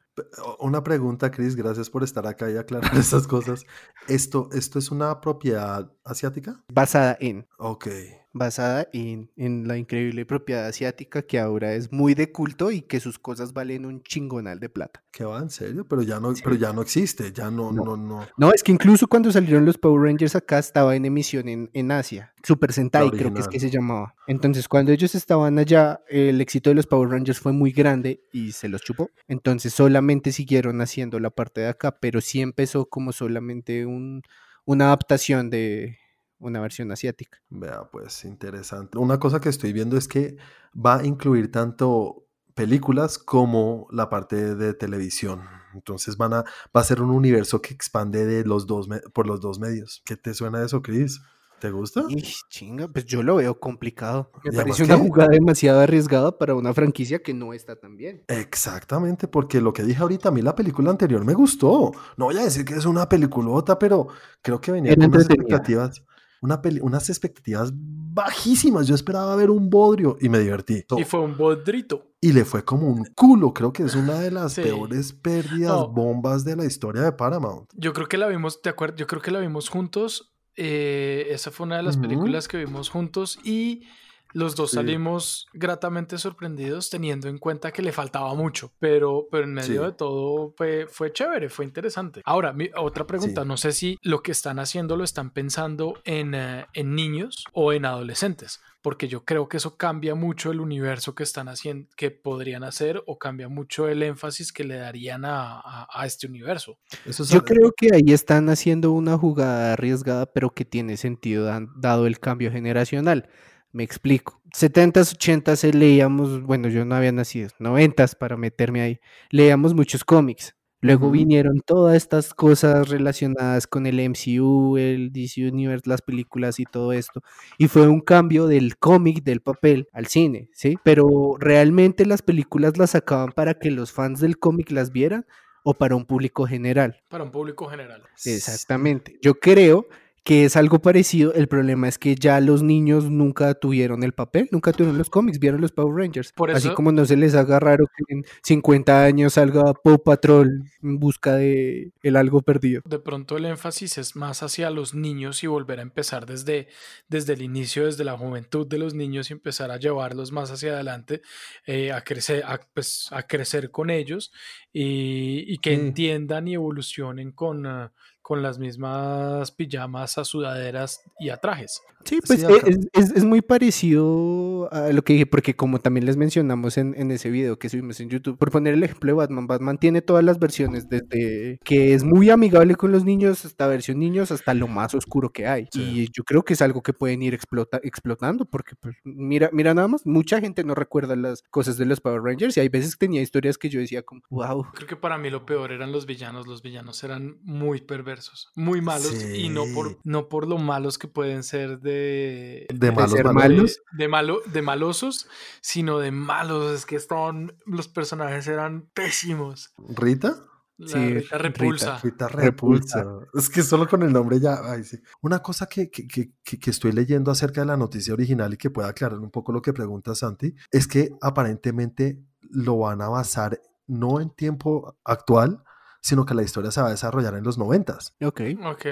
Una 0.60 0.82
pregunta, 0.84 1.30
Chris, 1.30 1.56
gracias 1.56 1.90
por 1.90 2.02
estar 2.04 2.26
acá 2.26 2.50
y 2.50 2.56
aclarar 2.56 2.90
esas 2.98 3.26
cosas. 3.26 3.64
¿Esto, 4.08 4.48
¿Esto 4.52 4.78
es 4.78 4.90
una 4.90 5.20
propiedad 5.20 5.90
asiática? 6.04 6.62
Basada 6.72 7.16
en, 7.20 7.46
Ok. 7.58 7.88
basada 8.32 8.86
en, 8.92 9.30
en 9.36 9.66
la 9.68 9.76
increíble 9.76 10.24
propiedad 10.24 10.66
asiática 10.66 11.22
que 11.22 11.38
ahora 11.38 11.74
es 11.74 11.90
muy 11.92 12.14
de 12.14 12.30
culto 12.32 12.70
y 12.70 12.82
que 12.82 13.00
sus 13.00 13.18
cosas 13.18 13.52
valen 13.52 13.84
un 13.84 14.02
chingonal 14.02 14.60
de 14.60 14.68
plata. 14.68 15.02
¿Qué 15.10 15.24
va? 15.24 15.38
¿En 15.40 15.50
serio? 15.50 15.86
Pero 15.88 16.02
ya 16.02 16.20
no, 16.20 16.34
Sí. 16.34 16.42
pero 16.44 16.54
ya 16.56 16.72
no 16.72 16.80
existe, 16.82 17.32
ya 17.32 17.50
no, 17.50 17.72
No. 17.72 17.84
no, 17.84 17.96
no. 17.96 18.26
No, 18.36 18.52
es 18.52 18.62
que 18.62 18.70
incluso 18.72 19.08
cuando 19.08 19.32
salieron 19.32 19.64
los 19.64 19.76
Power 19.76 20.02
Rangers 20.02 20.36
acá 20.36 20.58
estaba 20.58 20.94
en 20.94 21.04
emisión 21.04 21.48
en, 21.48 21.70
en 21.72 21.90
Asia. 21.90 22.32
Super 22.44 22.72
Sentai 22.72 23.10
creo 23.10 23.34
que 23.34 23.40
es 23.40 23.48
que 23.48 23.58
se 23.58 23.68
llamaba. 23.68 24.14
Entonces 24.28 24.68
cuando 24.68 24.92
ellos 24.92 25.14
estaban 25.16 25.58
allá, 25.58 26.00
el 26.08 26.40
éxito 26.40 26.70
de 26.70 26.74
los 26.76 26.86
Power 26.86 27.10
Rangers 27.10 27.40
fue 27.40 27.52
muy 27.52 27.72
grande 27.72 28.22
y 28.32 28.52
se 28.52 28.68
los 28.68 28.80
chupó. 28.82 29.10
Entonces 29.26 29.74
solamente 29.74 30.07
siguieron 30.32 30.80
haciendo 30.80 31.20
la 31.20 31.30
parte 31.30 31.62
de 31.62 31.68
acá, 31.68 31.98
pero 32.00 32.20
sí 32.20 32.40
empezó 32.40 32.86
como 32.86 33.12
solamente 33.12 33.86
un, 33.86 34.22
una 34.64 34.86
adaptación 34.86 35.50
de 35.50 35.98
una 36.38 36.60
versión 36.60 36.92
asiática. 36.92 37.38
Vea, 37.48 37.88
pues 37.90 38.24
interesante. 38.24 38.98
Una 38.98 39.18
cosa 39.18 39.40
que 39.40 39.48
estoy 39.48 39.72
viendo 39.72 39.96
es 39.96 40.08
que 40.08 40.36
va 40.74 40.98
a 40.98 41.04
incluir 41.04 41.50
tanto 41.50 42.26
películas 42.54 43.18
como 43.18 43.86
la 43.90 44.08
parte 44.08 44.54
de 44.54 44.74
televisión. 44.74 45.42
Entonces 45.74 46.16
van 46.16 46.34
a, 46.34 46.44
va 46.76 46.80
a 46.80 46.84
ser 46.84 47.02
un 47.02 47.10
universo 47.10 47.60
que 47.60 47.74
expande 47.74 48.26
de 48.26 48.44
los 48.44 48.66
dos 48.66 48.88
por 49.12 49.26
los 49.26 49.40
dos 49.40 49.58
medios. 49.58 50.02
¿Qué 50.04 50.16
te 50.16 50.34
suena 50.34 50.64
eso, 50.64 50.82
Chris? 50.82 51.20
¿Te 51.60 51.70
gusta? 51.70 52.04
Y 52.08 52.22
chinga, 52.48 52.86
pues 52.88 53.04
yo 53.04 53.22
lo 53.22 53.36
veo 53.36 53.58
complicado. 53.58 54.30
Me 54.44 54.52
parece 54.52 54.82
además 54.84 55.00
una 55.00 55.08
jugada 55.08 55.28
demasiado 55.30 55.80
arriesgada 55.80 56.38
para 56.38 56.54
una 56.54 56.72
franquicia 56.72 57.18
que 57.20 57.34
no 57.34 57.52
está 57.52 57.74
tan 57.76 57.96
bien. 57.96 58.22
Exactamente, 58.28 59.26
porque 59.28 59.60
lo 59.60 59.72
que 59.72 59.82
dije 59.82 60.00
ahorita, 60.00 60.28
a 60.28 60.32
mí 60.32 60.40
la 60.42 60.54
película 60.54 60.90
anterior 60.90 61.24
me 61.24 61.34
gustó. 61.34 61.90
No 62.16 62.26
voy 62.26 62.36
a 62.38 62.44
decir 62.44 62.64
que 62.64 62.74
es 62.74 62.84
una 62.86 63.08
peliculota, 63.08 63.78
pero 63.78 64.06
creo 64.42 64.60
que 64.60 64.70
venía 64.72 64.94
con 64.94 65.06
unas 65.06 65.24
expectativas, 65.24 66.04
una 66.42 66.62
peli- 66.62 66.80
unas 66.80 67.08
expectativas 67.08 67.72
bajísimas. 67.74 68.86
Yo 68.86 68.94
esperaba 68.94 69.34
ver 69.36 69.50
un 69.50 69.68
bodrio 69.70 70.16
y 70.20 70.28
me 70.28 70.38
divertí. 70.38 70.84
Y 70.96 71.04
fue 71.04 71.20
un 71.20 71.36
bodrito. 71.36 72.12
Y 72.20 72.32
le 72.32 72.44
fue 72.44 72.64
como 72.64 72.86
un 72.88 73.04
culo. 73.16 73.52
Creo 73.54 73.72
que 73.72 73.82
es 73.84 73.94
una 73.94 74.14
de 74.20 74.30
las 74.30 74.52
Sí. 74.52 74.62
peores 74.62 75.12
pérdidas, 75.12 75.72
No. 75.72 75.88
bombas 75.88 76.44
de 76.44 76.56
la 76.56 76.64
historia 76.64 77.02
de 77.02 77.12
Paramount. 77.12 77.68
Yo 77.74 77.92
creo 77.92 78.08
que 78.08 78.16
la 78.18 78.26
vimos, 78.28 78.60
¿te 78.62 78.68
acuerdas? 78.68 78.98
Yo 78.98 79.06
creo 79.06 79.22
que 79.22 79.30
la 79.30 79.40
vimos 79.40 79.68
juntos. 79.68 80.34
Eh, 80.58 81.28
esa 81.30 81.52
fue 81.52 81.66
una 81.66 81.76
de 81.76 81.84
las 81.84 81.96
películas 81.96 82.48
que 82.48 82.58
vimos 82.58 82.90
juntos 82.90 83.38
y 83.44 83.84
los 84.32 84.54
dos 84.56 84.70
Sí. 84.70 84.76
salimos 84.76 85.46
gratamente 85.52 86.18
sorprendidos 86.18 86.90
teniendo 86.90 87.28
en 87.28 87.38
cuenta 87.38 87.72
que 87.72 87.82
le 87.82 87.92
faltaba 87.92 88.34
mucho, 88.34 88.72
pero, 88.78 89.26
pero 89.30 89.44
en 89.44 89.54
medio 89.54 89.80
Sí. 89.82 89.86
de 89.86 89.92
todo 89.92 90.52
fue, 90.56 90.86
fue 90.88 91.12
chévere, 91.12 91.48
fue 91.48 91.64
interesante. 91.64 92.20
Ahora, 92.24 92.52
mi, 92.52 92.70
otra 92.76 93.06
pregunta, 93.06 93.42
Sí. 93.42 93.48
no 93.48 93.56
sé 93.56 93.72
si 93.72 93.98
lo 94.02 94.22
que 94.22 94.32
están 94.32 94.58
haciendo 94.58 94.96
lo 94.96 95.04
están 95.04 95.30
pensando 95.30 95.94
en, 96.04 96.34
eh, 96.34 96.66
en 96.74 96.94
niños 96.94 97.44
o 97.52 97.72
en 97.72 97.84
adolescentes, 97.84 98.60
porque 98.82 99.08
yo 99.08 99.24
creo 99.24 99.48
que 99.48 99.56
eso 99.56 99.76
cambia 99.76 100.14
mucho 100.14 100.50
el 100.50 100.60
universo 100.60 101.14
que 101.14 101.22
están 101.22 101.48
haciendo, 101.48 101.88
que 101.96 102.10
podrían 102.10 102.64
hacer 102.64 103.02
o 103.06 103.18
cambia 103.18 103.48
mucho 103.48 103.88
el 103.88 104.02
énfasis 104.02 104.52
que 104.52 104.64
le 104.64 104.76
darían 104.76 105.24
a, 105.24 105.58
a- 105.60 105.88
a 105.92 106.06
este 106.06 106.26
universo. 106.26 106.78
Eso 107.04 107.22
es 107.22 107.30
Yo 107.30 107.44
creo 107.44 107.72
que 107.76 107.88
ahí 107.94 108.12
están 108.12 108.48
haciendo 108.48 108.92
una 108.92 109.18
jugada 109.18 109.72
arriesgada, 109.72 110.26
pero 110.26 110.50
que 110.50 110.64
tiene 110.64 110.96
sentido 110.96 111.50
dado 111.76 112.06
el 112.06 112.18
cambio 112.20 112.50
generacional. 112.52 113.28
Me 113.72 113.84
explico. 113.84 114.40
70s, 114.56 115.16
80s 115.16 115.64
eh, 115.64 115.72
leíamos, 115.72 116.42
bueno, 116.42 116.68
yo 116.68 116.84
no 116.84 116.94
había 116.94 117.12
nacido, 117.12 117.50
90s 117.58 118.16
para 118.16 118.36
meterme 118.36 118.80
ahí, 118.80 119.00
leíamos 119.30 119.74
muchos 119.74 120.04
cómics. 120.04 120.54
Luego 120.80 121.10
vinieron 121.10 121.60
todas 121.66 121.96
estas 121.96 122.32
cosas 122.32 122.88
relacionadas 122.88 123.66
con 123.66 123.86
el 123.86 123.98
MCU, 123.98 124.76
el 124.76 125.10
DC 125.12 125.48
Universe, 125.48 125.88
las 125.88 126.02
películas 126.02 126.60
y 126.60 126.64
todo 126.66 126.92
esto. 126.92 127.20
Y 127.58 127.66
fue 127.66 127.88
un 127.88 128.00
cambio 128.00 128.46
del 128.46 128.78
cómic, 128.78 129.24
del 129.24 129.40
papel, 129.40 129.88
al 129.92 130.06
cine, 130.06 130.48
¿sí? 130.52 130.76
Pero 130.84 131.34
realmente 131.40 132.06
las 132.06 132.22
películas 132.22 132.78
las 132.78 132.90
sacaban 132.90 133.32
para 133.32 133.54
que 133.54 133.72
los 133.72 133.90
fans 133.90 134.20
del 134.20 134.38
cómic 134.38 134.70
las 134.70 134.92
vieran 134.92 135.26
o 135.64 135.74
para 135.74 135.96
un 135.96 136.06
público 136.06 136.46
general. 136.46 137.02
Para 137.08 137.24
un 137.24 137.32
público 137.32 137.66
general. 137.66 138.04
Exactamente. 138.24 139.18
Yo 139.20 139.34
creo 139.40 139.88
que 140.28 140.44
es 140.44 140.58
algo 140.58 140.78
parecido. 140.82 141.32
El 141.32 141.48
problema 141.48 141.88
es 141.88 141.96
que 141.96 142.14
ya 142.14 142.38
los 142.42 142.62
niños 142.62 143.04
nunca 143.10 143.54
tuvieron 143.54 144.02
el 144.02 144.12
papel, 144.12 144.46
nunca 144.52 144.72
tuvieron 144.72 144.98
los 144.98 145.08
cómics, 145.08 145.38
vieron 145.38 145.62
los 145.62 145.72
Power 145.72 145.94
Rangers. 145.96 146.32
Por 146.32 146.50
Así 146.50 146.68
como 146.74 146.92
no 146.92 147.06
se 147.06 147.16
les 147.16 147.34
haga 147.34 147.58
raro 147.58 147.86
que 147.86 148.04
en 148.12 148.24
50 148.42 149.04
años 149.04 149.32
salga 149.32 149.72
Paw 149.72 150.02
Patrol 150.02 150.64
en 150.82 150.98
busca 150.98 151.34
de 151.36 151.92
el 152.02 152.16
algo 152.16 152.42
perdido. 152.42 152.82
De 152.84 152.98
pronto 152.98 153.38
el 153.38 153.46
énfasis 153.46 153.96
es 153.96 154.16
más 154.16 154.42
hacia 154.42 154.68
los 154.68 154.92
niños 154.92 155.42
y 155.44 155.46
volver 155.46 155.78
a 155.78 155.82
empezar 155.82 156.26
desde, 156.26 156.68
desde 157.08 157.32
el 157.32 157.40
inicio, 157.40 157.86
desde 157.86 158.04
la 158.04 158.18
juventud 158.18 158.66
de 158.66 158.76
los 158.76 158.92
niños 158.92 159.30
y 159.30 159.32
empezar 159.32 159.70
a 159.70 159.78
llevarlos 159.78 160.30
más 160.30 160.50
hacia 160.50 160.74
adelante, 160.74 161.22
eh, 161.64 161.90
a, 161.90 162.02
crecer, 162.02 162.44
a, 162.44 162.60
pues, 162.74 163.08
a 163.12 163.22
crecer 163.22 163.70
con 163.70 163.88
ellos 163.88 164.30
y, 164.74 165.44
y 165.50 165.56
que 165.56 165.74
Sí. 165.74 165.80
entiendan 165.80 166.48
y 166.48 166.54
evolucionen 166.54 167.32
con, 167.32 167.64
ah, 167.64 167.92
con 168.28 168.42
las 168.42 168.58
mismas 168.58 169.50
pijamas 169.52 170.18
a 170.18 170.24
sudaderas 170.26 171.00
y 171.18 171.30
a 171.30 171.38
trajes. 171.38 171.80
Sí, 172.04 172.18
pues 172.26 172.40
Sí, 172.40 172.46
e- 172.46 172.54
acá- 172.56 172.66
es, 172.68 172.78
es- 172.92 173.10
es 173.16 173.24
muy 173.24 173.40
parecido 173.40 174.68
a 174.72 174.92
lo 174.92 175.02
que 175.02 175.14
dije, 175.14 175.26
porque 175.26 175.56
como 175.56 175.78
también 175.78 176.04
les 176.04 176.16
mencionamos 176.18 176.76
en, 176.76 176.94
en 176.98 177.10
ese 177.10 177.30
video 177.30 177.58
que 177.58 177.68
subimos 177.70 177.98
en 178.00 178.10
YouTube, 178.10 178.36
por 178.38 178.50
poner 178.50 178.74
el 178.74 178.82
ejemplo 178.82 179.08
de 179.10 179.14
Batman, 179.16 179.46
Batman 179.46 179.78
tiene 179.78 180.02
todas 180.02 180.22
las 180.24 180.38
versiones, 180.38 180.88
desde 180.88 181.58
que 181.64 181.94
es 181.94 182.04
muy 182.04 182.28
amigable 182.30 182.74
con 182.76 182.92
los 182.92 183.04
niños, 183.04 183.44
hasta 183.46 183.66
versión 183.66 183.98
niños, 183.98 184.30
hasta 184.30 184.52
lo 184.54 184.68
más 184.68 184.94
oscuro 184.94 185.30
que 185.30 185.46
hay. 185.46 185.66
Sí. 185.72 185.82
Y 185.82 186.08
yo 186.12 186.22
creo 186.24 186.42
que 186.44 186.52
es 186.52 186.60
algo 186.62 186.82
que 186.82 186.92
pueden 186.92 187.22
ir 187.22 187.34
explota- 187.34 187.80
explotando, 187.82 188.44
porque 188.44 188.74
pues, 188.80 188.94
mira, 189.04 189.48
mira 189.52 189.72
nada 189.72 189.88
más, 189.88 190.04
mucha 190.06 190.38
gente 190.40 190.64
no 190.64 190.74
recuerda 190.74 191.16
las 191.16 191.42
cosas 191.50 191.78
de 191.78 191.86
los 191.86 192.00
Power 192.00 192.22
Rangers 192.22 192.56
y 192.56 192.60
hay 192.60 192.68
veces 192.68 192.94
que 192.96 193.06
tenía 193.06 193.22
historias 193.22 193.56
que 193.56 193.70
yo 193.70 193.80
decía 193.80 194.02
como, 194.02 194.20
wow. 194.28 194.66
Creo 194.74 194.86
que 194.86 194.96
para 194.96 195.16
mí 195.16 195.30
lo 195.30 195.46
peor 195.46 195.72
eran 195.72 195.92
los 195.92 196.04
villanos. 196.04 196.46
Los 196.46 196.62
villanos 196.62 197.02
eran 197.04 197.38
muy 197.42 197.80
perversos, 197.80 198.17
muy 198.56 198.80
malos 198.80 199.14
y 199.34 199.48
no 199.48 199.64
por, 199.74 199.98
no 200.04 200.28
por 200.28 200.46
lo 200.46 200.58
malos 200.58 200.98
que 200.98 201.08
pueden 201.08 201.42
ser 201.42 201.80
de, 201.80 202.66
de 202.72 202.92
malos, 202.92 203.12
ser 203.12 203.24
malos. 203.26 203.34
malos. 203.42 203.80
de, 203.92 203.98
de 204.04 204.08
malo, 204.08 204.40
de 204.52 204.62
malosos, 204.62 205.28
sino 205.60 205.98
de 205.98 206.10
malos. 206.10 206.72
Es 206.74 206.86
que 206.86 206.96
estaban, 206.96 207.56
los 207.66 207.88
personajes 207.88 208.46
eran 208.48 208.88
pésimos. 208.94 209.72
¿Rita? 209.88 210.44
La 210.80 210.86
Sí, 210.88 211.14
Rita 211.14 211.38
repulsa. 211.38 211.98
Rita 211.98 212.28
Repulsa. 212.28 212.98
Repulsa. 213.02 213.26
Es 213.34 213.50
que 213.50 213.62
solo 213.64 213.88
con 213.88 214.02
el 214.04 214.12
nombre 214.12 214.38
ya. 214.38 214.58
ay, 214.62 214.84
sí. 214.84 214.96
Una 215.22 215.40
cosa 215.40 215.66
que, 215.66 215.90
que- 215.90 216.06
que- 216.06 216.30
que- 216.44 216.58
que 216.60 216.70
estoy 216.70 216.92
leyendo 216.92 217.32
acerca 217.32 217.62
de 217.62 217.66
la 217.66 217.76
noticia 217.76 218.14
original 218.14 218.54
y 218.54 218.56
que 218.58 218.70
puede 218.70 218.88
aclarar 218.88 219.18
un 219.18 219.30
poco 219.32 219.50
lo 219.52 219.60
que 219.60 219.72
pregunta 219.72 220.14
Santi 220.14 220.54
es 220.70 220.86
que 220.86 221.10
aparentemente 221.20 222.22
lo 222.50 222.78
van 222.78 223.02
a 223.02 223.08
basar 223.08 223.60
no 223.88 224.20
en 224.20 224.30
tiempo 224.30 224.96
actual, 225.02 225.64
sino 226.00 226.24
que 226.24 226.34
la 226.34 226.42
historia 226.42 226.70
se 226.70 226.80
va 226.80 226.88
a 226.88 226.90
desarrollar 226.90 227.34
en 227.34 227.44
los 227.44 227.58
noventas. 227.58 228.14
Ok. 228.22 228.40
Ok. 228.64 228.86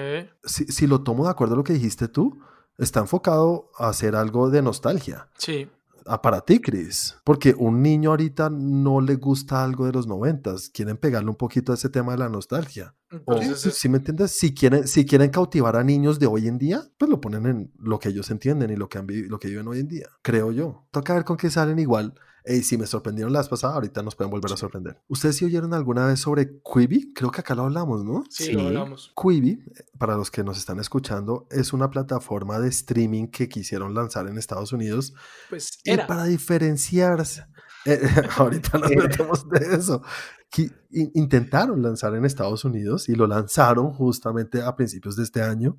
Si, 0.45 0.65
si 0.67 0.87
lo 0.87 1.03
tomo 1.03 1.25
de 1.25 1.31
acuerdo 1.31 1.55
a 1.55 1.57
lo 1.57 1.65
que 1.65 1.73
dijiste 1.73 2.09
tú, 2.09 2.41
está 2.79 3.01
enfocado 3.01 3.71
a 3.79 3.89
hacer 3.89 4.17
algo 4.17 4.51
de 4.51 4.63
nostalgia. 4.63 5.29
Sí. 5.39 5.69
Ah, 6.09 6.23
para 6.23 6.41
ti, 6.41 6.61
Chris. 6.61 7.17
Porque 7.25 7.55
un 7.59 7.83
niño 7.83 8.11
ahorita 8.11 8.49
no 8.49 9.01
le 9.01 9.17
gusta 9.17 9.65
algo 9.65 9.87
de 9.87 9.93
los 9.93 10.07
noventas. 10.07 10.69
Quieren 10.69 10.97
pegarle 10.97 11.31
un 11.31 11.37
poquito 11.37 11.73
a 11.73 11.75
ese 11.75 11.89
tema 11.89 12.13
de 12.13 12.19
la 12.19 12.29
nostalgia. 12.29 12.95
O, 13.13 13.17
Entonces, 13.17 13.67
es- 13.67 13.75
si 13.75 13.89
me 13.89 13.99
entiendes, 13.99 14.33
si 14.33 14.53
quieren, 14.55 14.87
si 14.89 15.05
quieren 15.07 15.31
cautivar 15.31 15.77
a 15.77 15.85
niños 15.85 16.19
de 16.19 16.27
hoy 16.27 16.49
en 16.49 16.59
día, 16.59 16.83
pues 16.99 17.09
lo 17.11 17.21
ponen 17.21 17.47
en 17.47 17.73
lo 17.79 17.99
que 17.99 18.09
ellos 18.09 18.31
entienden 18.31 18.71
y 18.71 18.77
lo 18.77 18.89
que, 18.89 18.99
han 18.99 19.07
lo 19.29 19.39
que 19.39 19.49
viven 19.49 19.69
hoy 19.69 19.79
en 19.81 19.89
día. 19.89 20.09
Creo 20.23 20.51
yo. 20.53 20.87
Toca 20.91 21.15
ver 21.15 21.25
con 21.25 21.37
qué 21.37 21.49
salen 21.51 21.79
igual. 21.79 22.15
Y 22.49 22.63
si 22.63 22.79
me 22.79 22.87
sorprendieron 22.87 23.33
las 23.33 23.49
pasadas, 23.49 23.75
ahorita 23.75 24.03
nos 24.05 24.15
pueden 24.15 24.31
volver 24.31 24.53
a 24.53 24.57
sorprender. 24.57 25.01
¿Ustedes 25.09 25.35
sí 25.35 25.45
oyeron 25.45 25.75
alguna 25.75 26.07
vez 26.07 26.21
sobre 26.21 26.61
Quibi? 26.63 27.13
Creo 27.13 27.33
que 27.33 27.41
acá 27.41 27.57
lo 27.57 27.65
hablamos, 27.65 28.05
¿no? 28.05 28.23
sí, 28.31 28.53
lo 28.53 28.63
hablamos. 28.69 29.13
Quibi, 29.21 29.59
para 29.99 30.17
los 30.17 30.31
que 30.31 30.45
nos 30.45 30.57
están 30.57 30.79
escuchando, 30.79 31.49
es 31.51 31.73
una 31.73 31.91
plataforma 31.91 32.61
de 32.61 32.69
streaming 32.69 33.27
que 33.29 33.49
quisieron 33.49 33.95
lanzar 33.95 34.29
en 34.29 34.39
Estados 34.39 34.73
Unidos 34.73 35.13
Pues 35.49 35.81
y 35.83 35.91
era. 35.91 36.07
para 36.07 36.25
diferenciarse, 36.25 37.47
eh, 37.87 38.01
ahorita 38.37 38.79
nos 38.79 38.91
Era. 38.91 39.03
metemos 39.03 39.49
de 39.49 39.77
eso. 39.77 40.03
que 40.51 40.71
intentaron 40.91 41.83
lanzar 41.83 42.15
en 42.15 42.25
Estados 42.25 42.65
Unidos 42.65 43.09
y 43.09 43.15
lo 43.15 43.27
lanzaron 43.27 43.93
justamente 43.93 44.63
a 44.63 44.77
principios 44.77 45.17
de 45.17 45.23
este 45.25 45.43
año. 45.43 45.79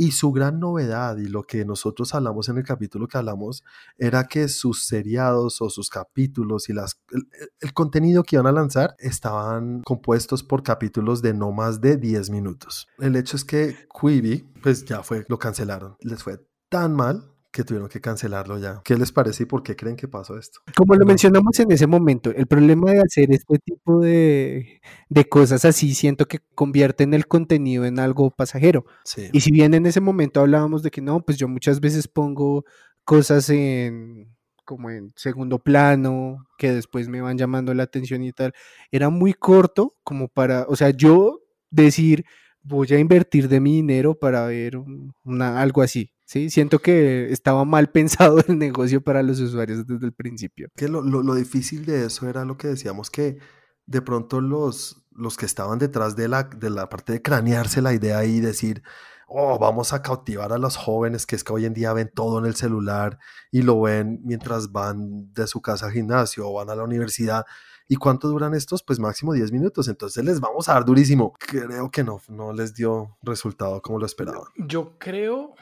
Y 0.00 0.12
su 0.12 0.30
gran 0.30 0.60
novedad 0.60 1.16
y 1.16 1.26
lo 1.26 1.42
que 1.42 1.64
nosotros 1.64 2.14
hablamos 2.14 2.48
en 2.48 2.56
el 2.58 2.62
capítulo 2.62 3.08
que 3.08 3.18
hablamos 3.18 3.64
era 3.98 4.24
que 4.28 4.46
sus 4.46 4.86
seriados 4.86 5.60
o 5.60 5.70
sus 5.70 5.90
capítulos 5.90 6.68
y 6.68 6.72
las, 6.72 7.00
el, 7.10 7.28
el 7.60 7.74
contenido 7.74 8.22
que 8.22 8.36
iban 8.36 8.46
a 8.46 8.52
lanzar 8.52 8.94
estaban 9.00 9.82
compuestos 9.82 10.44
por 10.44 10.62
capítulos 10.62 11.20
de 11.20 11.34
no 11.34 11.50
más 11.50 11.80
de 11.80 11.96
10 11.96 12.30
minutos. 12.30 12.86
El 12.98 13.16
hecho 13.16 13.36
es 13.36 13.44
que 13.44 13.74
Quibi, 14.00 14.48
pues 14.62 14.84
ya 14.84 15.02
fue, 15.02 15.24
lo 15.28 15.36
cancelaron. 15.40 15.96
Les 16.00 16.22
fue 16.22 16.46
tan 16.68 16.94
mal 16.94 17.32
que 17.50 17.64
tuvieron 17.64 17.88
que 17.88 18.00
cancelarlo 18.00 18.58
ya. 18.58 18.80
¿Qué 18.84 18.96
les 18.96 19.12
parece 19.12 19.44
y 19.44 19.46
por 19.46 19.62
qué 19.62 19.74
creen 19.74 19.96
que 19.96 20.08
pasó 20.08 20.38
esto? 20.38 20.60
Como 20.76 20.94
lo 20.94 21.06
mencionamos 21.06 21.58
en 21.60 21.72
ese 21.72 21.86
momento, 21.86 22.30
el 22.30 22.46
problema 22.46 22.92
de 22.92 23.00
hacer 23.00 23.32
este 23.32 23.58
tipo 23.58 24.00
de, 24.00 24.80
de 25.08 25.28
cosas 25.28 25.64
así, 25.64 25.94
siento 25.94 26.26
que 26.26 26.40
convierten 26.54 27.14
el 27.14 27.26
contenido 27.26 27.84
en 27.84 27.98
algo 27.98 28.30
pasajero. 28.30 28.84
Sí. 29.04 29.30
Y 29.32 29.40
si 29.40 29.50
bien 29.50 29.74
en 29.74 29.86
ese 29.86 30.00
momento 30.00 30.40
hablábamos 30.40 30.82
de 30.82 30.90
que 30.90 31.00
no, 31.00 31.20
pues 31.24 31.38
yo 31.38 31.48
muchas 31.48 31.80
veces 31.80 32.06
pongo 32.08 32.64
cosas 33.04 33.48
en 33.50 34.36
como 34.68 34.90
en 34.90 35.14
segundo 35.16 35.60
plano, 35.60 36.46
que 36.58 36.74
después 36.74 37.08
me 37.08 37.22
van 37.22 37.38
llamando 37.38 37.72
la 37.72 37.84
atención 37.84 38.22
y 38.22 38.32
tal, 38.32 38.52
era 38.90 39.08
muy 39.08 39.32
corto 39.32 39.96
como 40.04 40.28
para, 40.28 40.66
o 40.68 40.76
sea, 40.76 40.90
yo 40.90 41.40
decir, 41.70 42.26
voy 42.68 42.88
a 42.92 42.98
invertir 42.98 43.48
de 43.48 43.60
mi 43.60 43.76
dinero 43.76 44.14
para 44.18 44.46
ver 44.46 44.76
un- 44.76 45.12
una, 45.24 45.60
algo 45.60 45.82
así, 45.82 46.10
¿sí? 46.24 46.50
Siento 46.50 46.78
que 46.80 47.32
estaba 47.32 47.64
mal 47.64 47.90
pensado 47.92 48.42
el 48.46 48.58
negocio 48.58 49.00
para 49.02 49.22
los 49.22 49.40
usuarios 49.40 49.86
desde 49.86 50.06
el 50.06 50.12
principio. 50.12 50.68
que 50.76 50.88
lo, 50.88 51.02
lo- 51.02 51.22
lo 51.22 51.34
difícil 51.34 51.84
de 51.86 52.06
eso 52.06 52.28
era 52.28 52.44
lo 52.44 52.56
que 52.56 52.68
decíamos 52.68 53.10
que 53.10 53.38
de 53.86 54.02
pronto 54.02 54.40
los, 54.40 55.04
los 55.12 55.36
que 55.36 55.46
estaban 55.46 55.78
detrás 55.78 56.14
de 56.14 56.28
la, 56.28 56.42
de 56.44 56.70
la 56.70 56.88
parte 56.88 57.12
de 57.14 57.22
cranearse 57.22 57.80
la 57.80 57.94
idea 57.94 58.22
y 58.26 58.40
decir, 58.40 58.82
oh, 59.28 59.58
vamos 59.58 59.92
a 59.94 60.02
cautivar 60.02 60.52
a 60.52 60.58
los 60.58 60.76
jóvenes 60.76 61.24
que 61.26 61.36
es 61.36 61.42
que 61.44 61.52
hoy 61.54 61.64
en 61.64 61.72
día 61.74 61.92
ven 61.94 62.10
todo 62.14 62.38
en 62.38 62.44
el 62.46 62.54
celular 62.54 63.18
y 63.50 63.62
lo 63.62 63.80
ven 63.80 64.20
mientras 64.24 64.72
van 64.72 65.32
de 65.32 65.46
su 65.46 65.60
casa 65.62 65.86
al 65.86 65.92
gimnasio 65.92 66.48
o 66.48 66.52
van 66.54 66.68
a 66.70 66.74
la 66.76 66.84
universidad. 66.84 67.44
¿Y 67.88 67.96
cuánto 67.96 68.28
duran 68.28 68.54
estos? 68.54 68.82
Pues 68.82 68.98
máximo 68.98 69.32
10 69.32 69.50
minutos. 69.50 69.88
Entonces 69.88 70.22
les 70.22 70.40
vamos 70.40 70.68
a 70.68 70.74
dar 70.74 70.84
durísimo. 70.84 71.32
Creo 71.38 71.90
que 71.90 72.04
no, 72.04 72.20
no 72.28 72.52
les 72.52 72.74
dio 72.74 73.16
resultado 73.22 73.80
como 73.80 73.98
lo 73.98 74.06
esperaban. 74.06 74.44
Yo 74.56 74.98
creo. 74.98 75.54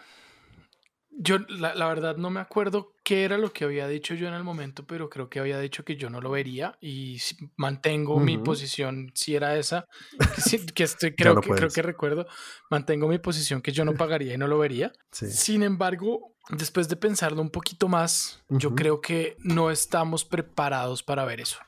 Yo, 1.10 1.38
la, 1.48 1.74
la 1.74 1.86
verdad, 1.86 2.16
no 2.16 2.30
me 2.30 2.40
acuerdo 2.40 2.95
qué 3.06 3.22
era 3.22 3.38
lo 3.38 3.52
que 3.52 3.62
había 3.62 3.86
dicho 3.86 4.14
yo 4.14 4.26
en 4.26 4.34
el 4.34 4.42
momento, 4.42 4.84
pero 4.84 5.08
creo 5.08 5.30
que 5.30 5.38
había 5.38 5.60
dicho 5.60 5.84
que 5.84 5.94
yo 5.94 6.10
no 6.10 6.20
lo 6.20 6.28
vería 6.28 6.76
y 6.80 7.20
mantengo 7.54 8.18
mi 8.18 8.36
posición, 8.36 9.12
si 9.14 9.36
era 9.36 9.56
esa, 9.56 9.86
que, 10.74 10.82
estoy, 10.82 11.14
creo, 11.14 11.34
no 11.34 11.40
que, 11.40 11.50
creo 11.50 11.58
puedes. 11.58 11.74
que 11.74 11.82
recuerdo, 11.82 12.26
mantengo 12.68 13.06
mi 13.06 13.18
posición 13.18 13.62
que 13.62 13.70
yo 13.70 13.84
no 13.84 13.94
pagaría 13.94 14.34
y 14.34 14.38
no 14.38 14.48
lo 14.48 14.58
vería. 14.58 14.92
Sí. 15.12 15.30
Sin 15.30 15.62
embargo, 15.62 16.34
después 16.50 16.88
de 16.88 16.96
pensarlo 16.96 17.40
un 17.40 17.50
poquito 17.50 17.86
más, 17.86 18.42
yo 18.48 18.74
creo 18.74 19.00
que 19.00 19.36
no 19.38 19.70
estamos 19.70 20.24
preparados 20.24 21.04
para 21.04 21.24
ver 21.24 21.40
eso. 21.40 21.58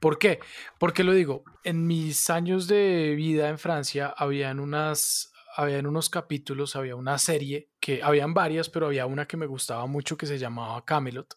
¿Por 0.00 0.18
qué? 0.18 0.40
Porque 0.78 1.04
lo 1.04 1.12
digo, 1.12 1.44
en 1.64 1.86
mis 1.86 2.30
años 2.30 2.66
de 2.66 3.12
vida 3.14 3.50
en 3.50 3.58
Francia 3.58 4.14
habían 4.16 4.58
unas 4.58 5.34
habían 5.58 5.86
unos 5.86 6.08
capítulos, 6.08 6.76
había 6.76 6.94
una 6.94 7.18
serie 7.18 7.70
que 7.80 8.00
habían 8.02 8.32
varias, 8.32 8.70
pero 8.70 8.86
había 8.86 9.06
una 9.06 9.26
que 9.26 9.36
me 9.36 9.46
gustaba 9.46 9.86
mucho 9.86 10.16
que 10.16 10.24
se 10.26 10.38
llamaba 10.38 10.84
Camelot. 10.84 11.34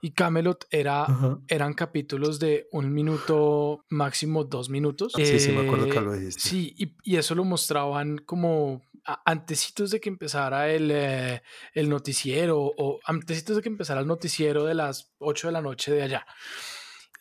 Y 0.00 0.12
Camelot 0.12 0.66
era 0.70 1.06
eran 1.46 1.74
capítulos 1.74 2.38
de 2.38 2.68
un 2.72 2.90
minuto, 2.92 3.84
máximo 3.90 4.44
dos 4.44 4.70
minutos. 4.70 5.12
Sí, 5.14 5.38
sí, 5.38 5.52
me 5.52 5.60
acuerdo 5.66 5.88
que 5.90 5.98
Eh, 5.98 6.02
lo 6.02 6.12
dijiste. 6.14 6.40
Sí, 6.40 6.74
y, 6.78 6.96
y 7.02 7.16
eso 7.16 7.34
lo 7.34 7.44
mostraban 7.44 8.16
como 8.18 8.80
antecitos 9.26 9.90
de 9.90 10.00
que 10.00 10.08
empezara 10.08 10.70
el, 10.70 10.90
eh, 10.90 11.42
el 11.74 11.90
noticiero 11.90 12.58
o 12.58 12.98
antecitos 13.04 13.56
de 13.56 13.62
que 13.62 13.68
empezara 13.68 14.00
el 14.00 14.06
noticiero 14.06 14.64
de 14.64 14.74
las 14.74 15.12
8 15.18 15.48
de 15.48 15.52
la 15.52 15.60
noche 15.60 15.92
de 15.92 16.02
allá. 16.02 16.26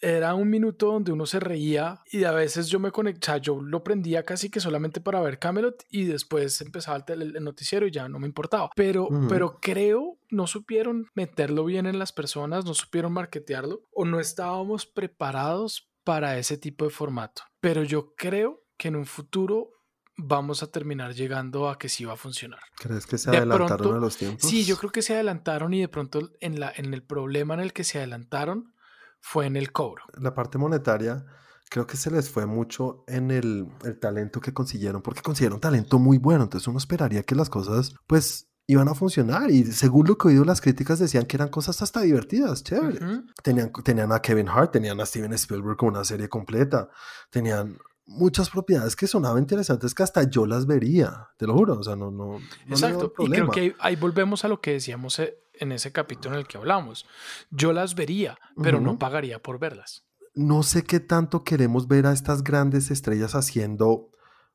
Era 0.02 0.34
un 0.34 0.50
minuto 0.50 0.94
donde 0.94 1.12
uno 1.12 1.26
se 1.26 1.40
reía 1.40 2.02
y 2.12 2.24
a 2.24 2.32
veces 2.32 2.68
yo 2.68 2.80
me 2.80 2.92
conectaba, 2.92 3.38
yo 3.38 3.62
lo 3.62 3.84
prendía 3.84 4.24
casi 4.24 4.50
que 4.50 4.60
solamente 4.60 5.02
para 5.02 5.20
ver 5.22 5.40
Camelot 5.40 5.84
y 5.90 6.06
después 6.06 6.62
empezaba 6.62 7.04
el, 7.08 7.34
noticiero 7.44 7.86
y 7.86 7.92
ya 7.92 8.08
no 8.08 8.18
me 8.20 8.28
importaba. 8.28 8.70
Pero, 8.76 9.06
Ujú. 9.08 9.28
pero 9.28 9.60
creo 9.62 10.18
no 10.30 10.48
supieron 10.48 11.08
meterlo 11.16 11.66
bien 11.66 11.86
en 11.86 12.00
las 12.00 12.12
personas, 12.14 12.64
no 12.66 12.74
supieron 12.74 13.12
marketearlo 13.14 13.82
o 13.92 14.06
no 14.06 14.20
estábamos 14.20 14.86
preparados 14.86 15.90
para 16.04 16.38
ese 16.38 16.58
tipo 16.58 16.86
de 16.86 16.92
formato. 16.92 17.44
Pero 17.60 17.84
yo 17.84 18.14
creo 18.16 18.64
que 18.78 18.88
en 18.88 18.96
un 18.96 19.06
futuro 19.06 19.72
vamos 20.16 20.64
a 20.64 20.72
terminar 20.72 21.14
llegando 21.14 21.70
a 21.70 21.78
que 21.78 21.90
sí 21.90 22.06
va 22.06 22.14
a 22.14 22.18
funcionar. 22.18 22.60
¿Crees 22.78 23.06
que 23.06 23.18
se 23.18 23.32
de 23.32 23.38
adelantaron 23.38 23.78
pronto- 23.78 23.96
a 23.96 24.00
los 24.00 24.18
tiempos? 24.18 24.50
Sí, 24.50 24.66
yo 24.66 24.78
creo 24.78 24.92
que 24.92 25.02
se 25.02 25.14
adelantaron 25.14 25.74
y 25.74 25.82
de 25.82 25.88
pronto 25.88 26.30
en, 26.40 26.60
la, 26.60 26.72
en 26.76 26.94
el 26.94 27.04
problema 27.04 27.54
en 27.54 27.60
el 27.62 27.74
que 27.74 27.84
se 27.84 27.98
adelantaron 28.00 28.74
fue 29.22 29.46
en 29.46 29.56
el 29.56 29.72
cobro. 29.72 30.04
la 30.18 30.34
parte 30.34 30.58
monetaria, 30.58 31.26
creo 31.70 31.86
que 31.86 31.98
se 31.98 32.12
les 32.12 32.30
fue 32.30 32.46
mucho 32.46 33.04
en 33.08 33.32
el, 33.32 33.68
el 33.84 34.00
talento 34.00 34.42
que 34.42 34.54
consiguieron, 34.54 35.02
porque 35.02 35.22
consiguieron 35.22 35.60
talento 35.60 36.00
muy 36.00 36.18
bueno, 36.18 36.44
entonces 36.44 36.68
uno 36.68 36.78
esperaría 36.78 37.24
que 37.24 37.36
las 37.36 37.50
cosas, 37.50 37.94
pues, 38.08 38.48
iban 38.68 38.88
a 38.88 38.94
funcionar, 38.94 39.50
y 39.50 39.66
según 39.66 40.08
lo 40.08 40.18
que 40.18 40.28
he 40.28 40.32
oído, 40.32 40.46
las 40.46 40.62
críticas 40.62 41.00
decían 41.00 41.26
que 41.26 41.38
eran 41.38 41.50
cosas 41.50 41.82
hasta 41.82 42.02
divertidas, 42.02 42.64
chévere. 42.64 43.04
Ujú. 43.04 43.26
tenían, 43.44 43.72
tenían 43.84 44.12
a 44.12 44.22
Kevin 44.22 44.48
Hart, 44.48 44.72
tenían 44.72 45.00
a 45.02 45.08
Steven 45.08 45.34
Spielberg 45.34 45.76
con 45.76 45.90
una 45.90 46.04
serie 46.04 46.30
completa, 46.30 46.88
tenían 47.32 47.80
muchas 48.06 48.50
propiedades 48.50 48.96
que 48.96 49.08
sonaban 49.08 49.40
interesantes 49.40 49.94
que 49.94 50.04
hasta 50.04 50.24
yo 50.30 50.46
las 50.46 50.66
vería, 50.66 51.30
te 51.38 51.48
lo 51.48 51.54
juro, 51.54 51.80
o 51.80 51.84
sea, 51.84 51.96
no, 51.96 52.12
no, 52.12 52.40
no 52.40 52.76
Exacto. 52.76 53.14
Y 53.20 53.30
creo 53.30 53.50
que 53.50 53.60
ahí, 53.60 53.76
ahí 53.80 53.96
volvemos 53.96 54.46
a 54.46 54.48
lo 54.48 54.62
que 54.62 54.74
decíamos 54.74 55.18
eh, 55.20 55.38
en 55.60 55.72
ese 55.72 55.92
capítulo 55.92 56.36
en 56.36 56.40
el 56.42 56.48
que 56.48 56.58
hablamos. 56.58 57.06
Yo 57.52 57.74
las 57.74 57.96
vería, 57.96 58.38
pero 58.62 58.80
no 58.82 58.98
pagaría 59.00 59.40
por 59.42 59.60
verlas. 59.60 60.04
no 60.36 60.64
sé 60.64 60.84
qué 60.84 61.00
tanto 61.00 61.44
queremos 61.44 61.88
ver 61.88 62.06
a 62.08 62.14
estas 62.14 62.44
grandes 62.44 62.92
estrellas 62.92 63.36
haciendo 63.36 64.10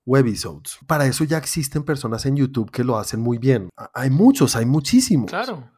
webisodes. 0.07 0.79
Para 0.87 1.07
eso 1.07 1.25
ya 1.25 1.39
existen 1.39 1.83
personas 1.83 2.27
en 2.27 2.37
YouTube 2.37 2.71
que 2.71 2.85
lo 2.85 2.97
hacen 2.99 3.21
muy 3.21 3.39
bien. 3.39 3.71
Hay 3.95 4.11
muchos, 4.11 4.55
hay 4.57 4.67
muchísimos 4.67 5.31
Claro. 5.31 5.71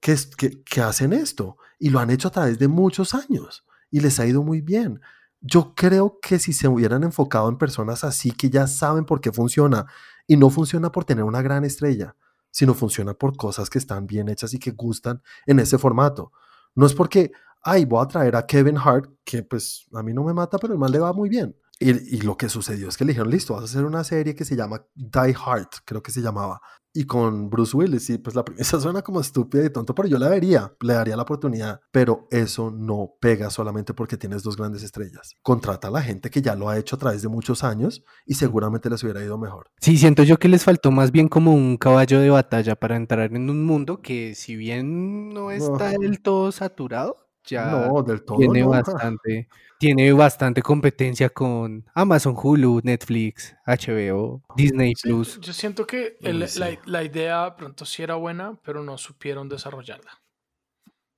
que, 0.00 0.12
es- 0.12 0.26
que, 0.26 0.62
que 0.62 0.80
hacen 0.80 1.12
esto 1.12 1.56
y 1.78 1.90
lo 1.90 2.00
han 2.00 2.10
hecho 2.10 2.28
a 2.28 2.32
través 2.32 2.58
de 2.58 2.68
muchos 2.68 3.14
años 3.14 3.64
y 3.90 4.00
les 4.00 4.18
ha 4.18 4.26
ido 4.26 4.42
muy 4.42 4.60
bien. 4.60 5.00
Yo 5.40 5.74
creo 5.74 6.18
que 6.20 6.38
si 6.38 6.52
se 6.52 6.68
hubieran 6.68 7.04
enfocado 7.04 7.48
en 7.48 7.58
personas 7.58 8.02
así 8.04 8.32
que 8.32 8.50
ya 8.50 8.66
saben 8.66 9.04
por 9.04 9.20
qué 9.20 9.30
funciona 9.32 9.86
y 10.26 10.36
no 10.36 10.50
funciona 10.50 10.90
por 10.90 11.04
tener 11.04 11.24
una 11.24 11.42
gran 11.42 11.64
estrella, 11.64 12.16
sino 12.56 12.72
funciona 12.72 13.12
por 13.12 13.36
cosas 13.36 13.68
que 13.68 13.76
están 13.76 14.06
bien 14.06 14.30
hechas 14.30 14.54
y 14.54 14.58
que 14.58 14.70
gustan 14.70 15.20
en 15.44 15.58
ese 15.58 15.76
formato. 15.76 16.32
No 16.74 16.86
es 16.86 16.94
porque, 16.94 17.30
ay, 17.60 17.84
voy 17.84 18.02
a 18.02 18.08
traer 18.08 18.34
a 18.34 18.46
Kevin 18.46 18.78
Hart, 18.78 19.10
que 19.24 19.42
pues 19.42 19.86
a 19.92 20.02
mí 20.02 20.14
no 20.14 20.24
me 20.24 20.32
mata, 20.32 20.56
pero 20.56 20.72
el 20.72 20.78
mal 20.78 20.90
le 20.90 20.98
va 20.98 21.12
muy 21.12 21.28
bien. 21.28 21.54
Y, 21.78 22.16
y 22.16 22.22
lo 22.22 22.38
que 22.38 22.48
sucedió 22.48 22.88
es 22.88 22.96
que 22.96 23.04
le 23.04 23.12
dijeron, 23.12 23.30
listo, 23.30 23.52
vas 23.52 23.60
a 23.60 23.64
hacer 23.66 23.84
una 23.84 24.02
serie 24.04 24.34
que 24.34 24.46
se 24.46 24.56
llama 24.56 24.82
Die 24.94 25.36
Hard, 25.38 25.68
creo 25.84 26.02
que 26.02 26.10
se 26.10 26.22
llamaba. 26.22 26.62
Y 26.96 27.04
con 27.04 27.50
Bruce 27.50 27.76
Willis. 27.76 28.10
Y 28.10 28.18
pues 28.18 28.34
la 28.34 28.44
premisa 28.44 28.80
suena 28.80 29.02
como 29.02 29.20
estúpida 29.20 29.64
y 29.64 29.70
tonto, 29.70 29.94
pero 29.94 30.08
yo 30.08 30.18
la 30.18 30.28
vería, 30.28 30.72
le 30.80 30.94
daría 30.94 31.16
la 31.16 31.22
oportunidad. 31.22 31.80
Pero 31.92 32.26
eso 32.30 32.70
no 32.70 33.14
pega 33.20 33.50
solamente 33.50 33.94
porque 33.94 34.16
tienes 34.16 34.42
dos 34.42 34.56
grandes 34.56 34.82
estrellas. 34.82 35.34
Contrata 35.42 35.88
a 35.88 35.90
la 35.90 36.02
gente 36.02 36.30
que 36.30 36.42
ya 36.42 36.54
lo 36.54 36.68
ha 36.68 36.78
hecho 36.78 36.96
a 36.96 36.98
través 36.98 37.22
de 37.22 37.28
muchos 37.28 37.62
años 37.62 38.02
y 38.24 38.34
seguramente 38.34 38.90
les 38.90 39.02
hubiera 39.02 39.22
ido 39.22 39.38
mejor. 39.38 39.70
Sí, 39.80 39.96
siento 39.96 40.22
yo 40.22 40.38
que 40.38 40.48
les 40.48 40.64
faltó 40.64 40.90
más 40.90 41.12
bien 41.12 41.28
como 41.28 41.54
un 41.54 41.76
caballo 41.76 42.20
de 42.20 42.30
batalla 42.30 42.76
para 42.76 42.96
entrar 42.96 43.34
en 43.34 43.50
un 43.50 43.64
mundo 43.64 44.00
que 44.00 44.34
si 44.34 44.56
bien 44.56 45.28
no 45.30 45.50
está 45.50 45.90
del 45.90 46.20
todo 46.20 46.52
saturado, 46.52 47.25
ya 47.46 47.70
No, 47.70 48.02
del 48.02 48.24
todo. 48.24 48.38
tiene 48.38 48.60
no. 48.60 48.70
bastante, 48.70 49.48
tiene 49.78 50.12
bastante 50.12 50.62
competencia 50.62 51.28
con 51.30 51.84
Amazon, 51.94 52.34
Hulu, 52.40 52.80
Netflix, 52.82 53.54
HBO, 53.66 54.42
Disney 54.56 54.94
Sí, 54.96 55.08
Plus. 55.08 55.40
yo 55.40 55.52
siento 55.52 55.86
que 55.86 56.16
el- 56.20 56.42
Uy, 56.42 56.48
sí. 56.48 56.58
la, 56.60 56.78
la 56.84 57.02
idea 57.04 57.54
pronto 57.56 57.84
sí 57.84 58.02
era 58.02 58.14
buena, 58.16 58.58
pero 58.64 58.82
no 58.82 58.98
supieron 58.98 59.48
desarrollarla 59.48 60.10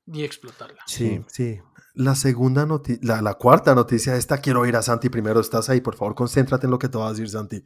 ni 0.06 0.24
explotarla. 0.24 0.80
Sí, 0.86 1.22
sí. 1.28 1.60
La 1.94 2.14
segunda 2.14 2.64
noticia, 2.64 3.00
la, 3.02 3.20
la 3.20 3.34
cuarta 3.34 3.74
noticia, 3.74 4.16
esta 4.16 4.38
quiero 4.40 4.64
ir 4.64 4.74
a 4.76 4.82
Santi 4.82 5.08
primero. 5.10 5.38
Estás 5.40 5.68
ahí, 5.68 5.80
por 5.82 5.96
favor, 5.96 6.14
concéntrate 6.14 6.66
en 6.66 6.70
lo 6.70 6.78
que 6.78 6.88
te 6.88 6.96
vas 6.96 7.08
a 7.08 7.10
decir, 7.10 7.28
Santi. 7.28 7.62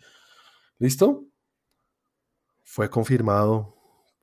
¿Listo? 0.78 1.24
Fue 2.64 2.88
confirmado 2.90 3.76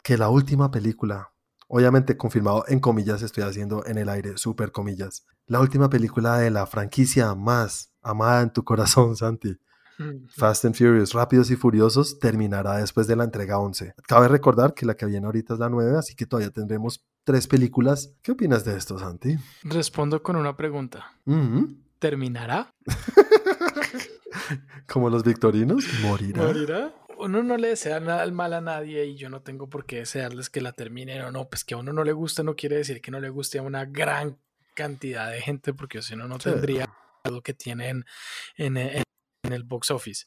que 0.03 0.17
la 0.17 0.29
última 0.29 0.71
película, 0.71 1.31
obviamente 1.69 2.17
confirmado 2.17 2.65
en 2.67 2.79
comillas, 2.79 3.21
estoy 3.21 3.43
haciendo 3.43 3.85
en 3.85 3.97
el 3.97 4.09
aire, 4.09 4.37
super 4.37 4.71
comillas, 4.71 5.25
la 5.45 5.61
última 5.61 5.89
película 5.89 6.37
de 6.37 6.51
la 6.51 6.65
franquicia 6.65 7.33
más 7.35 7.93
amada 8.01 8.41
en 8.41 8.51
tu 8.51 8.63
corazón, 8.65 9.15
Santi, 9.15 9.57
Fast 10.29 10.65
and 10.65 10.75
Furious, 10.75 11.13
Rápidos 11.13 11.51
y 11.51 11.55
Furiosos, 11.55 12.19
terminará 12.19 12.77
después 12.77 13.05
de 13.07 13.17
la 13.17 13.25
entrega 13.25 13.59
11. 13.59 13.95
Cabe 14.07 14.29
recordar 14.29 14.73
que 14.73 14.85
la 14.85 14.95
que 14.95 15.05
viene 15.05 15.25
ahorita 15.25 15.53
es 15.53 15.59
la 15.59 15.69
9, 15.69 15.97
así 15.97 16.15
que 16.15 16.25
todavía 16.25 16.51
tendremos 16.51 17.05
tres 17.25 17.47
películas. 17.47 18.13
¿Qué 18.21 18.31
opinas 18.31 18.63
de 18.63 18.77
esto, 18.77 18.97
Santi? 18.97 19.35
Respondo 19.63 20.23
con 20.23 20.37
una 20.37 20.55
pregunta. 20.55 21.11
¿Terminará? 21.99 22.73
Como 24.87 25.09
los 25.09 25.23
victorinos, 25.23 25.85
morirá. 26.01 26.43
¿Morirá? 26.43 26.93
Uno 27.21 27.43
no 27.43 27.57
le 27.57 27.67
desea 27.69 27.99
nada 27.99 28.21
al 28.21 28.31
mal 28.31 28.53
a 28.53 28.61
nadie 28.61 29.05
y 29.05 29.15
yo 29.17 29.29
no 29.29 29.41
tengo 29.41 29.67
por 29.69 29.85
qué 29.85 29.97
desearles 29.97 30.49
que 30.49 30.61
la 30.61 30.71
terminen 30.71 31.21
o 31.23 31.31
no. 31.31 31.49
Pues 31.49 31.63
que 31.65 31.73
a 31.73 31.77
uno 31.77 31.91
no 31.91 32.03
le 32.03 32.13
guste 32.13 32.43
no 32.43 32.55
quiere 32.55 32.77
decir 32.77 33.01
que 33.01 33.11
no 33.11 33.19
le 33.19 33.29
guste 33.29 33.59
a 33.59 33.61
una 33.61 33.85
gran 33.85 34.39
cantidad 34.73 35.29
de 35.29 35.41
gente 35.41 35.73
porque 35.73 36.01
si 36.01 36.15
no, 36.15 36.27
no 36.29 36.39
Sí. 36.39 36.49
tendría 36.49 36.87
lo 37.29 37.41
que 37.41 37.53
tienen 37.53 38.05
en, 38.55 38.77
en- 38.77 39.03
en 39.43 39.53
el 39.53 39.63
box 39.63 39.91
office. 39.91 40.25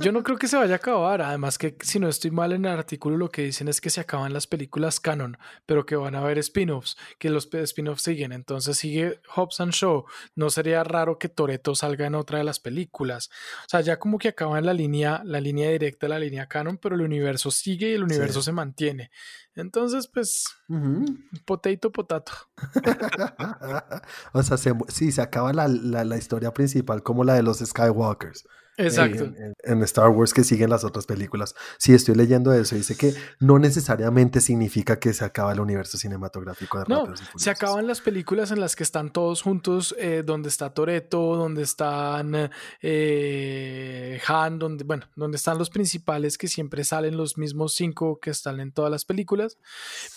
Yo 0.00 0.12
no 0.12 0.22
creo 0.22 0.38
que 0.38 0.46
se 0.48 0.56
vaya 0.56 0.74
a 0.74 0.76
acabar. 0.76 1.22
Además 1.22 1.58
que 1.58 1.76
si 1.80 1.98
no 1.98 2.08
estoy 2.08 2.30
mal 2.30 2.52
en 2.52 2.64
el 2.64 2.72
artículo 2.72 3.16
lo 3.16 3.30
que 3.30 3.42
dicen 3.42 3.68
es 3.68 3.80
que 3.80 3.90
se 3.90 4.00
acaban 4.00 4.32
las 4.32 4.46
películas 4.46 5.00
canon, 5.00 5.36
pero 5.64 5.84
que 5.86 5.96
van 5.96 6.14
a 6.14 6.20
haber 6.20 6.38
spin-offs, 6.38 6.96
que 7.18 7.30
los 7.30 7.48
spin-offs 7.52 8.02
siguen. 8.02 8.32
Entonces 8.32 8.76
sigue 8.78 9.20
Hobbs 9.34 9.60
and 9.60 9.72
Show. 9.72 10.04
No 10.34 10.50
sería 10.50 10.84
raro 10.84 11.18
que 11.18 11.28
Toreto 11.28 11.74
salga 11.74 12.06
en 12.06 12.14
otra 12.14 12.38
de 12.38 12.44
las 12.44 12.60
películas. 12.60 13.30
O 13.66 13.68
sea, 13.68 13.80
ya 13.80 13.98
como 13.98 14.18
que 14.18 14.28
acaban 14.28 14.64
la 14.66 14.72
línea, 14.74 15.22
la 15.24 15.40
línea 15.40 15.70
directa, 15.70 16.08
la 16.08 16.18
línea 16.18 16.46
canon, 16.46 16.78
pero 16.78 16.94
el 16.94 17.02
universo 17.02 17.50
sigue 17.50 17.90
y 17.90 17.94
el 17.94 18.04
universo 18.04 18.42
se 18.42 18.52
mantiene. 18.52 19.10
Entonces, 19.54 20.06
pues, 20.08 20.44
Ujú. 20.68 21.04
potato, 21.44 21.90
potato. 21.90 22.32
o 24.32 24.42
sea, 24.42 24.56
se 24.56 24.72
sí, 24.88 25.12
se 25.12 25.22
acaba 25.22 25.52
la, 25.52 25.68
la- 25.68 26.04
la 26.04 26.16
historia 26.16 26.52
principal 26.52 27.02
como 27.02 27.24
la 27.24 27.34
de 27.34 27.42
los 27.42 27.58
Skywalkers. 27.58 28.46
Exacto. 28.76 29.24
En, 29.24 29.54
en- 29.62 29.82
Star 29.84 30.08
Wars 30.10 30.34
que 30.34 30.44
siguen 30.44 30.70
las 30.70 30.84
otras 30.84 31.06
películas. 31.06 31.54
Sí, 31.78 31.94
estoy 31.94 32.14
leyendo 32.14 32.52
eso. 32.52 32.74
Dice 32.76 32.96
que 32.96 33.14
no 33.40 33.58
necesariamente 33.58 34.40
significa 34.40 34.98
que 34.98 35.12
se 35.12 35.24
acaba 35.24 35.52
el 35.52 35.60
universo 35.60 35.96
cinematográfico 35.98 36.78
de 36.78 36.84
No, 36.88 37.06
se 37.36 37.50
acaban 37.50 37.86
las 37.86 38.00
películas 38.00 38.50
en 38.50 38.60
las 38.60 38.74
que 38.76 38.82
están 38.82 39.12
todos 39.12 39.42
juntos, 39.42 39.94
eh, 39.98 40.22
donde 40.24 40.48
está 40.48 40.74
Toreto, 40.74 41.36
donde 41.36 41.62
están 41.62 42.50
eh, 42.82 44.20
Han, 44.26 44.58
donde, 44.58 44.84
bueno, 44.84 45.06
donde 45.16 45.36
están 45.36 45.58
los 45.58 45.70
principales 45.70 46.36
que 46.38 46.48
siempre 46.48 46.84
salen 46.84 47.16
los 47.16 47.38
mismos 47.38 47.74
cinco 47.74 48.18
que 48.20 48.30
están 48.30 48.60
en 48.60 48.72
todas 48.72 48.90
las 48.90 49.04
películas. 49.04 49.58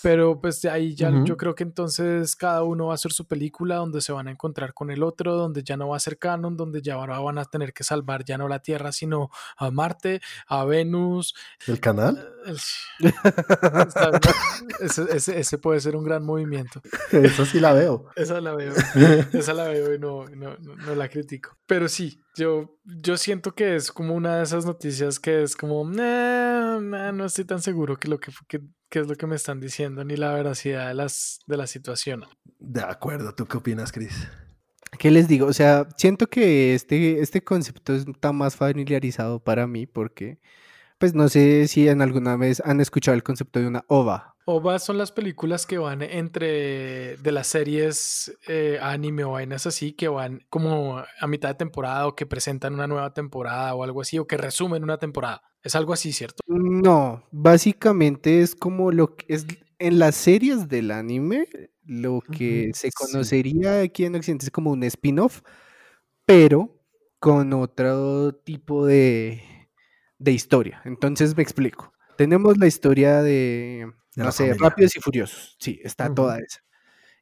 Pero 0.01 0.39
pues 0.41 0.61
de 0.61 0.69
ahí 0.69 0.95
ya 0.95 1.09
Ujú. 1.09 1.25
yo 1.25 1.37
creo 1.37 1.55
que 1.55 1.63
entonces 1.63 2.35
cada 2.35 2.63
uno 2.63 2.87
va 2.87 2.93
a 2.93 2.95
hacer 2.95 3.11
su 3.11 3.25
película 3.25 3.75
donde 3.75 4.01
se 4.01 4.11
van 4.11 4.27
a 4.27 4.31
encontrar 4.31 4.73
con 4.73 4.89
el 4.91 5.03
otro, 5.03 5.35
donde 5.35 5.63
ya 5.63 5.77
no 5.77 5.89
va 5.89 5.97
a 5.97 5.99
ser 5.99 6.17
canon, 6.17 6.57
donde 6.57 6.81
ya 6.81 6.95
ahora 6.95 7.19
van 7.19 7.37
a 7.37 7.45
tener 7.45 7.73
que 7.73 7.83
salvar 7.83 8.25
ya 8.25 8.37
no 8.37 8.47
la 8.49 8.59
Tierra, 8.59 8.91
sino 8.91 9.29
a 9.57 9.71
Marte, 9.71 10.21
a 10.47 10.65
Venus, 10.65 11.35
¿El 11.67 11.79
canal? 11.79 12.33
Está- 12.99 14.19
ese, 14.79 15.03
ese- 15.15 15.39
ese 15.39 15.57
puede 15.57 15.79
ser 15.79 15.95
un 15.95 16.03
gran 16.03 16.23
movimiento. 16.25 16.81
Eso 17.11 17.45
sí 17.45 17.59
la 17.59 17.73
veo. 17.73 18.07
Esa 18.15 18.41
la 18.41 18.53
veo. 18.55 18.73
Esa 19.33 19.53
la 19.53 19.65
veo 19.69 19.93
y 19.93 19.99
no, 19.99 20.25
no, 20.27 20.95
la 20.95 21.09
critico. 21.09 21.57
Pero 21.65 21.87
sí, 21.87 22.21
yo, 22.35 22.77
yo 22.83 23.17
siento 23.17 23.53
que 23.53 23.75
es 23.75 23.91
como 23.91 24.13
una 24.15 24.37
de 24.37 24.43
esas 24.43 24.65
noticias 24.65 25.19
que 25.19 25.43
es 25.43 25.55
como, 25.55 25.83
"Nah, 25.89 26.79
nah, 26.79 27.11
no 27.11 27.25
estoy 27.25 27.45
tan 27.45 27.61
seguro 27.61 27.97
que 27.97 28.07
lo 28.07 28.19
que, 28.19 28.31
que, 28.47 28.61
que 28.89 28.99
es 28.99 29.07
lo 29.07 29.15
que 29.15 29.27
me 29.27 29.35
están 29.35 29.59
diciendo, 29.59 30.03
ni 30.03 30.15
la 30.15 30.33
veracidad 30.33 30.87
de, 30.87 30.93
las, 30.95 31.39
de 31.47 31.57
la 31.57 31.67
situación. 31.67 32.25
De 32.59 32.81
acuerdo. 32.81 33.33
¿Tú 33.35 33.45
qué 33.45 33.57
opinas, 33.57 33.91
Chris? 33.91 34.27
¿Qué 34.99 35.11
les 35.11 35.29
digo? 35.29 35.47
O 35.47 35.53
sea, 35.53 35.87
siento 35.95 36.27
que 36.27 36.75
este, 36.75 37.21
este 37.21 37.41
concepto 37.41 37.95
está 37.95 38.33
más 38.33 38.57
familiarizado 38.57 39.39
para 39.39 39.65
mí 39.65 39.85
porque, 39.85 40.39
pues 40.97 41.13
no 41.15 41.29
sé 41.29 41.69
si 41.69 41.87
en 41.87 42.01
alguna 42.01 42.35
vez 42.35 42.61
han 42.65 42.81
escuchado 42.81 43.15
el 43.15 43.23
concepto 43.23 43.61
de 43.61 43.67
una 43.67 43.85
OVA. 43.87 44.35
OVA 44.43 44.77
son 44.77 44.97
las 44.97 45.13
películas 45.13 45.65
que 45.65 45.77
van 45.77 46.01
entre 46.01 47.15
de 47.15 47.31
las 47.31 47.47
series 47.47 48.37
eh, 48.49 48.77
anime 48.81 49.23
o 49.23 49.31
vainas 49.31 49.65
así, 49.65 49.93
que 49.93 50.09
van 50.09 50.43
como 50.49 50.97
a 50.97 51.27
mitad 51.27 51.47
de 51.47 51.55
temporada 51.55 52.05
o 52.05 52.15
que 52.15 52.25
presentan 52.25 52.73
una 52.73 52.87
nueva 52.87 53.13
temporada 53.13 53.73
o 53.75 53.85
algo 53.85 54.01
así, 54.01 54.19
o 54.19 54.27
que 54.27 54.35
resumen 54.35 54.83
una 54.83 54.97
temporada. 54.97 55.43
Es 55.63 55.75
algo 55.75 55.93
así, 55.93 56.11
¿cierto? 56.11 56.43
No, 56.47 57.23
básicamente 57.31 58.41
es 58.41 58.53
como 58.53 58.91
lo 58.91 59.15
que 59.15 59.33
es 59.33 59.45
en 59.79 59.99
las 59.99 60.15
series 60.15 60.67
del 60.69 60.91
anime, 60.91 61.47
lo 61.85 62.21
que 62.31 62.71
se 62.73 62.91
sí. 62.91 62.91
conocería 62.91 63.81
aquí 63.81 64.05
en 64.05 64.15
Occidente 64.15 64.45
es 64.45 64.51
como 64.51 64.71
un 64.71 64.83
spin-off, 64.83 65.41
pero 66.25 66.81
con 67.19 67.53
otro 67.53 68.33
tipo 68.35 68.85
de, 68.85 69.43
de 70.19 70.31
historia. 70.31 70.81
Entonces 70.85 71.35
me 71.37 71.43
explico. 71.43 71.93
Tenemos 72.17 72.57
la 72.57 72.67
historia 72.67 73.21
de, 73.23 73.91
De 74.15 74.23
no 74.23 74.31
sé, 74.31 74.53
familia. 74.53 74.55
Rápidos 74.55 74.95
y 74.95 74.99
Furiosos. 75.01 75.55
Sí, 75.59 75.79
está 75.83 76.13
toda 76.13 76.37
esa. 76.39 76.59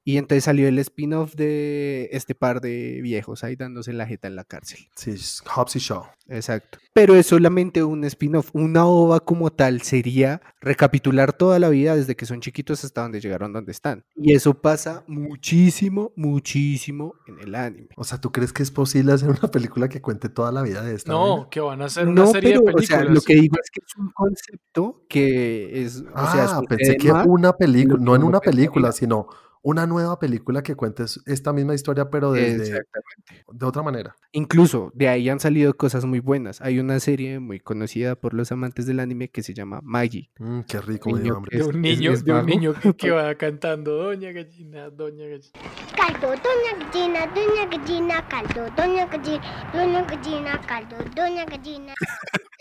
Y 0.10 0.16
entonces 0.18 0.46
salió 0.46 0.70
el 0.70 0.80
spin-off 0.80 1.36
de 1.36 2.08
este 2.14 2.34
par 2.34 2.62
de 2.62 3.02
viejos 3.02 3.44
ahí 3.44 3.58
dándose 3.58 3.92
la 3.92 4.08
jeta 4.08 4.30
en 4.30 4.38
la 4.38 4.46
cárcel. 4.46 4.80
Sí, 4.96 5.14
Hobbs 5.54 5.76
y 5.76 5.80
Shaw. 5.80 6.04
Exacto. 6.30 6.78
Pero 6.94 7.14
es 7.16 7.26
solamente 7.26 7.84
un 7.84 8.06
spin-off. 8.06 8.50
Una 8.54 8.86
ova 8.86 9.20
como 9.20 9.52
tal 9.52 9.82
sería 9.82 10.42
recapitular 10.62 11.34
toda 11.34 11.60
la 11.60 11.68
vida 11.68 11.94
desde 11.98 12.16
que 12.16 12.26
son 12.26 12.40
chiquitos 12.40 12.86
hasta 12.86 13.02
donde 13.02 13.20
llegaron 13.20 13.52
donde 13.52 13.74
están. 13.74 14.06
Y 14.16 14.34
eso 14.34 14.54
pasa 14.62 15.04
muchísimo, 15.08 16.14
muchísimo 16.16 17.16
en 17.28 17.40
el 17.42 17.54
anime. 17.56 17.90
O 17.98 18.06
sea, 18.06 18.18
¿tú 18.22 18.32
crees 18.32 18.54
que 18.54 18.64
es 18.64 18.72
posible 18.72 19.12
hacer 19.12 19.28
una 19.30 19.52
película 19.52 19.90
que 19.90 20.02
cuente 20.02 20.30
toda 20.30 20.54
la 20.54 20.62
vida 20.62 20.84
de 20.84 20.96
esta? 20.96 21.12
No, 21.12 21.32
vaina? 21.32 21.50
que 21.52 21.60
van 21.60 21.82
a 21.82 21.86
hacer 21.86 22.08
una 22.08 22.22
No, 22.24 22.32
serie 22.32 22.52
pero, 22.52 22.62
de 22.62 22.72
o 22.72 22.76
películas. 22.76 22.88
sea, 23.02 23.04
lo 23.14 23.20
que 23.22 23.36
digo 23.36 23.58
es 23.62 23.70
que 23.72 23.82
es 23.86 23.96
un 23.98 24.10
concepto 24.12 25.04
que 25.10 25.84
es, 25.84 25.98
o 25.98 26.32
sea, 26.32 26.46
Ah, 26.46 26.62
pensé 26.66 26.96
que 26.96 27.12
una 27.12 27.52
película, 27.58 27.98
no 28.02 28.16
en 28.16 28.24
una 28.24 28.40
película, 28.40 28.88
pensaría. 28.88 29.00
sino 29.08 29.28
una 29.64 29.86
nueva 29.88 30.20
película 30.20 30.64
que 30.64 30.76
cuente 30.76 31.04
es- 31.04 31.22
esta 31.26 31.54
misma 31.54 31.74
historia, 31.76 32.10
pero 32.10 32.32
desde, 32.32 32.82
de 33.52 33.66
otra 33.66 33.82
manera. 33.84 34.16
Incluso 34.32 34.92
de 34.94 35.08
ahí 35.10 35.30
han 35.30 35.40
salido 35.40 35.76
cosas 35.76 36.06
muy 36.06 36.20
buenas. 36.20 36.62
Hay 36.62 36.80
una 36.80 37.00
serie 37.00 37.40
muy 37.40 37.60
conocida 37.60 38.16
por 38.16 38.34
los 38.34 38.52
amantes 38.52 38.86
del 38.86 39.00
anime 39.00 39.30
que 39.30 39.44
se 39.44 39.54
llama 39.54 39.80
Maggie. 39.84 40.30
Mm, 40.40 40.62
qué 40.62 40.82
rico, 40.82 41.10
Niño 41.10 41.42
de 41.52 41.64
un 41.64 41.82
niño, 41.82 42.12
es 42.12 42.24
de 42.24 42.34
un 42.34 42.46
niño 42.46 42.74
que, 42.74 42.94
que 42.96 43.12
va 43.12 43.34
cantando 43.36 43.92
Doña 44.04 44.32
Gallina, 44.32 44.90
Doña 44.90 45.26
Gallina. 45.26 45.52
Caldo, 45.96 46.28
doña 46.30 46.86
gallina, 46.86 47.28
doña 47.28 47.66
gallina, 47.70 48.28
caldo, 48.28 48.66
doña 48.78 49.06
gallina, 49.08 49.42
doña 49.74 50.04
gallina, 50.04 50.62
caldo, 50.68 50.96
doña 51.16 51.46
gallina. 51.46 51.94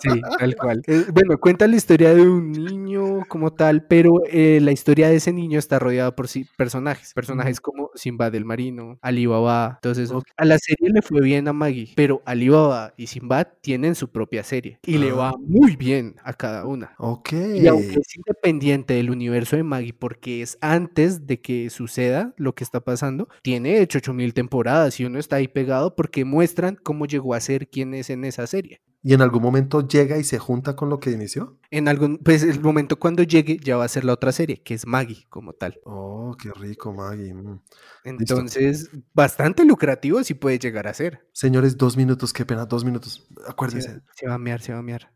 Sí, 0.00 0.08
tal 0.38 0.56
cual. 0.56 0.82
Eh, 0.90 1.04
bueno, 1.12 1.38
cuenta 1.38 1.66
la 1.66 1.76
historia 1.76 2.14
de 2.14 2.22
un 2.22 2.52
niño 2.52 3.20
como 3.28 3.52
tal, 3.52 3.86
pero 3.86 4.22
eh, 4.30 4.58
la 4.62 4.72
historia 4.72 5.08
de 5.08 5.16
ese 5.16 5.32
niño 5.32 5.58
está 5.58 5.78
rodeada 5.78 6.14
por 6.16 6.26
sí, 6.28 6.46
personajes. 6.56 7.12
Personajes 7.14 7.60
como 7.60 7.90
Simba 7.94 8.30
del 8.30 8.44
Marino, 8.44 8.98
Alibaba. 9.02 9.78
Entonces, 9.82 10.10
a 10.36 10.44
la 10.44 10.58
serie 10.58 10.90
le 10.90 11.02
fue 11.02 11.20
bien 11.20 11.46
a 11.48 11.52
Maggie, 11.52 11.92
pero 11.96 12.22
Alibaba 12.24 12.94
y 12.96 13.06
Simba 13.08 13.44
tienen 13.44 13.94
su 13.94 14.10
propia 14.10 14.42
serie 14.42 14.78
y 14.84 14.98
le 14.98 15.10
Ah. 15.10 15.14
va 15.14 15.32
muy 15.38 15.76
bien 15.76 16.16
a 16.24 16.32
cada 16.32 16.64
una. 16.66 16.94
Ok. 16.98 17.32
Y 17.56 17.66
aunque 17.66 17.98
es 18.00 18.16
independiente 18.16 18.94
del 18.94 19.10
universo 19.10 19.56
de 19.56 19.62
Maggie, 19.64 19.92
porque 19.92 20.42
es 20.42 20.56
antes 20.60 21.26
de 21.26 21.40
que 21.40 21.68
suceda 21.70 22.32
lo 22.36 22.54
que 22.54 22.64
está 22.64 22.80
pasando, 22.80 23.28
tiene 23.42 23.80
hecho 23.80 23.98
8000 23.98 24.34
temporadas 24.34 24.98
y 24.98 25.04
uno 25.04 25.18
está 25.18 25.36
ahí 25.36 25.48
pegado 25.48 25.94
porque 25.94 26.24
muestran 26.24 26.76
cómo 26.82 27.06
llegó 27.06 27.34
a 27.34 27.40
ser 27.40 27.68
quien 27.68 27.94
es 27.94 28.10
en 28.10 28.24
esa 28.24 28.46
serie. 28.46 28.80
¿Y 29.02 29.14
en 29.14 29.22
algún 29.22 29.42
momento 29.42 29.86
llega 29.86 30.18
y 30.18 30.24
se 30.24 30.38
junta 30.38 30.76
con 30.76 30.90
lo 30.90 31.00
que 31.00 31.10
inició? 31.10 31.58
En 31.70 31.88
algún, 31.88 32.18
pues 32.18 32.42
el 32.42 32.60
momento 32.60 32.98
cuando 32.98 33.22
llegue 33.22 33.56
ya 33.58 33.78
va 33.78 33.84
a 33.84 33.88
ser 33.88 34.04
la 34.04 34.12
otra 34.12 34.30
serie, 34.30 34.62
que 34.62 34.74
es 34.74 34.86
Maggie 34.86 35.26
como 35.30 35.54
tal. 35.54 35.80
Oh, 35.84 36.36
qué 36.40 36.50
rico, 36.52 36.92
Maggie. 36.92 37.32
mm. 37.32 37.62
Entonces, 38.04 38.90
bastante 39.14 39.64
lucrativo 39.64 40.22
si 40.22 40.34
puede 40.34 40.58
llegar 40.58 40.86
a 40.86 40.92
ser. 40.92 41.26
Señores, 41.32 41.78
dos 41.78 41.96
minutos, 41.96 42.34
qué 42.34 42.44
pena, 42.44 42.66
dos 42.66 42.84
minutos. 42.84 43.26
Se, 43.34 43.50
Acuérdense. 43.50 44.02
se 44.14 44.28
va 44.28 44.34
a 44.34 44.38
mear, 44.38 44.60
se 44.60 44.72
va 44.74 44.80
a 44.80 44.82
mear. 44.82 45.10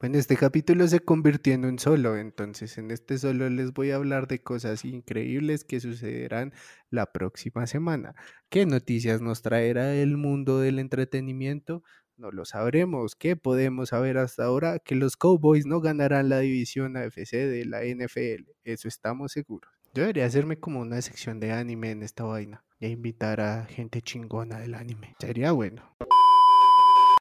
Bueno, 0.00 0.16
este 0.18 0.36
capítulo 0.36 0.86
se 0.86 1.00
convirtió 1.00 1.54
en 1.54 1.64
un 1.64 1.80
solo, 1.80 2.16
entonces 2.16 2.78
en 2.78 2.92
este 2.92 3.18
solo 3.18 3.50
les 3.50 3.72
voy 3.72 3.90
a 3.90 3.96
hablar 3.96 4.28
de 4.28 4.40
cosas 4.40 4.84
increíbles 4.84 5.64
que 5.64 5.80
sucederán 5.80 6.52
la 6.88 7.10
próxima 7.12 7.66
semana. 7.66 8.14
¿Qué 8.48 8.64
noticias 8.64 9.20
nos 9.20 9.42
traerá 9.42 9.94
el 9.96 10.16
mundo 10.16 10.60
del 10.60 10.78
entretenimiento? 10.78 11.82
No 12.18 12.32
lo 12.32 12.44
sabremos. 12.44 13.14
¿Qué 13.14 13.36
podemos 13.36 13.90
saber 13.90 14.18
hasta 14.18 14.44
ahora? 14.44 14.80
Que 14.80 14.96
los 14.96 15.16
Cowboys 15.16 15.66
no 15.66 15.80
ganarán 15.80 16.28
la 16.28 16.40
división 16.40 16.96
AFC 16.96 17.30
de 17.30 17.64
la 17.64 17.84
NFL. 17.84 18.50
Eso 18.64 18.88
estamos 18.88 19.30
seguros. 19.30 19.70
Yo 19.94 20.02
debería 20.02 20.26
hacerme 20.26 20.58
como 20.58 20.80
una 20.80 21.00
sección 21.00 21.38
de 21.38 21.52
anime 21.52 21.92
en 21.92 22.02
esta 22.02 22.24
vaina 22.24 22.64
e 22.80 22.88
invitar 22.88 23.40
a 23.40 23.66
gente 23.66 24.02
chingona 24.02 24.58
del 24.58 24.74
anime. 24.74 25.14
Sería 25.20 25.52
bueno. 25.52 25.96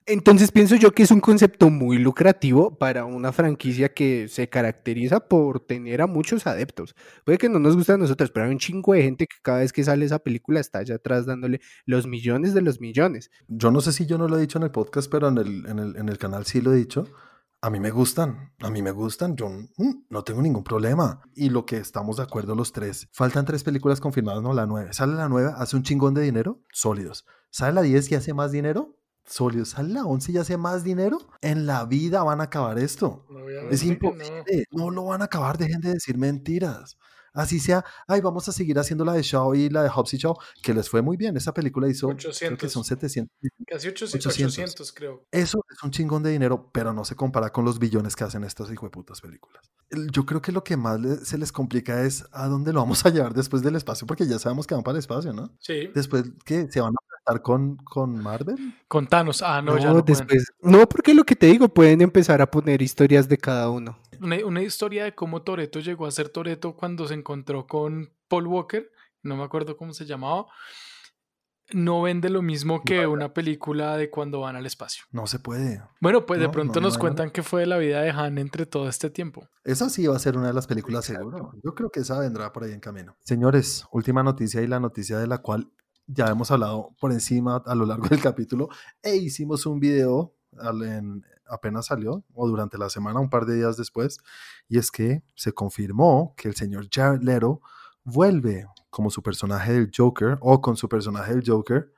Entonces 0.10 0.54
pienso 0.54 0.78
yo 0.78 0.94
que 0.94 1.04
es 1.04 1.12
un 1.12 1.20
concepto 1.20 1.70
muy 1.70 1.98
lucrativo 1.98 2.78
para 2.78 3.04
una 3.04 3.34
franquicia 3.34 3.94
que 3.94 4.30
se 4.30 4.48
caracteriza 4.48 5.20
por 5.20 5.60
tener 5.60 6.02
a 6.02 6.08
muchos 6.08 6.48
adeptos. 6.48 6.96
Puede 7.26 7.38
que 7.38 7.50
no 7.50 7.60
nos 7.60 7.76
guste 7.76 7.92
a 7.92 7.98
nosotros, 7.98 8.32
pero 8.32 8.46
hay 8.46 8.54
un 8.54 8.58
chingo 8.58 8.94
de 8.94 9.04
gente 9.04 9.28
que 9.28 9.36
cada 9.42 9.60
vez 9.60 9.74
que 9.74 9.84
sale 9.84 10.06
esa 10.06 10.20
película 10.20 10.62
está 10.62 10.80
allá 10.80 10.96
atrás 10.96 11.26
dándole 11.26 11.60
los 11.86 12.08
millones 12.08 12.54
de 12.54 12.62
los 12.62 12.80
millones. 12.80 13.32
Yo 13.50 13.70
no 13.70 13.82
sé 13.82 13.92
si 13.92 14.06
yo 14.06 14.18
no 14.18 14.30
lo 14.30 14.38
he 14.38 14.42
dicho 14.42 14.58
en 14.58 14.64
el 14.64 14.72
podcast, 14.72 15.12
pero 15.12 15.28
en 15.28 15.40
el, 15.40 15.66
en 15.66 15.78
el, 15.78 15.98
en 15.98 16.08
el 16.08 16.18
canal 16.18 16.46
sí 16.46 16.62
lo 16.62 16.72
he 16.72 16.78
dicho. 16.78 17.04
A 17.60 17.70
mí 17.70 17.82
me 17.82 17.92
gustan, 17.92 18.54
a 18.62 18.70
mí 18.70 18.82
me 18.82 18.92
gustan, 18.92 19.36
yo 19.36 19.50
mm, 19.50 20.06
no 20.10 20.24
tengo 20.24 20.42
ningún 20.42 20.64
problema. 20.64 21.20
Y 21.36 21.50
lo 21.50 21.66
que 21.66 21.76
estamos 21.76 22.16
de 22.16 22.24
acuerdo 22.24 22.56
los 22.56 22.72
tres, 22.72 23.10
faltan 23.12 23.44
tres 23.44 23.66
películas 23.66 24.00
confirmadas, 24.00 24.42
no 24.42 24.54
la 24.54 24.66
nueve. 24.66 24.94
Sale 24.94 25.16
la 25.16 25.28
nueve, 25.28 25.52
hace 25.54 25.76
un 25.76 25.84
chingón 25.84 26.14
de 26.14 26.22
dinero, 26.22 26.62
sólidos. 26.72 27.26
Sale 27.50 27.74
la 27.74 27.82
10 27.82 28.12
y 28.12 28.16
hace 28.16 28.34
más 28.34 28.52
dinero, 28.52 28.97
sólidos. 29.28 29.70
Sale 29.70 29.94
la 29.94 30.06
11 30.06 30.32
y 30.32 30.38
hace 30.38 30.58
más 30.58 30.84
dinero. 30.84 31.20
En 31.42 31.66
la 31.66 31.86
vida 31.86 32.24
van 32.24 32.42
a 32.42 32.46
acabar 32.46 32.80
esto. 32.80 33.26
Obviamente 33.30 33.76
Es 33.76 33.82
que 33.82 33.88
no. 33.88 33.94
imposible. 33.94 34.66
No. 34.72 34.90
lo 34.90 35.06
van 35.06 35.22
a 35.22 35.26
acabar. 35.26 35.58
Dejen 35.58 35.82
de 35.82 35.94
decir 35.94 36.18
mentiras. 36.18 36.98
Así 37.38 37.60
sea, 37.60 37.86
ay, 38.08 38.20
vamos 38.22 38.50
a 38.50 38.52
seguir 38.52 38.78
haciendo 38.80 39.06
la 39.06 39.14
de 39.14 39.22
Shaw 39.22 39.54
y 39.56 39.70
la 39.70 39.84
de 39.84 39.90
Hobbs 39.90 40.14
y 40.16 40.18
Shaw, 40.18 40.36
que 40.62 40.74
les 40.74 40.90
fue 40.90 41.02
muy 41.02 41.16
bien. 41.18 41.38
Esa 41.38 41.54
película 41.54 41.88
hizo, 41.88 42.08
creo 42.08 42.18
que 42.20 42.28
800. 42.30 42.72
son 42.72 42.84
700. 42.84 43.32
Casi 43.68 43.88
800, 43.88 44.16
800. 44.28 44.54
800 44.58 44.92
creo. 44.94 45.24
Eso 45.32 45.64
es 45.72 45.84
un 45.84 45.92
chingón 45.92 46.24
de 46.24 46.32
dinero, 46.32 46.70
pero 46.74 46.94
no 46.94 47.06
se 47.06 47.16
compara 47.16 47.52
con 47.52 47.64
los 47.64 47.78
billones 47.80 48.16
que 48.16 48.24
hacen 48.24 48.44
estas 48.44 48.72
hijueputas 48.72 49.22
películas. 49.22 49.64
El- 49.90 50.10
Yo 50.12 50.26
creo 50.26 50.42
que 50.42 50.52
lo 50.52 50.64
que 50.64 50.76
más 50.78 51.00
le- 51.00 51.18
se 51.18 51.38
les 51.38 51.52
complica 51.52 52.02
es 52.02 52.26
a 52.32 52.48
dónde 52.48 52.74
lo 52.74 52.80
vamos 52.80 53.06
a 53.06 53.10
llevar 53.10 53.34
después 53.34 53.62
del 53.62 53.76
espacio, 53.76 54.08
porque 54.08 54.26
ya 54.28 54.40
sabemos 54.40 54.66
que 54.66 54.74
van 54.76 54.84
para 54.84 54.94
el 54.98 55.00
espacio, 55.00 55.32
¿no? 55.32 55.52
Sí. 55.60 55.90
Después, 55.94 56.26
¿qué? 56.44 56.68
¿Se 56.72 56.82
van 56.82 56.94
a 56.94 57.24
tratar 57.24 57.42
con, 57.44 57.78
con 57.78 58.18
Marvel? 58.22 58.58
Con 58.88 59.06
Thanos. 59.08 59.42
Ah, 59.42 59.62
no, 59.62 59.74
No, 59.76 59.78
ya 59.78 59.94
no 59.94 60.04
pueden. 60.04 60.26
después. 60.28 60.46
No, 60.62 60.88
porque 60.90 61.14
lo 61.14 61.24
que 61.24 61.36
te 61.36 61.46
digo, 61.48 61.70
pueden 61.70 62.02
empezar 62.02 62.42
a 62.42 62.50
poner 62.50 62.82
historias 62.82 63.28
de 63.30 63.38
cada 63.38 63.70
uno. 63.70 63.98
Una, 64.22 64.46
una 64.46 64.62
historia 64.62 65.04
de 65.04 65.14
cómo 65.16 65.42
Toreto 65.42 65.80
llegó 65.80 66.06
a 66.06 66.12
ser 66.12 66.30
Toreto 66.30 66.76
cuando 66.76 67.08
se 67.08 67.14
encontró 67.14 67.68
con 67.68 68.12
Paul 68.28 68.48
Walker, 68.48 68.90
no 69.24 69.36
me 69.38 69.44
acuerdo 69.44 69.76
cómo 69.78 69.94
se 69.94 70.06
llamaba, 70.06 70.46
no 71.74 72.02
vende 72.02 72.30
lo 72.30 72.42
mismo 72.42 72.82
que 72.84 73.06
una 73.08 73.34
película 73.34 73.98
de 73.98 74.10
cuando 74.10 74.40
van 74.40 74.56
al 74.56 74.66
espacio. 74.66 75.04
No 75.12 75.28
se 75.28 75.38
puede. 75.40 75.84
Bueno, 76.00 76.26
pues 76.26 76.40
de 76.40 76.48
pronto 76.48 76.80
no, 76.80 76.88
nos 76.88 76.94
no, 76.94 76.98
no. 76.98 77.02
cuentan 77.02 77.30
qué 77.30 77.44
fue 77.44 77.66
la 77.66 77.78
vida 77.78 78.02
de 78.02 78.10
Han 78.12 78.38
entre 78.38 78.66
todo 78.66 78.88
este 78.88 79.10
tiempo. 79.10 79.50
Esa 79.66 79.90
sí 79.90 80.08
va 80.08 80.16
a 80.16 80.20
ser 80.20 80.38
una 80.38 80.48
de 80.48 80.54
las 80.54 80.66
películas 80.66 81.10
Exacto. 81.10 81.30
seguro. 81.30 81.52
Yo 81.64 81.76
creo 81.76 81.90
que 81.90 82.00
esa 82.00 82.20
vendrá 82.20 82.54
por 82.54 82.64
ahí 82.64 82.72
en 82.72 82.80
camino. 82.80 83.18
Señores, 83.20 83.86
última 83.92 84.24
noticia 84.24 84.62
y 84.62 84.68
la 84.68 84.80
noticia 84.80 85.18
de 85.20 85.28
la 85.28 85.40
cual 85.40 85.70
ya 86.06 86.28
hemos 86.28 86.50
hablado 86.52 86.96
por 87.02 87.12
encima 87.12 87.62
a 87.66 87.76
lo 87.76 87.86
largo 87.86 88.08
del 88.08 88.22
capítulo 88.22 88.70
e 89.04 89.18
hicimos 89.18 89.66
un 89.66 89.82
video 89.82 90.34
en- 90.86 91.26
apenas 91.50 91.88
salió 91.88 92.24
o 92.34 92.48
durante 92.48 92.78
la 92.78 92.90
semana, 92.90 93.20
un 93.20 93.30
par 93.30 93.46
de 93.46 93.56
días 93.56 93.78
después, 93.78 94.20
y 94.68 94.78
es 94.78 94.92
que 94.92 95.24
se 95.36 95.52
confirmó 95.54 96.34
que 96.38 96.48
el 96.50 96.56
señor 96.56 96.88
Jared 96.92 97.22
Leto 97.22 97.62
vuelve 98.04 98.66
como 98.90 99.10
su 99.10 99.22
personaje 99.22 99.74
del 99.74 99.92
Joker 99.96 100.38
o 100.42 100.62
con 100.62 100.78
su 100.78 100.88
personaje 100.90 101.34
del 101.36 101.44
Joker 101.46 101.92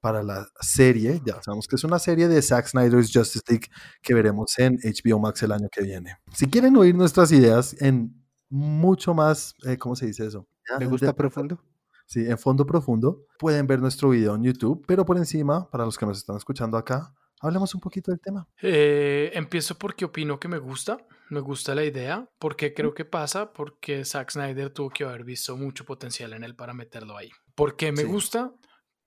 para 0.00 0.22
la 0.24 0.48
serie, 0.60 1.22
ya 1.24 1.40
sabemos 1.42 1.68
que 1.68 1.76
es 1.76 1.84
una 1.84 2.00
serie 2.00 2.26
de 2.26 2.42
Zack 2.42 2.66
Snyder's 2.66 3.12
Justice 3.14 3.44
League 3.48 3.68
que 4.02 4.14
veremos 4.14 4.58
en 4.58 4.76
HBO 4.82 5.20
Max 5.20 5.42
el 5.44 5.52
año 5.52 5.68
que 5.70 5.82
viene. 5.82 6.16
Si 6.32 6.46
quieren 6.48 6.76
oír 6.76 6.94
nuestras 6.96 7.30
ideas 7.30 7.80
en 7.80 8.20
mucho 8.48 9.14
más, 9.14 9.54
eh, 9.64 9.78
¿cómo 9.78 9.94
se 9.94 10.06
dice 10.06 10.26
eso? 10.26 10.46
Ya, 10.68 10.78
¿Le 10.78 10.86
de- 10.86 10.90
gusta 10.90 11.12
profundo? 11.14 11.60
Sí, 12.06 12.26
en 12.28 12.36
fondo 12.36 12.66
profundo. 12.66 13.24
Pueden 13.38 13.66
ver 13.68 13.80
nuestro 13.80 14.10
video 14.10 14.34
en 14.34 14.42
YouTube, 14.42 14.84
pero 14.86 15.04
por 15.06 15.16
encima, 15.16 15.70
para 15.70 15.84
los 15.84 15.96
que 15.96 16.04
nos 16.04 16.18
están 16.18 16.36
escuchando 16.36 16.76
acá, 16.76 17.14
hablemos 17.42 17.74
un 17.74 17.80
poquito 17.80 18.10
del 18.10 18.20
tema. 18.20 18.48
Eh, 18.62 19.30
empiezo 19.34 19.76
porque 19.78 20.04
opino 20.06 20.40
que 20.40 20.48
me 20.48 20.58
gusta, 20.58 20.96
me 21.28 21.40
gusta 21.40 21.74
la 21.74 21.84
idea, 21.84 22.28
porque 22.38 22.72
creo 22.72 22.94
que 22.94 23.04
pasa, 23.04 23.52
porque 23.52 24.04
Zack 24.04 24.30
Snyder 24.30 24.70
tuvo 24.70 24.90
que 24.90 25.04
haber 25.04 25.24
visto 25.24 25.56
mucho 25.56 25.84
potencial 25.84 26.32
en 26.32 26.44
él 26.44 26.54
para 26.56 26.72
meterlo 26.72 27.16
ahí. 27.16 27.30
¿Por 27.54 27.76
qué 27.76 27.92
me 27.92 28.02
Sí. 28.02 28.06
gusta? 28.08 28.52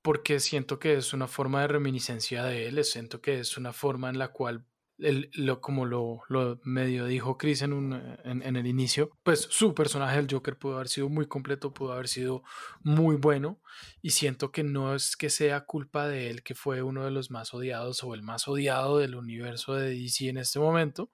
Porque 0.02 0.40
siento 0.40 0.78
que 0.78 0.94
es 0.96 1.14
una 1.14 1.28
forma 1.28 1.62
de 1.62 1.68
reminiscencia 1.68 2.44
de 2.44 2.68
él, 2.68 2.84
siento 2.84 3.22
que 3.22 3.40
es 3.40 3.58
una 3.58 3.74
forma 3.74 4.10
en 4.10 4.20
la 4.20 4.28
cual, 4.28 4.66
lo, 4.98 5.62
como 5.62 5.86
lo, 5.86 6.22
lo 6.30 6.60
medio 6.64 7.06
dijo 7.06 7.38
Chris 7.38 7.62
en, 7.62 7.74
un, 7.74 7.94
eh, 7.94 8.18
en, 8.24 8.42
en 8.42 8.56
el 8.56 8.68
inicio, 8.68 9.12
pues 9.24 9.48
su 9.50 9.74
personaje 9.74 10.16
del 10.18 10.32
Joker 10.32 10.58
pudo 10.58 10.76
haber 10.76 10.88
sido 10.88 11.10
muy 11.10 11.28
completo, 11.28 11.74
pudo 11.74 11.94
haber 11.94 12.08
sido 12.08 12.44
muy 12.82 13.16
bueno, 13.18 13.60
y 14.02 14.12
siento 14.12 14.52
que 14.52 14.64
no 14.64 14.96
es 14.96 15.18
que 15.18 15.30
sea 15.30 15.66
culpa 15.66 16.08
de 16.08 16.30
él 16.30 16.44
que 16.44 16.56
fue 16.56 16.82
uno 16.82 17.04
de 17.04 17.12
los 17.12 17.32
más 17.32 17.54
odiados 17.54 18.04
o 18.04 18.14
el 18.14 18.22
más 18.22 18.48
odiado 18.48 18.98
del 18.98 19.16
universo 19.16 19.74
de 19.74 19.90
DC 19.90 20.30
en 20.30 20.38
este 20.38 20.60
momento, 20.60 21.12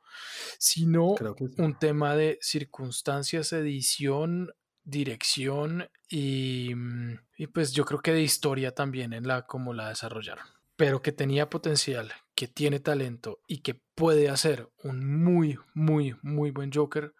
sino 0.59 1.15
sí. 1.17 1.45
un 1.57 1.77
tema 1.79 2.15
de 2.15 2.37
circunstancias, 2.41 3.53
edición, 3.53 4.51
dirección 4.83 5.89
y, 6.09 6.73
mm, 6.75 7.19
y 7.37 7.47
pues 7.47 7.71
yo 7.71 7.85
creo 7.85 8.01
que 8.01 8.13
de 8.13 8.21
historia 8.21 8.73
también 8.73 9.13
en 9.13 9.27
la 9.27 9.45
como 9.45 9.73
la 9.73 9.89
desarrollaron. 9.89 10.45
Pero 10.75 11.01
que 11.01 11.11
tenía 11.11 11.49
potencial, 11.49 12.11
que 12.41 12.47
tiene 12.47 12.79
talento 12.79 13.39
y 13.45 13.59
que 13.59 13.75
puede 13.75 14.27
hacer 14.27 14.67
un 14.83 15.23
muy, 15.23 15.59
muy, 15.75 16.15
muy 16.23 16.49
buen 16.49 16.71
Joker, 16.73 17.13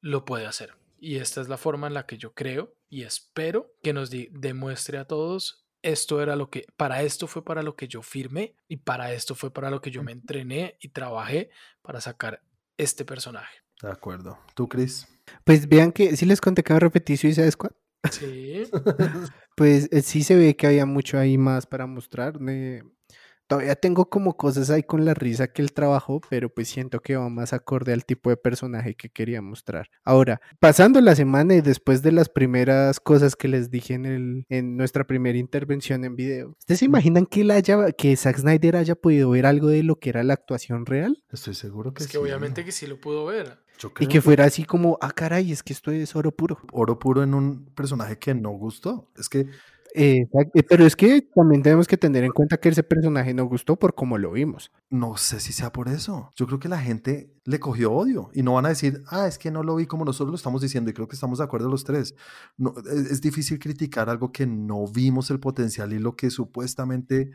lo 0.00 0.24
puede 0.24 0.44
hacer. 0.44 0.74
Y 0.98 1.18
esta 1.18 1.40
es 1.40 1.48
la 1.48 1.56
forma 1.56 1.86
en 1.86 1.94
la 1.94 2.04
que 2.04 2.18
yo 2.18 2.34
creo 2.34 2.74
y 2.88 3.04
espero 3.04 3.76
que 3.80 3.92
nos 3.92 4.10
demuestre 4.10 4.98
a 4.98 5.04
todos 5.04 5.68
esto 5.82 6.20
era 6.20 6.34
lo 6.34 6.50
que, 6.50 6.66
para 6.76 7.02
esto 7.02 7.28
fue 7.28 7.44
para 7.44 7.62
lo 7.62 7.76
que 7.76 7.86
yo 7.86 8.02
firmé 8.02 8.56
y 8.66 8.78
para 8.78 9.12
esto 9.12 9.36
fue 9.36 9.52
para 9.52 9.70
lo 9.70 9.80
que 9.80 9.92
yo 9.92 10.02
me 10.02 10.10
entrené 10.10 10.76
y 10.80 10.88
trabajé 10.88 11.50
para 11.80 12.00
sacar 12.00 12.42
este 12.76 13.04
personaje. 13.04 13.58
De 13.80 13.92
acuerdo. 13.92 14.36
¿Tú, 14.56 14.68
Chris? 14.68 15.06
Pues 15.44 15.68
vean 15.68 15.92
que 15.92 16.16
sí 16.16 16.26
les 16.26 16.40
conté 16.40 16.64
que 16.64 16.72
me 16.72 16.80
repetí 16.80 17.16
Suicide 17.16 17.52
Squad. 17.52 17.70
Sí, 18.10 18.64
Pues 19.56 19.88
eh, 19.92 20.02
sí 20.02 20.24
se 20.24 20.34
ve 20.34 20.56
que 20.56 20.66
había 20.66 20.86
mucho 20.86 21.18
ahí 21.18 21.38
más 21.38 21.66
para 21.66 21.86
mostrar. 21.86 22.38
eh, 22.48 22.82
todavía 23.46 23.76
tengo 23.76 24.08
como 24.08 24.36
cosas 24.36 24.70
ahí 24.70 24.82
con 24.82 25.04
la 25.04 25.14
risa 25.14 25.48
que 25.48 25.62
él 25.62 25.72
trabajó, 25.72 26.20
pero 26.28 26.48
pues 26.48 26.68
siento 26.68 27.00
que 27.00 27.16
va 27.16 27.28
más 27.28 27.52
acorde 27.52 27.92
al 27.92 28.04
tipo 28.04 28.30
de 28.30 28.36
personaje 28.36 28.94
que 28.94 29.08
quería 29.08 29.42
mostrar. 29.42 29.88
Ahora, 30.04 30.40
pasando 30.60 31.00
la 31.00 31.14
semana 31.14 31.54
y 31.54 31.60
después 31.60 32.02
de 32.02 32.12
las 32.12 32.28
primeras 32.28 33.00
cosas 33.00 33.36
que 33.36 33.48
les 33.48 33.70
dije 33.70 33.94
en, 33.94 34.06
el, 34.06 34.46
en 34.48 34.76
nuestra 34.76 35.04
primera 35.04 35.38
intervención 35.38 36.04
en 36.04 36.16
video, 36.16 36.54
¿ustedes 36.58 36.80
se 36.80 36.84
imaginan 36.86 37.26
que, 37.26 37.42
él 37.42 37.50
haya, 37.50 37.92
que 37.92 38.16
Zack 38.16 38.38
Snyder 38.38 38.76
haya 38.76 38.94
podido 38.94 39.30
ver 39.30 39.46
algo 39.46 39.68
de 39.68 39.82
lo 39.82 39.96
que 39.96 40.10
era 40.10 40.22
la 40.22 40.34
actuación 40.34 40.86
real? 40.86 41.22
Estoy 41.30 41.54
seguro 41.54 41.92
que 41.92 42.02
es 42.02 42.08
que 42.08 42.12
sí. 42.12 42.18
obviamente 42.18 42.64
que 42.64 42.72
sí 42.72 42.86
lo 42.86 43.00
pudo 43.00 43.26
ver. 43.26 43.58
Yo 43.78 43.88
Y 43.88 43.92
creo 43.92 44.08
que 44.08 44.20
fuera 44.22 44.44
así 44.44 44.64
como, 44.64 44.98
ah, 45.02 45.10
caray, 45.10 45.52
es 45.52 45.62
que 45.62 45.72
esto 45.72 45.90
es 45.90 46.16
oro 46.16 46.32
puro. 46.32 46.58
oro 46.72 46.98
puro 46.98 47.22
en 47.22 47.34
un 47.34 47.66
personaje 47.74 48.18
que 48.18 48.34
no 48.34 48.50
gustó. 48.50 49.10
Es 49.16 49.28
que 49.28 49.46
Exacto, 49.94 50.60
pero 50.68 50.84
es 50.86 50.94
que 50.96 51.22
también 51.22 51.62
tenemos 51.62 51.86
que 51.86 51.96
tener 51.96 52.24
en 52.24 52.32
cuenta 52.32 52.58
que 52.58 52.68
ese 52.68 52.82
personaje 52.82 53.32
no 53.34 53.44
gustó 53.46 53.76
por 53.78 53.94
cómo 53.94 54.18
lo 54.18 54.32
vimos. 54.32 54.70
no 54.90 55.16
sé 55.16 55.40
si 55.40 55.52
sea 55.52 55.72
por 55.72 55.88
eso. 55.88 56.30
Yo 56.36 56.46
creo 56.46 56.58
que 56.58 56.68
la 56.68 56.78
gente 56.78 57.32
le 57.44 57.58
cogió 57.60 57.92
odio 57.92 58.30
y 58.34 58.42
no 58.42 58.54
van 58.54 58.66
a 58.66 58.70
decir, 58.70 59.02
ah, 59.08 59.26
es 59.26 59.38
que 59.38 59.50
no 59.50 59.62
lo 59.62 59.76
vi 59.76 59.86
como 59.86 60.04
nosotros 60.04 60.30
lo 60.32 60.36
estamos 60.36 60.60
diciendo 60.62 60.90
y 60.90 60.94
creo 60.94 61.08
que 61.08 61.14
estamos 61.16 61.38
de 61.38 61.44
acuerdo 61.44 61.68
los 61.68 61.84
tres. 61.84 62.14
No, 62.56 62.74
es, 62.90 63.10
es 63.12 63.20
difícil 63.20 63.58
criticar 63.58 64.10
algo 64.10 64.32
que 64.32 64.46
no 64.46 64.86
vimos 64.86 65.30
el 65.30 65.40
potencial 65.40 65.92
y 65.92 65.98
lo 65.98 66.14
que 66.16 66.30
supuestamente 66.30 67.30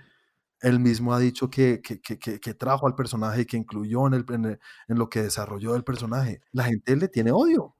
él 0.61 0.79
mismo 0.79 1.13
ha 1.13 1.19
dicho 1.19 1.49
que, 1.49 1.81
que, 1.81 2.01
que, 2.01 2.19
que- 2.19 2.39
que 2.39 2.53
trajo 2.53 2.87
al 2.87 2.95
personaje 2.95 3.41
y 3.41 3.45
que 3.45 3.57
incluyó 3.57 4.07
en, 4.07 4.13
el, 4.15 4.25
en, 4.29 4.45
el- 4.45 4.59
en 4.87 4.97
lo 4.99 5.09
que 5.09 5.23
desarrolló 5.23 5.75
el 5.75 5.83
personaje. 5.83 6.41
La 6.51 6.65
gente 6.65 6.95
le 6.95 7.07
tiene 7.07 7.31
odio. 7.31 7.75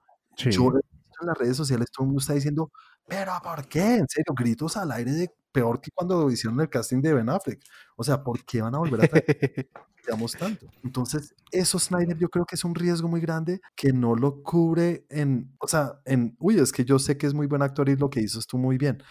Yo 0.51 0.63
he 0.69 0.73
visto 0.77 1.21
en 1.21 1.27
las 1.27 1.37
redes 1.37 1.57
sociales 1.57 1.87
todo 1.91 2.05
el 2.05 2.07
mundo 2.09 2.21
está 2.21 2.33
diciendo, 2.33 2.71
pero 3.11 3.33
¿por 3.43 3.67
qué? 3.67 3.95
En 3.97 4.07
serio, 4.07 4.33
gritos 4.33 4.77
al 4.77 4.89
aire 4.93 5.11
de 5.11 5.29
peor 5.51 5.81
que 5.81 5.91
cuando 5.93 6.31
hicieron 6.31 6.61
el 6.61 6.69
casting 6.69 7.01
de 7.01 7.13
Ben 7.13 7.27
Affleck. 7.27 7.61
O 7.97 8.05
sea, 8.05 8.23
¿por 8.23 8.45
qué 8.45 8.61
van 8.61 8.73
a 8.73 8.77
volver 8.77 9.03
a 9.03 9.07
traer 9.09 9.69
tanto? 10.39 10.65
Entonces, 10.81 11.35
eso 11.51 11.77
Snyder 11.77 12.17
yo 12.17 12.29
creo 12.29 12.45
que 12.45 12.55
es 12.55 12.63
un 12.63 12.73
riesgo 12.73 13.09
muy 13.09 13.19
grande 13.19 13.59
que 13.75 13.91
no 13.91 14.15
lo 14.15 14.41
cubre 14.41 15.05
en, 15.09 15.53
o 15.59 15.67
sea, 15.67 15.99
en, 16.05 16.37
uy, 16.39 16.57
es 16.57 16.71
que 16.71 16.85
yo 16.85 16.99
sé 16.99 17.17
que 17.17 17.27
es 17.27 17.33
muy 17.33 17.47
buen 17.47 17.61
actor 17.61 17.89
y 17.89 17.97
lo 17.97 18.09
que 18.09 18.21
hizo 18.21 18.39
estuvo 18.39 18.61
muy 18.61 18.77
bien. 18.77 19.03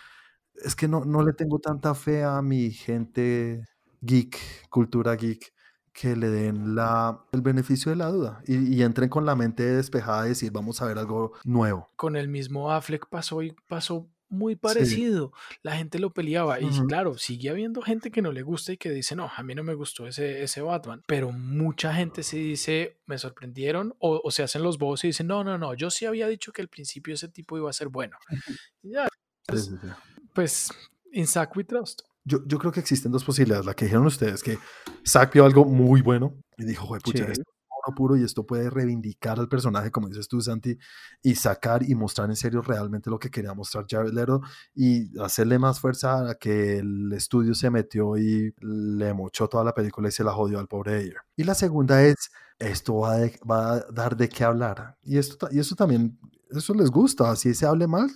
Es 0.55 0.75
que 0.75 0.89
no, 0.89 1.05
no 1.05 1.23
le 1.23 1.35
tengo 1.35 1.59
tanta 1.59 1.95
fe 1.95 2.25
a 2.25 2.41
mi 2.41 2.71
gente 2.71 3.65
geek, 4.01 4.39
cultura 4.71 5.15
geek, 5.15 5.53
que 5.93 6.15
le 6.17 6.29
den 6.29 6.75
la, 6.75 7.25
el 7.33 7.41
beneficio 7.43 7.91
de 7.91 7.97
la 7.97 8.07
duda 8.09 8.43
y, 8.47 8.75
y 8.77 8.83
entren 8.83 9.09
con 9.09 9.27
la 9.27 9.35
mente 9.35 9.65
despejada 9.65 10.23
de 10.23 10.31
decir, 10.31 10.53
vamos 10.53 10.81
a 10.81 10.87
ver 10.87 10.99
algo 10.99 11.33
nuevo. 11.45 11.89
Con 11.97 12.17
el 12.17 12.29
mismo 12.29 12.71
Affleck 12.73 13.09
pasó 13.09 13.43
y 13.43 13.55
pasó 13.67 14.09
muy 14.29 14.53
Sí. 14.55 14.61
parecido. 14.61 15.33
La 15.63 15.73
gente 15.77 15.99
lo 15.99 16.13
peleaba. 16.13 16.61
Y 16.61 16.69
claro, 16.87 17.19
sigue 17.19 17.51
habiendo 17.51 17.83
gente 17.83 18.13
que 18.13 18.23
no 18.23 18.31
le 18.31 18.43
gusta 18.43 18.73
y 18.73 18.77
que 18.77 18.89
dice, 18.91 19.17
no, 19.17 19.29
a 19.37 19.43
mí 19.43 19.57
no 19.57 19.65
me 19.65 19.75
gustó 19.75 20.07
ese, 20.07 20.45
ese 20.45 20.61
Batman. 20.61 21.03
Pero 21.09 21.33
mucha 21.33 21.93
gente 21.93 22.23
sí 22.23 22.39
dice, 22.39 23.01
me 23.07 23.19
sorprendieron. 23.19 23.93
O, 23.99 24.21
o 24.23 24.31
se 24.31 24.45
hacen 24.45 24.63
los 24.63 24.79
bobos 24.79 25.03
y 25.03 25.09
dicen, 25.09 25.27
no, 25.27 25.43
no, 25.43 25.59
no, 25.59 25.75
yo 25.75 25.91
sí 25.91 26.07
había 26.07 26.29
dicho 26.29 26.53
que 26.53 26.63
al 26.63 26.69
principio 26.69 27.13
ese 27.15 27.27
tipo 27.27 27.59
iba 27.59 27.69
a 27.69 27.73
ser 27.73 27.89
bueno. 27.89 28.17
Y 28.85 28.93
ya, 28.93 29.09
pues, 29.47 29.65
sí, 29.65 29.73
sí. 29.83 29.89
pues, 30.33 30.69
in 31.11 31.27
Zack 31.27 31.57
we 31.57 31.65
trust. 31.65 32.03
Yo, 32.25 32.39
yo 32.47 32.59
creo 32.59 32.73
que 32.73 32.81
existen 32.81 33.13
dos 33.13 33.25
posibilidades. 33.25 33.67
La 33.67 33.75
que 33.75 33.87
dijeron 33.87 34.07
ustedes, 34.07 34.43
que 34.43 34.59
Zack 35.07 35.33
vio 35.35 35.45
algo 35.45 35.65
muy 35.65 36.03
bueno 36.03 36.35
y 36.59 36.65
dijo, 36.65 36.87
"Jue 36.87 37.01
pucha, 37.01 37.25
Sí. 37.25 37.33
esto 37.33 37.43
es 37.43 37.95
puro 37.97 38.17
y 38.17 38.23
esto 38.23 38.45
puede 38.47 38.69
reivindicar 38.71 39.41
al 39.41 39.49
personaje, 39.49 39.91
como 39.91 40.07
dices 40.09 40.29
tú, 40.29 40.41
Santi, 40.41 40.77
y 41.23 41.35
sacar 41.35 41.83
y 41.83 41.95
mostrar 41.95 42.29
en 42.29 42.37
serio 42.37 42.61
realmente 42.63 43.11
lo 43.11 43.19
que 43.19 43.31
quería 43.31 43.55
mostrar 43.55 43.87
Jared 43.89 44.13
Leto 44.13 44.43
y 44.75 45.19
hacerle 45.19 45.59
más 45.59 45.81
fuerza 45.81 46.29
a 46.31 46.35
que 46.35 46.79
el 46.79 47.11
estudio 47.13 47.55
se 47.55 47.71
metió 47.71 48.17
y 48.19 48.55
le 48.61 49.13
mochó 49.15 49.49
toda 49.49 49.65
la 49.65 49.75
película 49.75 50.09
y 50.09 50.13
se 50.13 50.23
la 50.23 50.33
jodió 50.33 50.59
al 50.61 50.69
pobre 50.69 50.97
Ayer. 50.99 51.17
Y 51.37 51.45
la 51.45 51.55
segunda 51.55 52.03
es, 52.05 52.31
esto 52.59 52.97
va, 52.97 53.17
de- 53.17 53.41
va 53.51 53.73
a 53.77 53.81
dar 53.91 54.17
de 54.17 54.29
qué 54.29 54.45
hablar. 54.45 54.97
Y 55.03 55.17
esto, 55.19 55.49
y 55.51 55.61
también, 55.75 56.19
eso 56.51 56.75
les 56.75 56.91
gusta. 56.91 57.35
Si 57.35 57.55
se 57.55 57.67
hable 57.67 57.87
mal, 57.87 58.11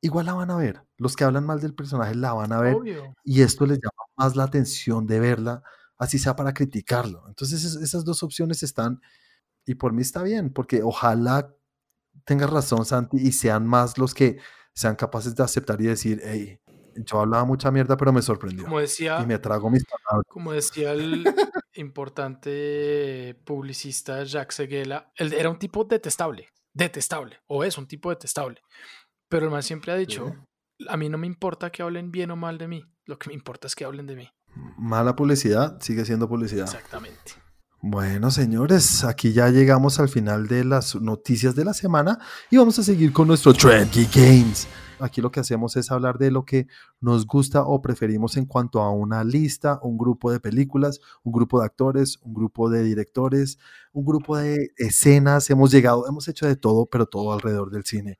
igual 0.00 0.26
la 0.26 0.34
van 0.34 0.50
a 0.50 0.56
ver. 0.56 0.82
Los 0.96 1.16
que 1.16 1.24
hablan 1.24 1.44
mal 1.46 1.60
del 1.60 1.74
personaje 1.74 2.14
la 2.14 2.32
van 2.32 2.52
a 2.52 2.60
ver 2.60 2.74
Obvio. 2.74 3.14
y 3.24 3.42
esto 3.42 3.66
les 3.66 3.78
llama 3.78 4.04
más 4.16 4.36
la 4.36 4.44
atención 4.44 5.06
de 5.06 5.20
verla, 5.20 5.62
así 5.98 6.18
sea 6.18 6.34
para 6.36 6.52
criticarlo. 6.54 7.24
Entonces 7.28 7.64
es- 7.64 7.76
esas 7.76 8.04
dos 8.04 8.22
opciones 8.22 8.62
están, 8.62 9.00
y 9.66 9.74
por 9.74 9.92
mí 9.92 10.02
está 10.02 10.22
bien, 10.22 10.50
porque 10.52 10.82
ojalá 10.82 11.54
tengas 12.24 12.50
razón, 12.50 12.84
Santi, 12.84 13.16
y 13.18 13.32
sean 13.32 13.66
más 13.66 13.98
los 13.98 14.14
que 14.14 14.38
sean 14.74 14.96
capaces 14.96 15.34
de 15.34 15.42
aceptar 15.42 15.80
y 15.80 15.86
decir, 15.86 16.20
hey, 16.24 16.60
yo 16.96 17.20
hablaba 17.20 17.44
mucha 17.44 17.70
mierda, 17.70 17.96
pero 17.96 18.12
me 18.12 18.22
sorprendió. 18.22 18.64
Como 18.64 18.80
decía, 18.80 19.20
Y 19.22 19.26
me 19.26 19.38
trago 19.38 19.70
mis 19.70 19.84
palabras. 19.84 20.24
Como 20.28 20.52
decía 20.52 20.92
el 20.92 21.24
importante 21.74 23.40
publicista 23.44 24.24
Jacques 24.24 24.54
Seguela, 24.56 25.12
él 25.16 25.32
era 25.32 25.50
un 25.50 25.58
tipo 25.58 25.84
detestable, 25.84 26.48
detestable, 26.72 27.38
o 27.46 27.64
es 27.64 27.78
un 27.78 27.86
tipo 27.86 28.10
detestable. 28.10 28.60
Pero 29.28 29.46
el 29.46 29.52
man 29.52 29.62
siempre 29.62 29.92
ha 29.92 29.96
dicho, 29.96 30.34
a 30.88 30.96
mí 30.96 31.08
no 31.08 31.18
me 31.18 31.26
importa 31.26 31.70
que 31.70 31.82
hablen 31.82 32.10
bien 32.10 32.30
o 32.30 32.36
mal 32.36 32.58
de 32.58 32.68
mí, 32.68 32.84
lo 33.04 33.18
que 33.18 33.28
me 33.28 33.34
importa 33.34 33.66
es 33.66 33.74
que 33.74 33.84
hablen 33.84 34.06
de 34.06 34.16
mí. 34.16 34.28
Mala 34.76 35.14
publicidad 35.14 35.80
sigue 35.80 36.04
siendo 36.04 36.28
publicidad. 36.28 36.64
Exactamente. 36.64 37.32
Bueno, 37.80 38.32
señores, 38.32 39.04
aquí 39.04 39.32
ya 39.32 39.50
llegamos 39.50 40.00
al 40.00 40.08
final 40.08 40.48
de 40.48 40.64
las 40.64 40.96
noticias 40.96 41.54
de 41.54 41.64
la 41.64 41.72
semana 41.72 42.18
y 42.50 42.56
vamos 42.56 42.76
a 42.80 42.82
seguir 42.82 43.12
con 43.12 43.28
nuestro 43.28 43.52
Trendy 43.54 44.08
Games. 44.12 44.66
Aquí 44.98 45.20
lo 45.20 45.30
que 45.30 45.38
hacemos 45.38 45.76
es 45.76 45.92
hablar 45.92 46.18
de 46.18 46.32
lo 46.32 46.44
que 46.44 46.66
nos 47.00 47.24
gusta 47.24 47.62
o 47.62 47.80
preferimos 47.80 48.36
en 48.36 48.46
cuanto 48.46 48.80
a 48.80 48.90
una 48.90 49.22
lista, 49.22 49.78
un 49.82 49.96
grupo 49.96 50.32
de 50.32 50.40
películas, 50.40 50.98
un 51.22 51.32
grupo 51.32 51.60
de 51.60 51.66
actores, 51.66 52.18
un 52.22 52.34
grupo 52.34 52.68
de 52.68 52.82
directores, 52.82 53.58
un 53.92 54.04
grupo 54.04 54.36
de 54.36 54.72
escenas. 54.76 55.48
Hemos 55.48 55.70
llegado, 55.70 56.08
hemos 56.08 56.26
hecho 56.26 56.46
de 56.46 56.56
todo, 56.56 56.86
pero 56.86 57.06
todo 57.06 57.32
alrededor 57.32 57.70
del 57.70 57.84
cine. 57.84 58.18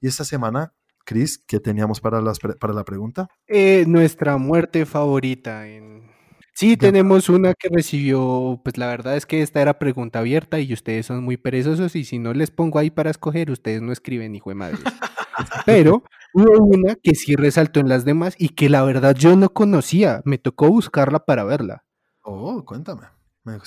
Y 0.00 0.08
esta 0.08 0.24
semana, 0.24 0.72
Chris, 1.04 1.42
¿qué 1.46 1.60
teníamos 1.60 2.00
para, 2.00 2.20
las 2.20 2.38
pre- 2.38 2.54
para 2.54 2.72
la 2.72 2.84
pregunta? 2.84 3.28
Eh, 3.46 3.84
nuestra 3.86 4.36
muerte 4.36 4.86
favorita 4.86 5.66
en... 5.68 6.08
Sí, 6.54 6.76
tenemos 6.76 7.28
una 7.28 7.54
que 7.54 7.68
recibió, 7.68 8.60
pues 8.64 8.78
la 8.78 8.88
verdad 8.88 9.16
es 9.16 9.26
que 9.26 9.42
esta 9.42 9.62
era 9.62 9.78
pregunta 9.78 10.18
abierta 10.18 10.58
y 10.58 10.72
ustedes 10.72 11.06
son 11.06 11.22
muy 11.22 11.36
perezosos 11.36 11.94
y 11.94 12.04
si 12.04 12.18
no 12.18 12.34
les 12.34 12.50
pongo 12.50 12.80
ahí 12.80 12.90
para 12.90 13.10
escoger, 13.10 13.52
ustedes 13.52 13.80
no 13.80 13.92
escriben, 13.92 14.34
hijo 14.34 14.50
de 14.50 14.56
madre. 14.56 14.78
Pero 15.66 16.02
hubo 16.34 16.64
una 16.64 16.96
que 16.96 17.14
sí 17.14 17.36
resaltó 17.36 17.78
en 17.78 17.88
las 17.88 18.04
demás 18.04 18.34
y 18.38 18.50
que 18.50 18.68
la 18.68 18.82
verdad 18.82 19.14
yo 19.14 19.36
no 19.36 19.50
conocía, 19.50 20.20
me 20.24 20.38
tocó 20.38 20.68
buscarla 20.68 21.24
para 21.24 21.44
verla. 21.44 21.84
Oh, 22.22 22.64
cuéntame. 22.64 23.06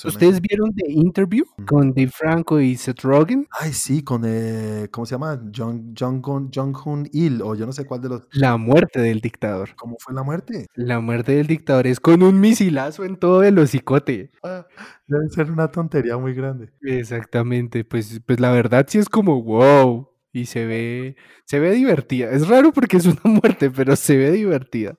¿Ustedes 0.06 0.42
vieron 0.42 0.74
The 0.76 0.90
Interview 0.92 1.46
Mm. 1.58 1.66
con 1.66 1.94
Dave 1.94 2.10
Franco 2.14 2.60
y 2.60 2.76
Seth 2.76 3.02
Rogen? 3.02 3.48
Ay, 3.60 3.74
sí, 3.74 4.04
con, 4.04 4.24
eh, 4.26 4.88
¿cómo 4.92 5.06
se 5.06 5.16
llama? 5.16 5.42
Jong, 5.56 5.94
Jong, 5.98 6.22
Jong 6.54 6.76
Hoon 6.86 7.10
Il, 7.12 7.42
o 7.42 7.56
yo 7.56 7.66
no 7.66 7.72
sé 7.74 7.86
cuál 7.86 8.02
de 8.02 8.10
los... 8.10 8.28
La 8.34 8.58
muerte 8.58 9.02
del 9.02 9.20
dictador. 9.22 9.70
¿Cómo 9.76 9.98
fue 10.00 10.14
la 10.14 10.24
muerte? 10.24 10.68
La 10.76 11.00
muerte 11.00 11.34
del 11.34 11.48
dictador 11.48 11.88
es 11.88 12.00
con 12.00 12.24
un 12.24 12.40
misilazo 12.40 13.04
en 13.04 13.18
todo 13.18 13.44
el 13.44 13.58
hocicote. 13.60 14.32
Ah, 14.44 14.66
debe 15.08 15.30
ser 15.30 15.52
una 15.52 15.70
tontería 15.72 16.18
muy 16.18 16.34
grande. 16.34 16.70
Exactamente, 16.82 17.84
pues, 17.84 18.22
pues 18.26 18.40
la 18.40 18.52
verdad 18.52 18.86
sí 18.90 18.98
es 19.00 19.10
como 19.10 19.42
wow. 19.44 20.08
Y 20.34 20.46
se 20.46 20.66
ve, 20.66 21.18
se 21.46 21.60
ve 21.60 21.72
divertida. 21.72 22.32
Es 22.32 22.48
raro 22.48 22.72
porque 22.72 22.96
es 22.96 23.06
una 23.06 23.20
muerte, 23.44 23.70
pero 23.70 23.98
se 23.98 24.16
ve 24.16 24.32
divertida. 24.32 24.96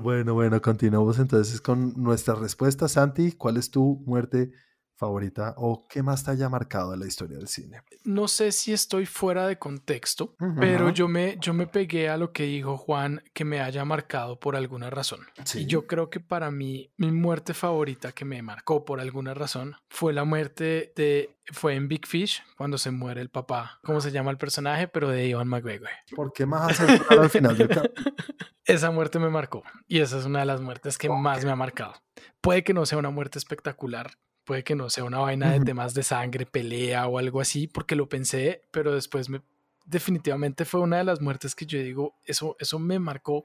Bueno, 0.00 0.34
bueno, 0.34 0.60
continuamos 0.60 1.20
entonces 1.20 1.60
con 1.60 1.94
nuestra 2.02 2.34
respuesta. 2.34 2.88
Santi, 2.88 3.30
¿cuál 3.32 3.56
es 3.58 3.70
tu 3.70 4.02
muerte 4.06 4.50
favorita 4.96 5.54
o 5.56 5.86
qué 5.88 6.02
más 6.02 6.24
te 6.24 6.30
haya 6.30 6.48
marcado 6.48 6.94
en 6.94 7.00
la 7.00 7.06
historia 7.06 7.36
del 7.36 7.48
cine? 7.48 7.82
No 8.04 8.28
sé 8.28 8.52
si 8.52 8.72
estoy 8.72 9.06
fuera 9.06 9.46
de 9.46 9.58
contexto, 9.58 10.34
pero 10.58 10.90
yo 10.90 11.08
me, 11.08 11.36
yo 11.40 11.54
me 11.54 11.66
pegué 11.66 12.08
a 12.08 12.16
lo 12.16 12.32
que 12.32 12.44
dijo 12.44 12.76
Juan 12.76 13.22
que 13.32 13.44
me 13.44 13.60
haya 13.60 13.84
marcado 13.84 14.38
por 14.38 14.56
alguna 14.56 14.90
razón. 14.90 15.20
Sí. 15.44 15.60
Y 15.60 15.66
yo 15.66 15.86
creo 15.86 16.10
que 16.10 16.20
para 16.20 16.50
mí, 16.50 16.92
mi 16.96 17.10
muerte 17.12 17.54
favorita 17.54 18.12
que 18.12 18.24
me 18.24 18.42
marcó 18.42 18.84
por 18.84 19.00
alguna 19.00 19.34
razón 19.34 19.76
fue 19.88 20.12
la 20.12 20.24
muerte 20.24 20.92
de. 20.96 21.30
Fue 21.52 21.74
en 21.74 21.88
Big 21.88 22.06
Fish, 22.06 22.42
cuando 22.56 22.78
se 22.78 22.90
muere 22.90 23.20
el 23.20 23.28
papá. 23.28 23.78
¿Cómo 23.84 24.00
se 24.00 24.10
llama 24.10 24.30
el 24.30 24.38
personaje? 24.38 24.88
Pero 24.88 25.10
de 25.10 25.26
Ivan 25.26 25.46
McGregor. 25.46 25.90
¿Por 26.16 26.32
qué 26.32 26.46
más 26.46 26.80
al 26.80 27.28
final 27.28 27.58
del? 27.58 27.68
Esa 28.64 28.90
muerte 28.90 29.18
me 29.18 29.28
marcó. 29.28 29.62
Y 29.86 30.00
esa 30.00 30.18
es 30.18 30.24
una 30.24 30.40
de 30.40 30.46
las 30.46 30.60
muertes 30.60 30.96
que 30.96 31.10
más 31.10 31.44
me 31.44 31.50
ha 31.50 31.56
marcado. 31.56 31.94
Puede 32.40 32.64
que 32.64 32.72
no 32.72 32.86
sea 32.86 32.98
una 32.98 33.10
muerte 33.10 33.38
espectacular. 33.38 34.12
Puede 34.44 34.64
que 34.64 34.74
no 34.74 34.90
sea 34.90 35.04
una 35.04 35.18
vaina 35.18 35.52
de 35.52 35.60
temas 35.60 35.94
de 35.94 36.02
sangre, 36.02 36.46
pelea 36.46 37.06
o 37.06 37.18
algo 37.18 37.40
así, 37.40 37.66
porque 37.66 37.96
lo 37.96 38.08
pensé, 38.08 38.62
pero 38.70 38.94
después 38.94 39.28
me, 39.28 39.40
definitivamente 39.84 40.64
fue 40.64 40.80
una 40.80 40.98
de 40.98 41.04
las 41.04 41.20
muertes 41.20 41.54
que 41.54 41.66
yo 41.66 41.78
digo, 41.78 42.14
eso, 42.24 42.56
eso 42.58 42.78
me 42.78 42.98
marcó. 42.98 43.44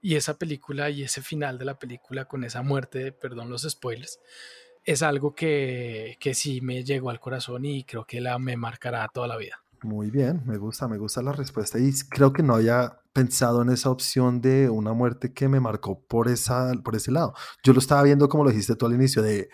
Y 0.00 0.14
esa 0.14 0.38
película 0.38 0.90
y 0.90 1.02
ese 1.02 1.22
final 1.22 1.58
de 1.58 1.64
la 1.64 1.78
película 1.78 2.26
con 2.26 2.44
esa 2.44 2.62
muerte, 2.62 3.12
perdón 3.12 3.50
los 3.50 3.62
spoilers, 3.62 4.20
es 4.84 5.02
algo 5.02 5.34
que, 5.34 6.16
que 6.20 6.34
sí 6.34 6.60
me 6.60 6.84
llegó 6.84 7.10
al 7.10 7.18
corazón 7.18 7.64
y 7.64 7.84
creo 7.84 8.04
que 8.04 8.20
la 8.20 8.38
me 8.38 8.56
marcará 8.56 9.08
toda 9.08 9.26
la 9.26 9.36
vida. 9.36 9.60
Muy 9.82 10.10
bien, 10.10 10.42
me 10.46 10.58
gusta, 10.58 10.88
me 10.88 10.96
gusta 10.96 11.22
la 11.22 11.32
respuesta 11.32 11.78
y 11.78 11.92
creo 12.08 12.32
que 12.32 12.42
no 12.42 12.54
había 12.54 13.00
pensado 13.12 13.62
en 13.62 13.70
esa 13.70 13.90
opción 13.90 14.40
de 14.40 14.68
una 14.70 14.92
muerte 14.92 15.32
que 15.32 15.48
me 15.48 15.60
marcó 15.60 16.00
por, 16.00 16.28
esa, 16.28 16.72
por 16.84 16.94
ese 16.94 17.10
lado. 17.10 17.34
Yo 17.62 17.72
lo 17.72 17.78
estaba 17.78 18.02
viendo 18.02 18.28
como 18.28 18.44
lo 18.44 18.50
dijiste 18.50 18.76
tú 18.76 18.86
al 18.86 18.94
inicio 18.94 19.22
de 19.22 19.48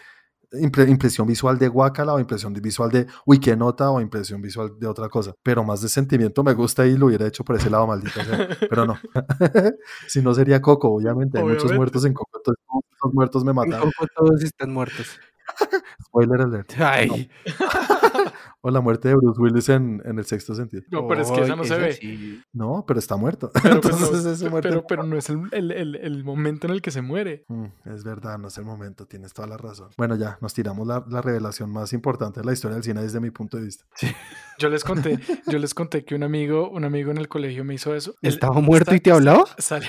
impre- 0.53 0.89
impresión 0.89 1.27
visual 1.27 1.59
de 1.59 1.69
guacala 1.69 2.15
o 2.15 2.21
impresión 2.21 2.53
visual 2.53 2.91
de 2.91 3.07
uy, 3.27 3.39
qué 3.41 3.57
nota 3.57 3.91
o 3.91 4.01
impresión 4.01 4.41
visual 4.43 4.73
de 4.79 4.87
otra 4.87 5.09
cosa, 5.09 5.35
pero 5.43 5.65
más 5.65 5.81
de 5.83 5.89
sentimiento 5.89 6.43
me 6.45 6.55
gusta 6.55 6.87
y 6.87 6.97
lo 6.97 7.07
hubiera 7.07 7.27
hecho 7.27 7.45
por 7.45 7.57
ese 7.57 7.71
lado, 7.71 7.87
maldito 7.87 8.23
sea, 8.25 8.49
pero 8.69 8.87
no. 8.87 8.97
si 10.09 10.23
no 10.23 10.35
sería 10.35 10.61
Coco, 10.61 10.91
obviamente, 10.91 11.39
hay 11.39 11.45
muchos 11.45 11.73
muertos 11.73 12.05
en 12.05 12.15
Coco, 12.15 12.39
entonces 12.39 12.65
todos 12.67 12.85
esos 12.97 13.15
muertos 13.15 13.45
me 13.45 13.51
En 13.51 13.57
mataron. 13.57 13.91
Coco 13.97 14.07
todos 14.15 14.43
están 14.43 14.73
muertos. 14.73 15.19
Spoiler 16.07 16.41
alert. 16.43 16.73
Ay, 16.79 17.31
O 18.65 18.71
la 18.71 18.81
muerte 18.81 19.09
de 19.09 19.17
Bruce 19.17 19.41
Willis 19.41 19.69
en, 19.71 20.01
en 20.05 20.19
el 20.21 20.25
sexto 20.25 20.55
sentido. 20.55 20.85
No, 20.89 21.09
pero 21.09 21.23
es 21.23 21.31
que 21.33 21.41
esa 21.41 21.57
no 21.57 21.65
se 21.65 21.77
ve. 21.79 21.93
sí. 21.95 22.41
No, 22.53 22.85
pero 22.87 23.01
está 23.01 23.17
muerto. 23.17 23.51
Pero, 23.63 23.81
pues, 23.81 23.99
no, 24.01 24.07
Entonces 24.07 24.49
muerte 24.51 24.69
pero, 24.69 24.87
pero 24.87 25.03
no 25.03 25.17
es 25.17 25.29
el, 25.31 25.41
el- 25.51 25.73
el- 25.73 25.97
el 25.97 26.23
momento 26.25 26.69
en 26.69 26.73
el 26.75 26.81
que 26.83 26.93
se 26.93 27.03
muere. 27.03 27.45
Mm, 27.49 27.65
es 27.93 28.05
verdad, 28.05 28.39
no 28.39 28.47
es 28.49 28.59
el 28.59 28.65
momento, 28.65 29.07
tienes 29.07 29.33
toda 29.33 29.49
la 29.49 29.57
razón. 29.57 29.89
Bueno, 29.97 30.15
ya, 30.15 30.39
nos 30.41 30.55
tiramos 30.55 30.87
la, 30.87 31.05
la 31.09 31.21
revelación 31.21 31.71
más 31.73 31.93
importante 31.93 32.39
de 32.41 32.47
la 32.47 32.53
historia 32.53 32.77
del 32.77 32.85
cine 32.85 33.03
desde 33.03 33.19
mi 33.19 33.31
punto 33.31 33.57
de 33.57 33.65
vista. 33.65 33.85
Yo 34.59 34.69
les 34.69 34.85
conté, 34.85 35.19
yo 35.49 35.59
les 35.59 35.75
conté 35.75 36.05
que 36.05 36.15
un 36.15 36.23
amigo, 36.23 36.71
un 36.71 36.85
amigo 36.85 37.11
en 37.11 37.19
el 37.19 37.27
colegio 37.27 37.65
me 37.65 37.75
hizo 37.75 37.97
eso. 37.97 38.15
¿Estaba 38.23 38.61
muerto 38.61 38.93
está- 38.93 38.97
y 38.97 39.01
te 39.01 39.11
habló? 39.11 39.45
Salió, 39.59 39.89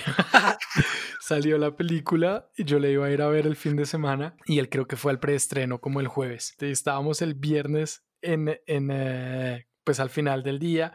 salió 1.20 1.58
la 1.58 1.76
película 1.76 2.50
y 2.58 2.64
yo 2.64 2.80
le 2.80 2.92
iba 2.92 3.06
a 3.06 3.12
ir 3.12 3.22
a 3.22 3.28
ver 3.28 3.46
el 3.46 3.56
fin 3.56 3.76
de 3.76 3.86
semana 3.86 4.36
y 4.46 4.60
él 4.60 4.70
creo 4.70 4.88
que 4.88 4.96
fue 4.96 5.12
al 5.12 5.20
preestreno 5.20 5.80
como 5.80 6.00
el 6.00 6.08
jueves. 6.08 6.56
Estábamos 6.60 7.22
el 7.22 7.34
viernes 7.36 8.04
en, 8.24 8.60
en, 8.66 8.90
eh, 8.92 9.68
pues 9.84 10.00
al 10.00 10.10
final 10.10 10.44
del 10.44 10.60
día 10.60 10.94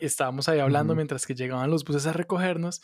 estábamos 0.00 0.46
ahí 0.48 0.58
hablando 0.58 0.92
Ujú. 0.92 0.98
mientras 0.98 1.26
que 1.26 1.34
llegaban 1.34 1.70
los 1.70 1.84
buses 1.84 2.06
a 2.06 2.12
recogernos 2.12 2.82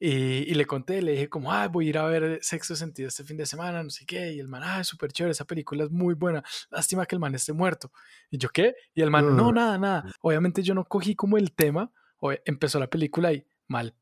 y, 0.00 0.10
y 0.50 0.54
le 0.54 0.64
conté, 0.64 1.02
le 1.02 1.12
dije 1.12 1.28
como, 1.28 1.52
ah, 1.52 1.68
voy 1.68 1.86
a 1.86 1.88
ir 1.90 1.98
a 1.98 2.06
ver 2.06 2.38
Sexto 2.42 2.74
Sentido 2.74 3.08
este 3.08 3.22
fin 3.22 3.36
de 3.36 3.44
semana, 3.44 3.82
no 3.82 3.90
sé 3.90 4.06
qué, 4.06 4.32
y 4.32 4.40
el 4.40 4.48
man, 4.48 4.62
ah, 4.64 4.82
súper 4.82 5.12
chévere, 5.12 5.32
esa 5.32 5.44
película 5.44 5.84
es 5.84 5.90
muy 5.90 6.14
buena, 6.14 6.42
lástima 6.70 7.04
que 7.04 7.16
el 7.16 7.20
man 7.20 7.34
esté 7.34 7.52
muerto. 7.52 7.92
Y 8.30 8.38
yo, 8.38 8.48
¿qué? 8.48 8.74
Y 8.94 9.02
el 9.02 9.10
man, 9.10 9.36
no, 9.36 9.48
Ugh. 9.48 9.54
nada, 9.54 9.76
nada. 9.76 10.04
Obviamente 10.22 10.62
yo 10.62 10.74
no 10.74 10.84
cogí 10.86 11.14
como 11.14 11.36
el 11.36 11.52
tema, 11.52 11.92
o 12.16 12.32
empezó 12.32 12.78
la 12.78 12.88
película 12.88 13.30
y 13.32 13.46
mal 13.66 13.94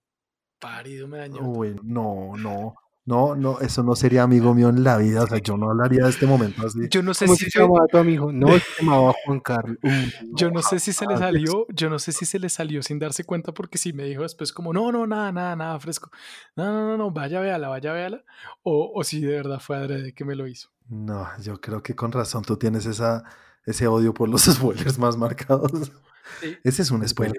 parido 0.59 1.09
me 1.09 1.19
dañó. 1.19 1.43
Uy, 1.43 1.77
no, 1.83 2.37
no. 2.37 2.77
No, 3.07 3.37
no, 3.37 3.61
eso 3.61 3.85
no 3.85 3.95
sería 3.95 4.25
amigo 4.25 4.53
mío 4.53 4.69
en 4.69 4.83
la 4.83 4.97
vida. 4.97 5.23
O 5.23 5.27
sea, 5.29 5.39
yo 5.39 5.57
no 5.57 5.71
hablaría 5.71 6.03
de 6.03 6.11
este 6.11 6.27
momento 6.27 6.67
así. 6.67 6.89
Yo 6.91 7.05
no 7.05 7.15
sé 7.15 7.27
¿Cómo 7.27 7.37
si 7.37 7.49
se 7.49 7.61
llamaba 7.61 7.87
tu 7.87 7.99
amigo? 7.99 8.33
No, 8.33 8.49
se 8.49 8.65
llamaba 8.81 9.15
Juan 9.25 9.39
Carlos. 9.39 9.79
Yo 10.33 10.51
no 10.51 10.61
sé 10.61 10.81
si 10.81 10.93
se 10.93 11.07
le 11.07 11.17
salió, 11.17 11.67
yo 11.69 11.89
no 11.89 12.01
sé 12.01 12.11
si 12.11 12.27
se 12.27 12.41
le 12.41 12.49
salió 12.49 12.83
sin 12.83 12.99
darse 12.99 13.23
cuenta 13.23 13.53
porque 13.55 13.79
sí 13.79 13.93
me 13.93 14.03
dijo 14.03 14.23
después 14.23 14.53
como, 14.53 14.73
no, 14.73 14.91
no, 14.91 15.07
nada, 15.07 15.31
nada, 15.31 15.55
nada 15.55 15.79
fresco. 15.79 16.11
No, 16.57 16.65
no, 16.65 16.89
no, 16.89 16.97
no, 16.97 17.13
vaya, 17.13 17.39
véala, 17.39 17.69
vaya, 17.69 17.93
véala. 17.93 18.25
O, 18.65 18.91
o 18.93 19.05
si 19.05 19.21
de 19.21 19.37
verdad 19.37 19.61
fue 19.61 19.77
adrede 19.77 20.13
que 20.13 20.25
me 20.25 20.35
lo 20.35 20.49
hizo. 20.49 20.71
No, 20.89 21.29
yo 21.41 21.61
creo 21.61 21.85
que 21.85 21.95
con 21.95 22.11
razón 22.11 22.43
tú 22.43 22.57
tienes 22.57 22.87
esa, 22.87 23.23
ese 23.65 23.87
odio 23.87 24.15
por 24.15 24.29
los 24.29 24.43
spoilers 24.53 24.99
más 24.99 25.17
marcados. 25.17 25.93
Sí. 26.41 26.57
Ese 26.65 26.83
es 26.83 26.91
un 26.91 27.07
spoiler. 27.09 27.39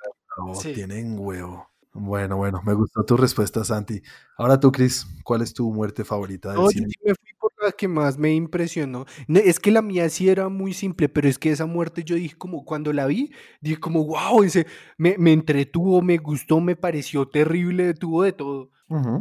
Sí. 0.61 0.71
Tienen 0.73 1.19
huevo. 1.19 1.69
Bueno, 1.99 2.37
bueno, 2.37 2.61
me 2.63 2.73
gustó 2.73 3.03
tu 3.03 3.17
respuesta, 3.17 3.63
Santi. 3.63 4.01
Ahora 4.37 4.59
tú, 4.59 4.71
Chris, 4.71 5.07
¿cuál 5.23 5.41
es 5.41 5.53
tu 5.53 5.71
muerte 5.73 6.05
favorita 6.05 6.49
del 6.49 6.57
No, 6.57 6.65
yo 6.65 6.69
cine? 6.69 6.87
sí 6.89 6.95
me 7.03 7.15
fui 7.15 7.29
por 7.39 7.51
la 7.63 7.71
que 7.71 7.87
más 7.87 8.17
me 8.17 8.33
impresionó. 8.33 9.05
No, 9.27 9.39
es 9.39 9.59
que 9.59 9.71
la 9.71 9.81
mía 9.81 10.07
sí 10.09 10.29
era 10.29 10.47
muy 10.49 10.73
simple, 10.73 11.09
pero 11.09 11.27
es 11.27 11.39
que 11.39 11.51
esa 11.51 11.65
muerte 11.65 12.03
yo 12.03 12.15
dije 12.15 12.37
como, 12.37 12.63
cuando 12.65 12.93
la 12.93 13.07
vi, 13.07 13.31
dije 13.61 13.79
como, 13.79 14.05
wow, 14.05 14.43
ese, 14.43 14.67
me, 14.97 15.17
me 15.17 15.33
entretuvo, 15.33 16.01
me 16.01 16.17
gustó, 16.17 16.59
me 16.59 16.75
pareció 16.75 17.27
terrible, 17.27 17.93
tuvo 17.95 18.23
de 18.23 18.33
todo. 18.33 18.69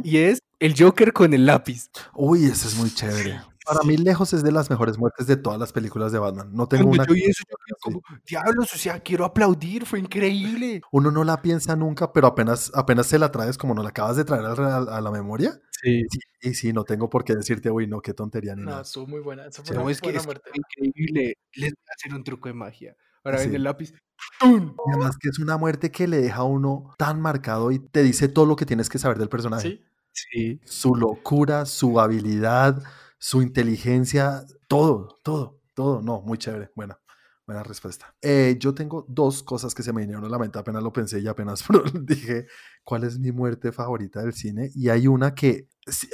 Y 0.03 0.17
es 0.17 0.39
el 0.59 0.75
Joker 0.77 1.11
con 1.11 1.33
el 1.33 1.45
lápiz. 1.45 1.89
Uy, 2.13 2.45
ese 2.45 2.67
es 2.67 2.77
muy 2.77 2.89
chévere. 2.93 3.41
Para 3.67 3.81
Sí. 3.81 3.87
mí, 3.87 3.97
lejos 3.97 4.31
es 4.33 4.43
de 4.43 4.51
las 4.51 4.69
mejores 4.69 4.97
muertes 4.97 5.27
de 5.27 5.35
todas 5.35 5.59
las 5.59 5.73
películas 5.73 6.11
de 6.11 6.19
Batman. 6.19 6.49
No 6.53 6.67
tengo 6.67 6.85
Cuando 6.85 7.03
una. 7.03 7.07
yo 7.07 7.13
vi 7.13 7.23
eso, 7.25 7.43
yo 7.49 7.55
Sí. 7.67 7.73
como, 7.81 8.01
diablos, 8.25 8.73
o 8.73 8.77
sea, 8.77 8.99
quiero 9.01 9.25
aplaudir, 9.25 9.85
fue 9.85 9.99
increíble. 9.99 10.81
Uno 10.91 11.11
no 11.11 11.23
la 11.23 11.41
piensa 11.41 11.75
nunca, 11.75 12.13
pero 12.13 12.27
apenas, 12.27 12.71
apenas 12.73 13.07
se 13.07 13.19
la 13.19 13.31
traes, 13.31 13.57
como 13.57 13.73
no 13.73 13.83
la 13.83 13.89
acabas 13.89 14.15
de 14.15 14.23
traer 14.25 14.45
a, 14.45 15.01
la 15.01 15.11
memoria. 15.11 15.59
Sí. 15.81 16.03
Y 16.41 16.53
sí, 16.53 16.71
no 16.73 16.83
tengo 16.85 17.09
por 17.09 17.23
qué 17.23 17.35
decirte, 17.35 17.69
uy, 17.69 17.87
no, 17.87 17.99
qué 18.01 18.13
tontería 18.13 18.55
ni 18.55 18.63
No, 18.63 18.71
nada. 18.71 18.81
estuvo 18.83 19.05
muy 19.07 19.19
buena. 19.19 19.45
Esa 19.45 19.61
fue 19.63 19.65
Sí. 19.67 19.73
una 19.73 19.83
No, 19.83 19.89
es 19.89 20.01
que 20.01 20.07
buena 20.07 20.17
es 20.19 20.23
que 20.23 20.27
muerte. 20.27 20.49
increíble. 20.53 21.33
Les 21.53 21.71
voy 21.73 21.83
a 21.89 21.93
hacer 21.95 22.13
un 22.15 22.23
truco 22.23 22.47
de 22.49 22.53
magia. 22.53 22.95
Ahora 23.23 23.39
ven 23.39 23.49
Sí. 23.49 23.55
el 23.55 23.63
lápiz. 23.63 23.93
¡Tum! 24.39 24.75
Y 24.87 24.91
además 24.93 25.17
que 25.19 25.29
es 25.29 25.39
una 25.39 25.57
muerte 25.57 25.91
que 25.91 26.07
le 26.07 26.17
deja 26.21 26.37
a 26.37 26.43
uno 26.43 26.95
tan 26.97 27.19
marcado 27.21 27.71
y 27.71 27.79
te 27.79 28.01
dice 28.01 28.27
todo 28.29 28.45
lo 28.45 28.55
que 28.55 28.65
tienes 28.65 28.89
que 28.89 28.97
saber 28.97 29.17
del 29.19 29.29
personaje. 29.29 29.69
Sí, 29.69 29.83
Sí. 30.31 30.59
Su 30.65 30.95
locura, 30.95 31.67
su 31.67 31.99
habilidad, 31.99 32.81
su 33.17 33.41
inteligencia, 33.41 34.45
todo, 34.67 35.17
todo, 35.23 35.59
todo. 35.73 36.01
No, 36.01 36.21
muy 36.21 36.37
chévere. 36.37 36.71
Buena, 36.75 36.99
buena 37.45 37.63
respuesta. 37.63 38.15
Eh, 38.21 38.57
yo 38.59 38.73
tengo 38.73 39.05
dos 39.07 39.43
cosas 39.43 39.73
que 39.73 39.83
se 39.83 39.93
me 39.93 40.01
vinieron 40.01 40.25
a 40.25 40.29
la 40.29 40.39
mente, 40.39 40.59
apenas 40.59 40.83
lo 40.83 40.93
pensé 40.93 41.19
y 41.19 41.27
apenas 41.27 41.63
dije 42.01 42.47
cuál 42.83 43.03
es 43.03 43.19
mi 43.19 43.31
muerte 43.31 43.71
favorita 43.71 44.21
del 44.21 44.33
cine. 44.33 44.69
Y 44.75 44.89
hay 44.89 45.07
una 45.07 45.33
que 45.35 45.67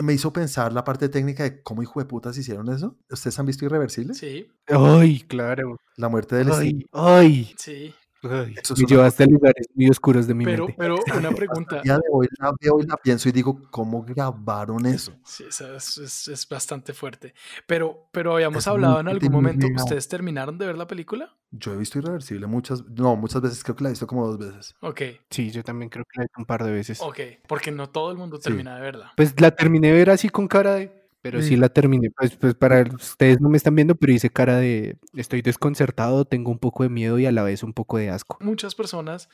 me 0.03 0.13
hizo 0.13 0.31
pensar 0.31 0.71
la 0.71 0.83
parte 0.83 1.09
técnica 1.09 1.43
de 1.43 1.63
cómo 1.63 1.81
hijo 1.81 1.99
de 1.99 2.05
putas 2.05 2.37
hicieron 2.37 2.69
eso. 2.71 2.97
¿Ustedes 3.09 3.37
han 3.39 3.45
visto 3.45 3.65
Irreversible? 3.65 4.13
sí, 4.13 4.47
Ay, 4.67 5.21
claro. 5.21 5.77
La 5.97 6.09
muerte 6.09 6.35
del 6.35 6.51
Ay, 6.51 6.85
ay. 6.91 7.55
sí. 7.57 7.93
Ay. 8.23 8.55
Eso 8.61 8.73
Me 8.77 8.85
llevaste 8.85 9.23
a 9.23 9.27
lugares 9.27 9.67
muy 9.75 9.89
oscuros 9.89 10.27
de 10.27 10.33
mi 10.33 10.45
Pero, 10.45 10.65
mente. 10.67 10.75
pero 10.77 10.99
una 11.17 11.31
pregunta. 11.31 11.81
día 11.81 11.95
de 11.95 12.03
hoy 12.11 12.27
la 12.39 12.51
veo 12.59 12.79
y 12.79 12.83
la 12.85 12.97
pienso 12.97 13.29
y 13.29 13.31
digo, 13.31 13.59
¿cómo 13.71 14.03
grabaron 14.03 14.85
eso? 14.85 15.13
Sí, 15.25 15.45
esa 15.47 15.75
es, 15.75 15.97
es- 15.97 16.27
es 16.27 16.47
bastante 16.47 16.93
fuerte. 16.93 17.33
Pero, 17.67 18.07
pero 18.11 18.33
habíamos 18.35 18.59
Es 18.63 18.67
hablado 18.67 18.99
en 18.99 19.07
algún 19.07 19.31
momento. 19.31 19.67
¿Ustedes 19.75 20.07
terminaron 20.07 20.57
de 20.57 20.65
ver 20.67 20.77
la 20.77 20.87
película? 20.87 21.33
Yo 21.51 21.73
he 21.73 21.77
visto 21.77 21.99
Irreversible 21.99 22.47
muchas, 22.47 22.83
no, 22.85 23.15
muchas 23.15 23.41
veces, 23.41 23.63
creo 23.63 23.75
que 23.75 23.83
la 23.83 23.89
he 23.89 23.93
visto 23.93 24.07
como 24.07 24.25
dos 24.27 24.39
veces. 24.39 24.73
Ok, 24.81 25.01
Sí, 25.29 25.51
yo 25.51 25.63
también 25.63 25.89
creo 25.89 26.03
que 26.05 26.17
la 26.19 26.23
he 26.23 26.25
hecho 26.25 26.39
un 26.39 26.45
par 26.45 26.63
de 26.63 26.71
veces. 26.71 26.99
ok. 27.01 27.19
Porque 27.47 27.71
no 27.71 27.89
todo 27.89 28.11
el 28.11 28.17
mundo 28.17 28.37
Sí. 28.37 28.43
termina 28.43 28.75
de 28.75 28.81
verla. 28.81 29.13
Pues 29.15 29.39
la 29.39 29.51
terminé 29.51 29.89
de 29.89 29.93
ver 29.93 30.09
así 30.09 30.29
con 30.29 30.47
cara 30.47 30.73
de. 30.75 31.02
Pero 31.23 31.41
sí 31.41 31.55
la 31.55 31.69
terminé. 31.69 32.11
Pues, 32.11 32.35
pues 32.35 32.53
para 32.53 32.81
ustedes 32.81 33.39
no 33.39 33.47
me 33.47 33.55
están 33.55 33.75
viendo, 33.75 33.95
pero 33.95 34.11
hice 34.11 34.29
cara 34.29 34.57
de. 34.57 34.97
Estoy 35.15 35.41
desconcertado, 35.41 36.25
tengo 36.25 36.51
un 36.51 36.59
poco 36.59 36.83
de 36.83 36.89
miedo 36.89 37.17
y 37.17 37.25
a 37.25 37.31
la 37.31 37.43
vez 37.43 37.63
un 37.63 37.71
poco 37.71 37.97
de 37.97 38.09
asco. 38.09 38.37
Muchas 38.41 38.75
personas 38.75 39.29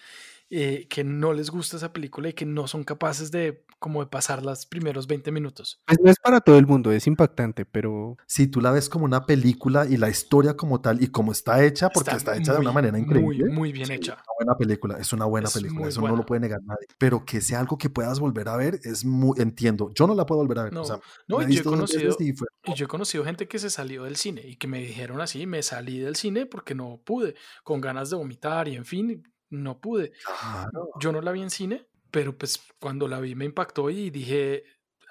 eh, 0.49 0.87
que 0.89 1.03
no 1.03 1.33
les 1.33 1.49
gusta 1.51 1.77
esa 1.77 1.93
película 1.93 2.29
y 2.29 2.33
que 2.33 2.45
no 2.45 2.67
son 2.67 2.83
capaces 2.83 3.31
de 3.31 3.65
como 3.77 4.01
de 4.01 4.07
pasar 4.07 4.43
los 4.43 4.65
primeros 4.65 5.07
20 5.07 5.31
minutos. 5.31 5.79
Pues 5.85 5.99
no 6.03 6.11
es 6.11 6.17
para 6.19 6.41
todo 6.41 6.57
el 6.57 6.67
mundo, 6.67 6.91
es 6.91 7.07
impactante, 7.07 7.65
pero. 7.65 8.17
Si 8.27 8.47
tú 8.47 8.59
la 8.59 8.71
ves 8.71 8.89
como 8.89 9.05
una 9.05 9.25
película 9.25 9.85
y 9.85 9.95
la 9.95 10.09
historia 10.09 10.55
como 10.57 10.81
tal 10.81 11.01
y 11.01 11.07
como 11.07 11.31
está 11.31 11.63
hecha, 11.63 11.89
porque 11.89 12.15
está, 12.15 12.35
hecha 12.35 12.51
de 12.53 12.59
una 12.59 12.71
muy, 12.71 12.75
manera 12.75 12.99
increíble. 12.99 13.45
Muy, 13.45 13.53
muy 13.53 13.71
bien 13.71 13.85
sí, 13.87 13.93
hecha. 13.93 14.13
Es 14.13 14.19
una 14.27 14.33
buena 14.37 14.57
película, 14.57 14.97
es 14.97 15.13
una 15.13 15.25
buena 15.25 15.47
Es 15.47 15.53
película, 15.53 15.79
muy 15.81 15.89
eso 15.89 15.99
no 16.01 16.07
buena. 16.07 16.17
lo 16.17 16.25
puede 16.25 16.41
negar 16.41 16.59
nadie. 16.65 16.87
Pero 16.97 17.23
que 17.23 17.39
sea 17.39 17.61
algo 17.61 17.77
que 17.77 17.89
puedas 17.89 18.19
volver 18.19 18.49
a 18.49 18.57
ver, 18.57 18.79
es 18.83 19.05
muy, 19.05 19.39
entiendo. 19.39 19.91
Yo 19.93 20.07
no 20.07 20.15
la 20.15 20.25
puedo 20.25 20.41
volver 20.41 20.59
a 20.59 20.63
ver. 20.63 20.73
No, 20.73 20.81
o 20.81 20.85
sea, 20.85 20.99
No, 21.27 21.41
y 21.47 21.53
yo 21.55 21.61
he 21.61 21.63
conocido, 21.63 22.17
y 22.19 22.33
fue- 22.33 22.47
y 22.65 22.73
yo 22.73 22.85
he 22.85 22.87
conocido 22.89 23.23
gente 23.23 23.47
que 23.47 23.59
se 23.59 23.69
salió 23.69 24.03
del 24.03 24.17
cine 24.17 24.41
y 24.45 24.57
que 24.57 24.67
me 24.67 24.79
dijeron 24.79 25.21
así, 25.21 25.45
me 25.45 25.63
salí 25.63 25.99
del 25.99 26.17
cine 26.17 26.45
porque 26.45 26.75
no 26.75 26.99
pude, 27.05 27.35
con 27.63 27.79
ganas 27.79 28.09
de 28.09 28.17
vomitar 28.17 28.67
y 28.67 28.75
en 28.75 28.83
fin, 28.83 29.23
no 29.49 29.79
pude. 29.79 30.11
Claro. 30.41 30.89
Yo 30.99 31.11
no 31.11 31.21
la 31.21 31.31
vi 31.31 31.41
en 31.41 31.49
cine, 31.49 31.87
pero 32.11 32.37
pues 32.37 32.59
cuando 32.79 33.07
la 33.07 33.19
vi 33.19 33.35
me 33.35 33.45
impactó 33.45 33.89
y 33.89 34.09
dije 34.09 34.63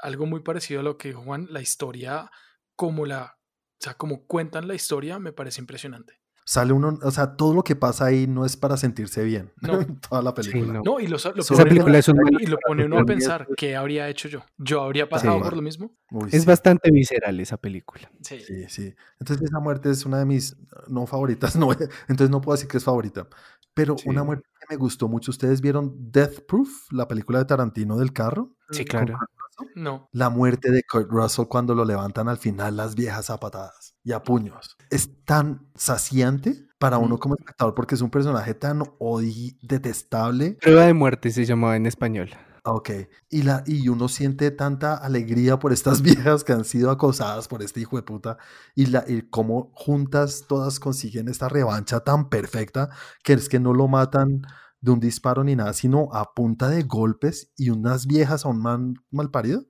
algo 0.02 0.26
muy 0.26 0.40
parecido 0.40 0.80
a 0.80 0.84
lo 0.84 0.96
que 0.96 1.12
Juan, 1.12 1.46
la 1.50 1.60
historia, 1.60 2.30
como 2.76 3.04
la, 3.06 3.36
o 3.36 3.80
sea, 3.80 3.94
como 3.94 4.26
cuentan 4.26 4.68
la 4.68 4.74
historia, 4.74 5.18
me 5.18 5.32
parece 5.32 5.60
impresionante. 5.60 6.14
Sale 6.44 6.72
uno, 6.72 6.98
o 7.02 7.10
sea, 7.10 7.36
todo 7.36 7.52
lo 7.52 7.62
que 7.62 7.76
pasa 7.76 8.06
ahí 8.06 8.26
no 8.26 8.46
es 8.46 8.56
para 8.56 8.78
sentirse 8.78 9.22
bien. 9.22 9.52
No. 9.60 9.84
Toda 10.08 10.22
la 10.22 10.32
película. 10.32 10.72
no. 10.72 10.82
No, 10.82 10.98
y 10.98 11.06
lo, 11.06 11.10
lo 11.10 11.16
Esa 11.16 11.30
pone 11.32 11.40
Esa 11.42 11.54
uno- 11.56 11.64
película 11.64 11.98
es 11.98 12.08
un 12.08 12.16
mal- 12.16 12.40
y 12.42 12.46
lo 12.46 12.56
pone 12.66 12.84
uno 12.86 12.98
a 12.98 13.04
pensar, 13.04 13.46
¿qué 13.54 13.76
habría 13.76 14.08
hecho 14.08 14.28
yo? 14.28 14.44
¿Yo 14.56 14.80
habría 14.80 15.08
pasado 15.10 15.36
Sí. 15.36 15.42
por 15.42 15.56
lo 15.56 15.60
mismo? 15.62 15.92
Uy, 16.10 16.30
Es 16.32 16.42
sí. 16.42 16.46
bastante 16.46 16.90
visceral 16.90 17.38
esa 17.40 17.58
película. 17.58 18.10
Sí. 18.22 18.40
Sí, 18.40 18.64
sí. 18.70 18.94
Entonces 19.20 19.44
esa 19.46 19.60
muerte 19.60 19.90
es 19.90 20.06
una 20.06 20.20
de 20.20 20.24
mis 20.24 20.56
no 20.86 21.06
favoritas, 21.06 21.54
no, 21.56 21.70
entonces 22.08 22.30
no 22.30 22.40
puedo 22.40 22.56
decir 22.56 22.68
que 22.70 22.78
es 22.78 22.84
favorita. 22.84 23.28
Pero 23.78 23.94
una 24.06 24.24
muerte 24.24 24.44
que 24.58 24.74
me 24.74 24.76
gustó 24.76 25.06
mucho. 25.06 25.30
¿Ustedes 25.30 25.60
vieron 25.60 25.94
Death 26.10 26.46
Proof, 26.48 26.90
la 26.90 27.06
película 27.06 27.38
de 27.38 27.44
Tarantino 27.44 27.96
del 27.96 28.12
carro? 28.12 28.56
Sí, 28.72 28.84
claro. 28.84 29.16
No. 29.76 30.08
La 30.12 30.30
muerte 30.30 30.72
de 30.72 30.82
Kurt 30.82 31.08
Russell 31.08 31.46
cuando 31.46 31.76
lo 31.76 31.84
levantan 31.84 32.28
al 32.28 32.38
final 32.38 32.76
las 32.76 32.96
viejas 32.96 33.30
a 33.30 33.38
patadas 33.38 33.94
y 34.02 34.10
a 34.12 34.22
puños. 34.24 34.76
Es 34.90 35.24
tan 35.24 35.70
saciante 35.76 36.66
para 36.78 36.98
uno 36.98 37.18
como 37.18 37.36
espectador 37.36 37.74
porque 37.74 37.94
es 37.94 38.00
un 38.00 38.10
personaje 38.10 38.54
tan 38.54 38.82
odi 38.98 39.56
detestable 39.62 40.58
Prueba 40.60 40.86
de 40.86 40.94
muerte 40.94 41.30
se 41.30 41.44
llamaba 41.44 41.76
en 41.76 41.86
español. 41.86 42.30
Ok, 42.70 42.90
y, 43.30 43.42
la, 43.42 43.62
y 43.66 43.88
uno 43.88 44.08
siente 44.08 44.50
tanta 44.50 44.94
alegría 44.94 45.58
por 45.58 45.72
estas 45.72 46.02
viejas 46.02 46.44
que 46.44 46.52
han 46.52 46.64
sido 46.64 46.90
acosadas 46.90 47.48
por 47.48 47.62
este 47.62 47.80
hijo 47.80 47.96
de 47.96 48.02
puta 48.02 48.36
y, 48.74 48.86
la, 48.86 49.04
y 49.08 49.22
cómo 49.22 49.70
juntas 49.74 50.44
todas 50.46 50.78
consiguen 50.78 51.28
esta 51.28 51.48
revancha 51.48 52.00
tan 52.00 52.28
perfecta 52.28 52.90
que 53.24 53.32
es 53.32 53.48
que 53.48 53.58
no 53.58 53.72
lo 53.72 53.88
matan 53.88 54.42
de 54.80 54.90
un 54.90 55.00
disparo 55.00 55.44
ni 55.44 55.56
nada, 55.56 55.72
sino 55.72 56.08
a 56.12 56.34
punta 56.34 56.68
de 56.68 56.82
golpes 56.82 57.52
y 57.56 57.70
unas 57.70 58.06
viejas 58.06 58.44
a 58.44 58.48
un 58.48 58.60
mal 59.10 59.30
parido. 59.30 59.64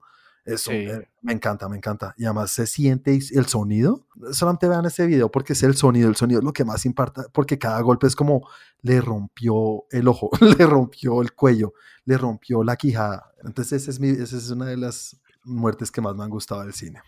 Eso 0.49 0.71
Sí. 0.71 0.77
eh, 0.79 1.09
me 1.23 1.33
encanta, 1.33 1.69
me 1.69 1.77
encanta. 1.77 2.15
Y 2.17 2.25
además 2.25 2.51
se 2.51 2.67
siente 2.67 3.19
el 3.33 3.47
sonido. 3.47 4.07
Solamente 4.33 4.69
vean 4.69 4.85
ese 4.87 5.07
video 5.07 5.31
porque 5.31 5.53
es 5.53 5.63
el 5.63 5.77
sonido. 5.77 6.09
El 6.09 6.17
sonido 6.17 6.41
es 6.41 6.45
lo 6.45 6.53
que 6.53 6.65
más 6.65 6.87
importa 6.87 7.27
porque 7.33 7.59
cada 7.59 7.81
golpe 7.83 8.07
es 8.07 8.17
como 8.17 8.49
le 8.83 9.01
rompió 9.01 9.85
el 9.91 10.09
ojo, 10.09 10.31
le 10.59 10.67
rompió 10.67 11.21
el 11.23 11.33
cuello, 11.35 11.75
le 12.05 12.17
rompió 12.17 12.65
la 12.65 12.77
quijada. 12.77 13.33
Entonces 13.45 13.83
esa 13.83 13.91
es, 13.91 14.01
mi, 14.01 14.09
esa 14.09 14.37
es 14.37 14.51
una 14.51 14.67
de 14.67 14.77
las 14.77 15.21
muertes 15.45 15.91
que 15.91 16.01
más 16.01 16.15
me 16.17 16.25
han 16.25 16.31
gustado 16.31 16.63
del 16.63 16.73
cine. 16.73 17.01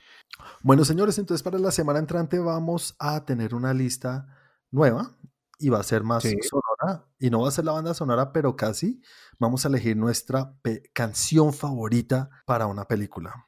Bueno, 0.63 0.85
señores, 0.85 1.19
entonces 1.19 1.43
para 1.43 1.59
la 1.59 1.71
semana 1.71 1.99
entrante 1.99 2.39
vamos 2.39 2.95
a 2.99 3.25
tener 3.25 3.55
una 3.55 3.75
lista 3.75 4.27
nueva 4.71 5.11
y 5.59 5.69
va 5.69 5.81
a 5.81 5.83
ser 5.83 6.03
más 6.05 6.23
Sí. 6.23 6.37
Sonora 6.81 7.07
y 7.19 7.31
no 7.31 7.41
va 7.41 7.49
a 7.49 7.53
ser 7.53 7.65
la 7.65 7.73
banda 7.73 7.95
sonora, 7.95 8.33
pero 8.33 8.57
casi 8.57 9.01
vamos 9.39 9.65
a 9.65 9.69
elegir 9.69 9.97
nuestra 9.97 10.55
canción 10.93 11.53
favorita 11.53 12.31
para 12.47 12.67
una 12.67 12.87
película. 12.87 13.47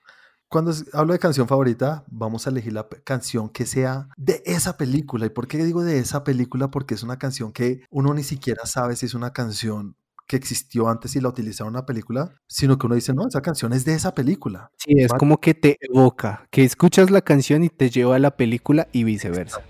Cuando 0.49 0.75
hablo 0.93 1.15
de 1.15 1.19
canción 1.19 1.49
favorita, 1.49 2.05
vamos 2.09 2.47
a 2.47 2.51
elegir 2.51 2.75
la 2.75 2.87
canción 3.05 3.49
que 3.49 3.65
sea 3.65 4.09
de 4.19 4.43
esa 4.45 4.77
película. 4.77 5.25
¿Y 5.25 5.31
por 5.31 5.49
qué 5.49 5.65
digo 5.65 5.83
de 5.83 5.99
esa 5.99 6.25
película? 6.25 6.71
Porque 6.71 6.95
es 6.95 7.03
una 7.03 7.19
canción 7.19 7.53
que 7.53 7.87
uno 7.91 8.13
ni 8.13 8.23
siquiera 8.23 8.67
sabe 8.67 8.95
si 8.97 9.07
es 9.07 9.15
una 9.15 9.33
canción 9.33 9.97
que 10.27 10.37
existió 10.37 10.89
antes 10.89 11.17
y 11.17 11.21
la 11.21 11.29
utilizaron 11.29 11.73
en 11.73 11.77
una 11.77 11.87
película, 11.87 12.35
sino 12.47 12.79
que 12.79 12.87
uno 12.87 12.95
dice, 12.95 13.13
no, 13.15 13.27
esa 13.27 13.41
canción 13.41 13.73
es 13.73 13.85
de 13.85 13.95
esa 13.95 14.15
película. 14.15 14.71
Sí, 14.79 14.93
es 14.99 15.09
Vale. 15.09 15.19
como 15.19 15.41
que 15.41 15.55
te 15.55 15.79
evoca, 15.81 16.47
que 16.51 16.65
escuchas 16.65 17.11
la 17.11 17.23
canción 17.23 17.65
y 17.65 17.71
te 17.71 17.91
lleva 17.91 18.17
a 18.17 18.19
la 18.19 18.37
película 18.37 18.89
y 18.93 19.05
viceversa. 19.05 19.63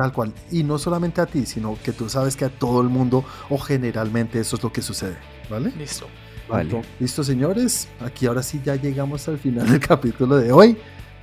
Tal 0.00 0.14
cual. 0.14 0.32
Y 0.50 0.62
no 0.62 0.78
solamente 0.78 1.20
a 1.20 1.26
ti, 1.26 1.44
sino 1.44 1.76
que 1.84 1.92
tú 1.92 2.08
sabes 2.08 2.34
que 2.34 2.46
a 2.46 2.48
todo 2.48 2.80
el 2.80 2.88
mundo 2.88 3.22
o 3.50 3.58
generalmente 3.58 4.40
eso 4.40 4.56
es 4.56 4.62
lo 4.62 4.72
que 4.72 4.80
sucede. 4.80 5.18
¿Vale? 5.50 5.74
Listo. 5.76 6.06
Vale. 6.48 6.80
Listo, 6.98 7.22
señores. 7.22 7.86
Aquí 8.00 8.24
ahora 8.24 8.42
sí 8.42 8.62
ya 8.64 8.76
llegamos 8.76 9.28
al 9.28 9.36
final 9.36 9.70
del 9.70 9.78
capítulo 9.78 10.38
de 10.38 10.52
hoy. 10.52 10.78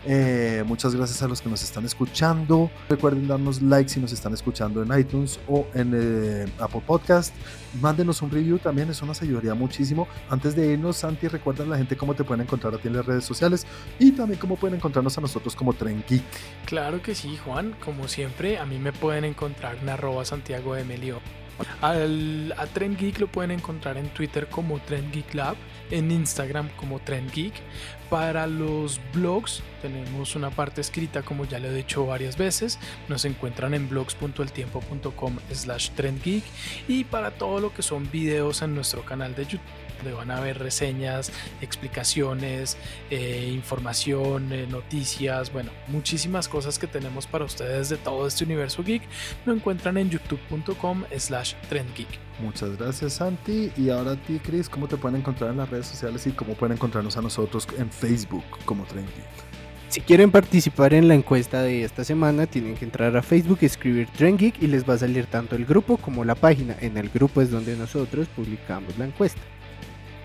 Eh, 0.10 0.64
muchas 0.66 0.96
gracias 0.96 1.22
a 1.22 1.28
los 1.28 1.42
que 1.42 1.50
nos 1.50 1.62
están 1.62 1.84
escuchando. 1.84 2.72
Recuerden 2.88 3.28
darnos 3.28 3.62
like 3.62 3.90
si 3.90 4.00
nos 4.00 4.14
están 4.14 4.34
escuchando 4.34 4.82
en 4.82 4.98
iTunes 4.98 5.38
o 5.48 5.68
en 5.74 5.92
eh, 5.94 6.46
Apple 6.60 6.82
Podcast. 6.88 7.36
Mándenos 7.82 8.22
un 8.22 8.32
review 8.32 8.58
también, 8.58 8.90
eso 8.90 9.06
nos 9.06 9.22
ayudaría 9.22 9.54
muchísimo. 9.54 10.08
Antes 10.30 10.56
de 10.56 10.72
irnos, 10.72 10.96
Santi, 10.96 11.28
recuerda 11.28 11.66
a 11.66 11.68
la 11.68 11.78
gente 11.78 11.98
cómo 11.98 12.16
te 12.16 12.24
pueden 12.24 12.44
encontrar 12.44 12.74
a 12.74 12.78
ti 12.78 12.88
en 12.88 12.96
las 12.96 13.06
redes 13.06 13.26
sociales 13.26 13.68
y 14.00 14.14
también 14.14 14.40
cómo 14.40 14.56
pueden 14.56 14.78
encontrarnos 14.78 15.18
a 15.18 15.22
nosotros 15.22 15.56
como 15.56 15.74
Tren 15.74 16.02
Geek. 16.08 16.24
Claro 16.66 17.02
que 17.02 17.14
sí, 17.14 17.38
Juan. 17.44 17.76
Como 17.84 18.08
siempre, 18.08 18.60
a 18.60 18.66
mí 18.66 18.80
me 18.80 18.94
pueden 18.94 19.26
encontrar 19.26 19.78
en 19.82 20.26
Santiago 20.26 20.74
Melio. 20.88 21.20
Al, 21.82 22.54
a 22.58 22.68
Trend 22.68 22.98
Geek 22.98 23.20
lo 23.20 23.28
pueden 23.28 23.52
encontrar 23.52 23.98
en 23.98 24.10
Twitter 24.10 24.48
como 24.48 24.80
Trend 24.80 25.12
Geek 25.12 25.34
Lab, 25.34 25.56
en 25.90 26.12
Instagram 26.12 26.70
como 26.78 27.00
Trend 27.00 27.32
Geek. 27.32 27.54
Para 28.10 28.48
los 28.48 29.02
blogs 29.14 29.62
tenemos 29.82 30.36
una 30.36 30.50
parte 30.50 30.80
escrita 30.80 31.24
como 31.24 31.46
ya 31.46 31.60
lo 31.60 31.68
he 31.68 31.74
dicho 31.74 32.06
varias 32.06 32.38
veces. 32.38 32.80
Nos 33.10 33.26
encuentran 33.26 33.74
en 33.74 33.90
blogs.eltiempo.com 33.90 35.38
slash 35.52 35.90
trendgeek. 35.92 36.44
Y 36.88 37.04
para 37.04 37.32
todo 37.32 37.60
lo 37.60 37.74
que 37.74 37.82
son 37.82 38.10
videos 38.10 38.62
en 38.62 38.76
nuestro 38.76 39.04
canal 39.04 39.36
de 39.36 39.46
YouTube 39.46 39.87
donde 39.98 40.14
van 40.14 40.32
a 40.32 40.40
ver 40.40 40.60
reseñas, 40.60 41.32
explicaciones, 41.62 42.78
eh, 43.10 43.52
información, 43.54 44.52
eh, 44.52 44.68
noticias, 44.70 45.52
bueno, 45.52 45.72
muchísimas 45.88 46.48
cosas 46.48 46.80
que 46.80 46.88
tenemos 46.88 47.28
para 47.28 47.46
ustedes 47.46 47.90
de 47.90 47.98
todo 47.98 48.28
este 48.28 48.44
universo 48.44 48.84
geek, 48.84 49.04
lo 49.46 49.54
encuentran 49.54 49.98
en 49.98 50.10
youtube.com 50.10 51.04
slash 51.18 51.54
trendgeek. 51.70 52.08
Muchas 52.40 52.78
gracias, 52.78 53.14
Santi. 53.14 53.72
Y 53.78 53.90
ahora 53.90 54.12
a 54.12 54.16
ti, 54.16 54.40
Chris, 54.44 54.70
¿cómo 54.70 54.88
te 54.88 54.98
pueden 54.98 55.20
encontrar 55.20 55.52
en 55.52 55.58
las 55.58 55.70
redes 55.70 55.88
sociales 55.88 56.26
y 56.28 56.32
cómo 56.32 56.54
pueden 56.54 56.76
encontrarnos 56.76 57.18
a 57.18 57.22
nosotros 57.22 57.68
en 57.78 57.90
Facebook 57.92 58.46
como 58.66 58.86
Tren 58.86 59.06
Geek? 59.06 59.48
Si 59.90 60.02
quieren 60.02 60.32
participar 60.32 60.94
en 60.94 61.08
la 61.08 61.16
encuesta 61.16 61.62
de 61.62 61.84
esta 61.84 62.04
semana, 62.04 62.46
tienen 62.46 62.76
que 62.76 62.84
entrar 62.84 63.16
a 63.16 63.24
Facebook, 63.24 63.60
escribir 63.62 64.10
Trend 64.10 64.38
Geek 64.38 64.62
y 64.62 64.68
les 64.68 64.88
va 64.88 64.96
a 64.96 64.98
salir 64.98 65.28
tanto 65.28 65.56
el 65.56 65.66
grupo 65.66 65.98
como 65.98 66.26
la 66.26 66.36
página. 66.36 66.76
En 66.82 66.98
el 66.98 67.10
grupo 67.10 67.42
es 67.42 67.50
donde 67.50 67.76
nosotros 67.78 68.28
publicamos 68.36 68.98
la 68.98 69.06
encuesta. 69.06 69.42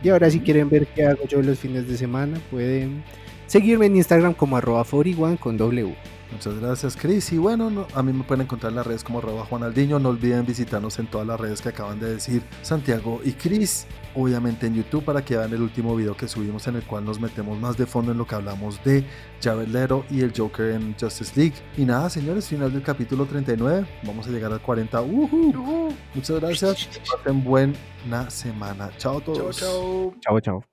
Y 0.02 0.08
ahora 0.08 0.30
si 0.30 0.40
quieren 0.40 0.68
ver 0.68 0.86
qué 0.88 1.06
hago 1.06 1.26
yo 1.26 1.42
los 1.42 1.58
fines 1.58 1.86
de 1.86 1.96
semana, 1.96 2.40
pueden 2.50 3.04
seguirme 3.46 3.86
en 3.86 3.96
Instagram 3.96 4.34
como 4.34 4.56
arroba 4.56 4.84
41 4.84 5.36
con 5.38 5.56
W. 5.56 5.94
Muchas 6.32 6.58
gracias, 6.58 6.96
Chris. 6.96 7.30
Y 7.32 7.38
bueno, 7.38 7.68
no- 7.70 7.86
a 7.94 8.02
mí 8.02 8.12
me 8.12 8.24
pueden 8.24 8.42
encontrar 8.42 8.70
en 8.70 8.76
las 8.76 8.86
redes 8.86 9.04
como 9.04 9.18
arroba 9.18 9.44
Juanaldiño. 9.44 9.98
No 9.98 10.08
olviden 10.08 10.44
visitarnos 10.46 10.98
en 10.98 11.06
todas 11.06 11.26
las 11.26 11.38
redes 11.38 11.60
que 11.60 11.68
acaban 11.68 12.00
de 12.00 12.14
decir 12.14 12.42
Santiago 12.62 13.20
y 13.22 13.32
Chris. 13.32 13.86
Obviamente 14.14 14.66
en 14.66 14.74
YouTube 14.74 15.04
para 15.04 15.24
que 15.24 15.36
vean 15.36 15.52
el 15.52 15.62
último 15.62 15.94
video 15.94 16.16
que 16.16 16.26
subimos 16.28 16.66
en 16.66 16.76
el 16.76 16.82
cual 16.82 17.04
nos 17.04 17.20
metemos 17.20 17.58
más 17.60 17.76
de 17.76 17.86
fondo 17.86 18.12
en 18.12 18.18
lo 18.18 18.26
que 18.26 18.34
hablamos 18.34 18.82
de 18.82 19.04
Jared 19.42 19.68
Leto 19.68 20.04
y 20.10 20.20
el 20.22 20.32
Joker 20.36 20.70
en 20.72 20.94
Justice 20.98 21.32
League. 21.38 21.54
Y 21.76 21.84
nada, 21.84 22.08
señores, 22.10 22.48
final 22.48 22.72
del 22.72 22.82
capítulo 22.82 23.24
39. 23.26 23.86
Vamos 24.04 24.26
a 24.26 24.30
llegar 24.30 24.52
al 24.52 24.60
40. 24.60 25.00
¡Ujú! 25.02 25.94
Muchas 26.14 26.40
gracias. 26.40 26.86
Que 26.88 27.00
pasen 27.00 27.44
buena 27.44 28.30
semana. 28.30 28.90
Chao 28.98 29.18
a 29.18 29.20
Chao, 29.24 29.34
todos. 29.34 29.56
chao. 29.58 30.14
Chao, 30.20 30.40
chao. 30.40 30.64